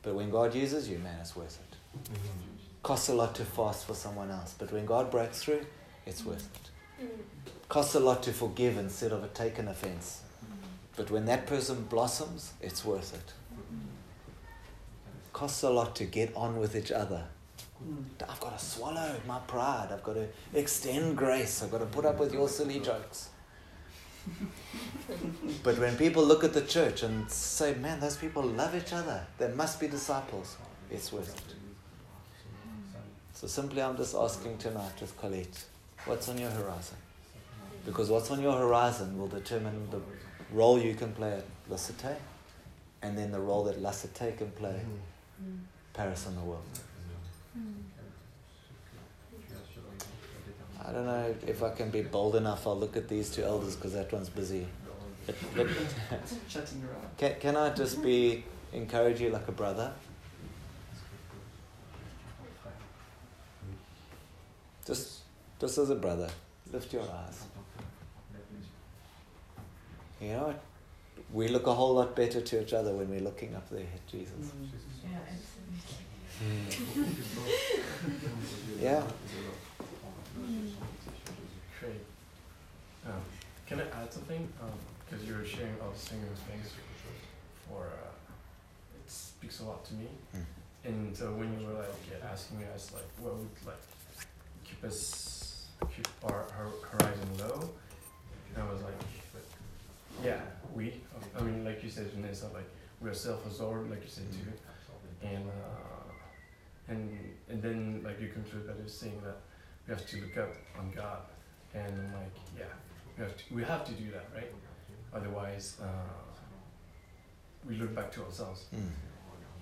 But 0.03 0.15
when 0.15 0.31
God 0.31 0.55
uses 0.55 0.89
you, 0.89 0.99
man, 0.99 1.19
it's 1.21 1.37
worth 1.37 1.59
it. 1.61 1.77
Mm-hmm. 2.13 2.51
Costs 2.83 3.09
a 3.09 3.15
lot 3.15 3.35
to 3.35 3.45
fast 3.45 3.87
for 3.87 3.95
someone 3.95 4.31
else, 4.31 4.55
but 4.59 4.73
when 4.73 4.87
God 4.87 5.11
breaks 5.11 5.43
through, 5.43 5.67
it's 6.07 6.25
worth 6.25 6.49
it. 6.55 7.05
Mm. 7.05 7.09
Costs 7.69 7.95
a 7.95 8.01
lot 8.01 8.23
to 8.23 8.33
forgive 8.33 8.79
instead 8.79 9.13
of 9.13 9.23
a 9.23 9.29
taken 9.29 9.69
offense. 9.69 10.23
But 10.97 11.11
when 11.11 11.27
that 11.27 11.47
person 11.47 11.85
blossoms, 11.89 12.53
it's 12.61 12.85
worth 12.85 13.15
it. 13.15 13.33
Costs 15.33 15.63
a 15.63 15.71
lot 15.71 15.95
to 15.97 16.05
get 16.05 16.35
on 16.35 16.59
with 16.59 16.75
each 16.75 16.91
other. 16.91 17.25
I've 18.29 18.41
got 18.41 18.59
to 18.59 18.65
swallow 18.65 19.15
my 19.27 19.39
pride. 19.41 19.89
I've 19.93 20.03
got 20.03 20.15
to 20.15 20.27
extend 20.53 21.17
grace. 21.17 21.63
I've 21.63 21.71
got 21.71 21.79
to 21.79 21.87
put 21.87 22.05
up 22.05 22.19
with 22.19 22.33
your 22.35 22.49
silly 22.49 22.81
jokes. 22.81 23.31
But 25.63 25.79
when 25.79 25.97
people 25.97 26.25
look 26.25 26.45
at 26.45 26.53
the 26.53 26.63
church 26.63 27.03
and 27.03 27.31
say, 27.31 27.75
man, 27.75 28.01
those 28.01 28.17
people 28.17 28.43
love 28.43 28.75
each 28.75 28.93
other, 28.93 29.27
they 29.39 29.49
must 29.49 29.81
be 29.81 29.89
disciples, 29.89 30.57
it's 30.91 31.13
worth 31.13 31.37
it. 31.37 31.55
So 33.33 33.47
simply, 33.47 33.81
I'm 33.81 33.97
just 33.97 34.15
asking 34.15 34.59
tonight 34.59 35.01
with 35.01 35.19
Colette, 35.19 35.65
what's 36.05 36.29
on 36.29 36.39
your 36.39 36.51
horizon? 36.51 36.97
Because 37.87 38.11
what's 38.11 38.31
on 38.31 38.43
your 38.43 38.57
horizon 38.57 39.19
will 39.19 39.29
determine 39.29 39.89
the 39.91 40.01
role 40.53 40.79
you 40.79 40.95
can 40.95 41.13
play 41.13 41.33
at 41.33 41.45
La 41.69 41.77
Cité 41.77 42.17
and 43.03 43.17
then 43.17 43.33
the 43.33 43.41
role 43.41 43.65
that 43.65 43.81
La 43.81 43.91
Cité 43.91 44.37
can 44.37 44.51
play 44.51 44.79
Paris 45.95 46.27
and 46.27 46.37
the 46.37 46.43
world. 46.43 46.63
I 50.85 50.93
don't 50.93 51.07
know 51.07 51.35
if 51.47 51.63
I 51.63 51.71
can 51.71 51.91
be 51.91 52.03
bold 52.03 52.37
enough. 52.37 52.67
I'll 52.67 52.79
look 52.79 52.97
at 52.97 53.09
these 53.09 53.31
two 53.31 53.43
elders 53.43 53.77
because 53.77 53.93
that 53.93 54.13
one's 54.13 54.29
busy. 54.29 54.67
But, 55.27 55.37
but 55.55 55.69
Chatting 56.49 56.89
can, 57.17 57.35
can 57.41 57.57
I 57.57 57.71
just 57.71 58.03
be 58.03 58.45
encourage 58.73 59.21
you 59.21 59.31
like 59.31 59.47
a 59.49 59.53
brother? 59.53 59.93
Just 64.87 65.21
just 65.61 65.79
as 65.79 65.91
a 65.91 65.95
brother, 65.95 66.29
lift 66.73 66.93
your 66.93 67.03
eyes. 67.03 67.45
You 70.21 70.29
know? 70.29 70.55
We 71.33 71.49
look 71.49 71.67
a 71.67 71.75
whole 71.75 71.95
lot 71.95 72.17
better 72.17 72.41
to 72.41 72.63
each 72.63 72.73
other 72.73 72.93
when 72.93 73.09
we're 73.09 73.21
looking 73.21 73.55
up 73.55 73.69
there 73.71 73.81
at 73.81 74.07
Jesus. 74.09 74.53
Yeah, 75.03 75.19
absolutely. 75.29 75.61
Yeah. 78.81 79.03
Great. 81.79 82.01
Um, 83.07 83.13
can 83.67 83.81
I 83.81 84.03
add 84.03 84.13
something? 84.13 84.49
Because 85.11 85.27
you 85.27 85.35
were 85.35 85.45
sharing 85.45 85.75
all 85.83 85.91
the 85.91 85.99
singing 85.99 86.25
things 86.49 86.73
for, 87.69 87.83
uh, 87.83 88.11
it 88.95 89.11
speaks 89.11 89.59
a 89.61 89.65
lot 89.65 89.85
to 89.87 89.95
me. 89.95 90.07
Mm. 90.37 90.45
And 90.85 91.17
so 91.17 91.33
when 91.33 91.59
you 91.59 91.67
were 91.67 91.75
like 91.75 92.23
asking 92.31 92.61
me, 92.61 92.65
us 92.73 92.93
like, 92.95 93.05
what 93.19 93.37
would 93.37 93.49
like 93.67 93.77
keep 94.65 94.85
us 94.85 95.67
keep 95.95 96.07
our, 96.25 96.45
horizon 96.91 97.29
low? 97.39 97.71
And 98.55 98.63
I 98.63 98.73
was 98.73 98.83
like, 98.83 98.95
yeah, 100.25 100.41
we. 100.75 101.01
I 101.39 101.43
mean, 101.43 101.65
like 101.65 101.83
you 101.83 101.91
said, 101.91 102.07
Vanessa, 102.13 102.47
like 102.55 102.69
we're 103.01 103.15
self-absorbed, 103.15 103.91
like 103.91 104.03
you 104.03 104.09
said 104.09 104.25
too, 104.33 105.27
and 105.27 105.45
uh, 105.49 106.13
and 106.89 107.19
and 107.49 107.63
then 107.63 108.03
like 108.05 108.21
you 108.21 108.29
come 108.29 108.45
to 108.45 108.57
a 108.57 108.61
better 108.61 108.89
saying 108.89 109.21
that 109.25 109.39
we 109.87 109.95
have 109.95 110.07
to 110.07 110.17
look 110.21 110.37
up 110.37 110.55
on 110.79 110.91
God, 110.95 111.21
and 111.75 111.87
I'm 111.87 112.13
like, 112.15 112.37
yeah, 112.59 112.65
we 113.17 113.25
have 113.25 113.37
to, 113.37 113.55
we 113.55 113.65
have 113.65 113.85
to 113.87 113.93
do 113.93 114.11
that, 114.11 114.29
right? 114.35 114.53
Otherwise, 115.13 115.77
uh, 115.83 115.87
we 117.69 117.77
look 117.77 117.95
back 117.95 118.11
to 118.13 118.25
ourselves, 118.25 118.67
Mm. 118.73 118.91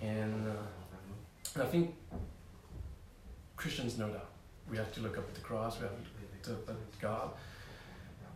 and, 0.01 0.47
uh, 0.47 1.61
I 1.63 1.65
think 1.65 1.95
Christians 3.57 3.97
know 3.97 4.11
that 4.11 4.25
we 4.69 4.77
have 4.77 4.93
to 4.93 5.01
look 5.01 5.17
up 5.17 5.27
at 5.27 5.35
the 5.35 5.41
cross, 5.41 5.79
we 5.79 5.83
have 5.87 5.95
to 6.43 6.51
look 6.51 6.69
at 6.69 6.99
God, 7.01 7.31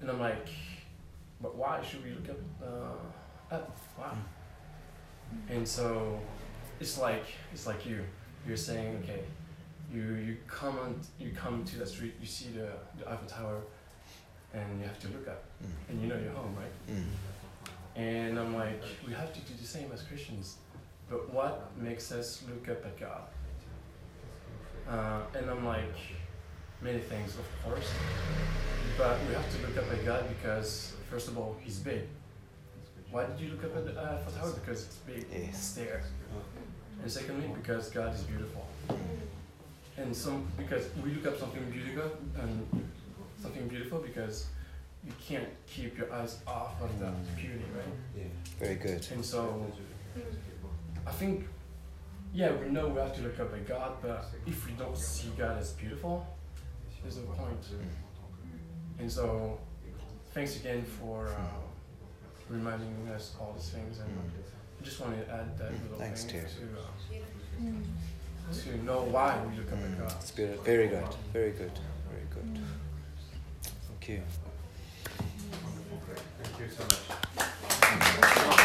and 0.01 0.09
I'm 0.09 0.19
like, 0.19 0.47
but 1.41 1.55
why 1.55 1.81
should 1.83 2.03
we 2.03 2.11
look 2.11 2.29
up 2.29 2.39
uh, 2.61 3.55
at 3.55 3.69
why? 3.95 4.17
And 5.49 5.67
so 5.67 6.19
it's 6.79 6.97
like 6.99 7.25
it's 7.53 7.65
like 7.67 7.85
you. 7.85 8.03
You're 8.45 8.57
saying, 8.57 8.97
okay, 9.03 9.23
you 9.93 10.01
you 10.15 10.37
come 10.47 10.77
on 10.79 10.99
you 11.19 11.31
come 11.31 11.63
to 11.65 11.77
the 11.77 11.85
street, 11.85 12.15
you 12.19 12.27
see 12.27 12.49
the, 12.49 12.69
the 12.97 13.09
Eiffel 13.09 13.27
Tower, 13.27 13.61
and 14.53 14.79
you 14.79 14.85
have 14.87 14.99
to 14.99 15.07
look 15.09 15.27
up, 15.27 15.43
Mm. 15.63 15.89
and 15.89 16.01
you 16.01 16.07
know 16.07 16.17
you're 16.17 16.31
home, 16.33 16.55
right? 16.55 16.95
Mm. 16.95 17.05
And 17.95 18.39
I'm 18.39 18.55
like, 18.55 18.81
we 19.05 19.13
have 19.13 19.33
to 19.33 19.39
do 19.41 19.53
the 19.59 19.67
same 19.67 19.91
as 19.91 20.01
Christians, 20.03 20.57
but 21.09 21.31
what 21.33 21.71
makes 21.77 22.11
us 22.11 22.43
look 22.49 22.67
up 22.69 22.85
at 22.85 22.99
God? 22.99 23.23
Uh, 24.87 25.21
and 25.35 25.49
I'm 25.49 25.65
like, 25.65 25.95
many 26.81 26.99
things, 26.99 27.35
of 27.37 27.45
course, 27.63 27.89
but 28.97 29.17
we 29.27 29.33
have 29.33 29.49
to 29.55 29.67
look 29.67 29.77
up 29.77 29.91
at 29.91 30.05
God 30.05 30.27
because, 30.29 30.93
first 31.09 31.27
of 31.27 31.37
all, 31.37 31.55
He's 31.63 31.79
big. 31.79 32.03
Why 33.11 33.25
did 33.25 33.39
you 33.39 33.49
look 33.51 33.63
up 33.63 33.75
at 33.77 33.85
the 33.85 33.99
uh, 33.99 34.15
Eiffel 34.17 34.31
Tower? 34.33 34.51
Because 34.53 34.85
it's 34.85 34.95
big, 34.97 35.25
Yes. 35.31 35.49
it's 35.49 35.73
there. 35.73 36.03
And 37.01 37.11
secondly, 37.11 37.47
because 37.53 37.89
God 37.89 38.13
is 38.15 38.21
beautiful. 38.23 38.65
And 39.97 40.15
some 40.15 40.47
because 40.57 40.85
we 41.03 41.11
look 41.11 41.27
up 41.27 41.39
something 41.39 41.63
beautiful 41.69 42.11
and 42.41 42.89
something 43.43 43.67
beautiful 43.67 43.99
because 43.99 44.47
you 45.05 45.11
can't 45.27 45.49
keep 45.67 45.97
your 45.97 46.11
eyes 46.13 46.39
off 46.47 46.81
of 46.81 46.97
the 46.99 47.11
beauty, 47.35 47.65
right? 47.75 47.85
Yeah. 48.17 48.23
Very 48.57 48.75
good. 48.75 49.05
And 49.11 49.23
so 49.23 49.65
I 51.05 51.11
think 51.11 51.45
yeah, 52.33 52.51
we 52.53 52.67
know 52.69 52.87
we 52.87 52.99
have 52.99 53.15
to 53.17 53.21
look 53.21 53.39
up 53.39 53.53
at 53.53 53.67
God, 53.67 53.91
but 54.01 54.25
if 54.47 54.65
we 54.65 54.71
don't 54.73 54.97
see 54.97 55.29
God 55.37 55.59
as 55.59 55.73
beautiful, 55.73 56.25
there's 57.03 57.17
no 57.17 57.23
point. 57.23 57.59
And 58.99 59.11
so 59.11 59.59
thanks 60.33 60.55
again 60.55 60.83
for 60.83 61.27
uh, 61.27 61.59
reminding 62.49 62.95
us 63.13 63.35
all 63.39 63.53
these 63.57 63.69
things 63.69 63.99
and 63.99 64.09
I 64.79 64.83
just 64.85 64.99
wanted 65.01 65.25
to 65.27 65.33
add 65.33 65.57
that 65.59 65.71
Mm, 65.71 65.83
little 65.83 65.97
thanks, 65.97 66.23
thing 66.23 66.41
dear. 66.41 66.49
to 66.49 67.19
uh, 67.19 68.53
to 68.77 68.83
know 68.83 69.03
why 69.03 69.39
we 69.45 69.57
look 69.57 69.71
up 69.71 69.79
at 69.79 69.91
Mm. 69.91 69.99
God. 69.99 70.13
It's 70.19 70.31
good. 70.31 70.59
Very 70.61 70.87
good. 70.87 71.07
Very 71.33 71.51
good. 71.51 71.71
Very 72.09 72.27
good. 72.33 72.59
Thank 74.05 74.19
you. 74.19 74.23
Thank 76.43 76.59
you 76.59 76.67
so 76.75 76.83
much. 78.49 78.59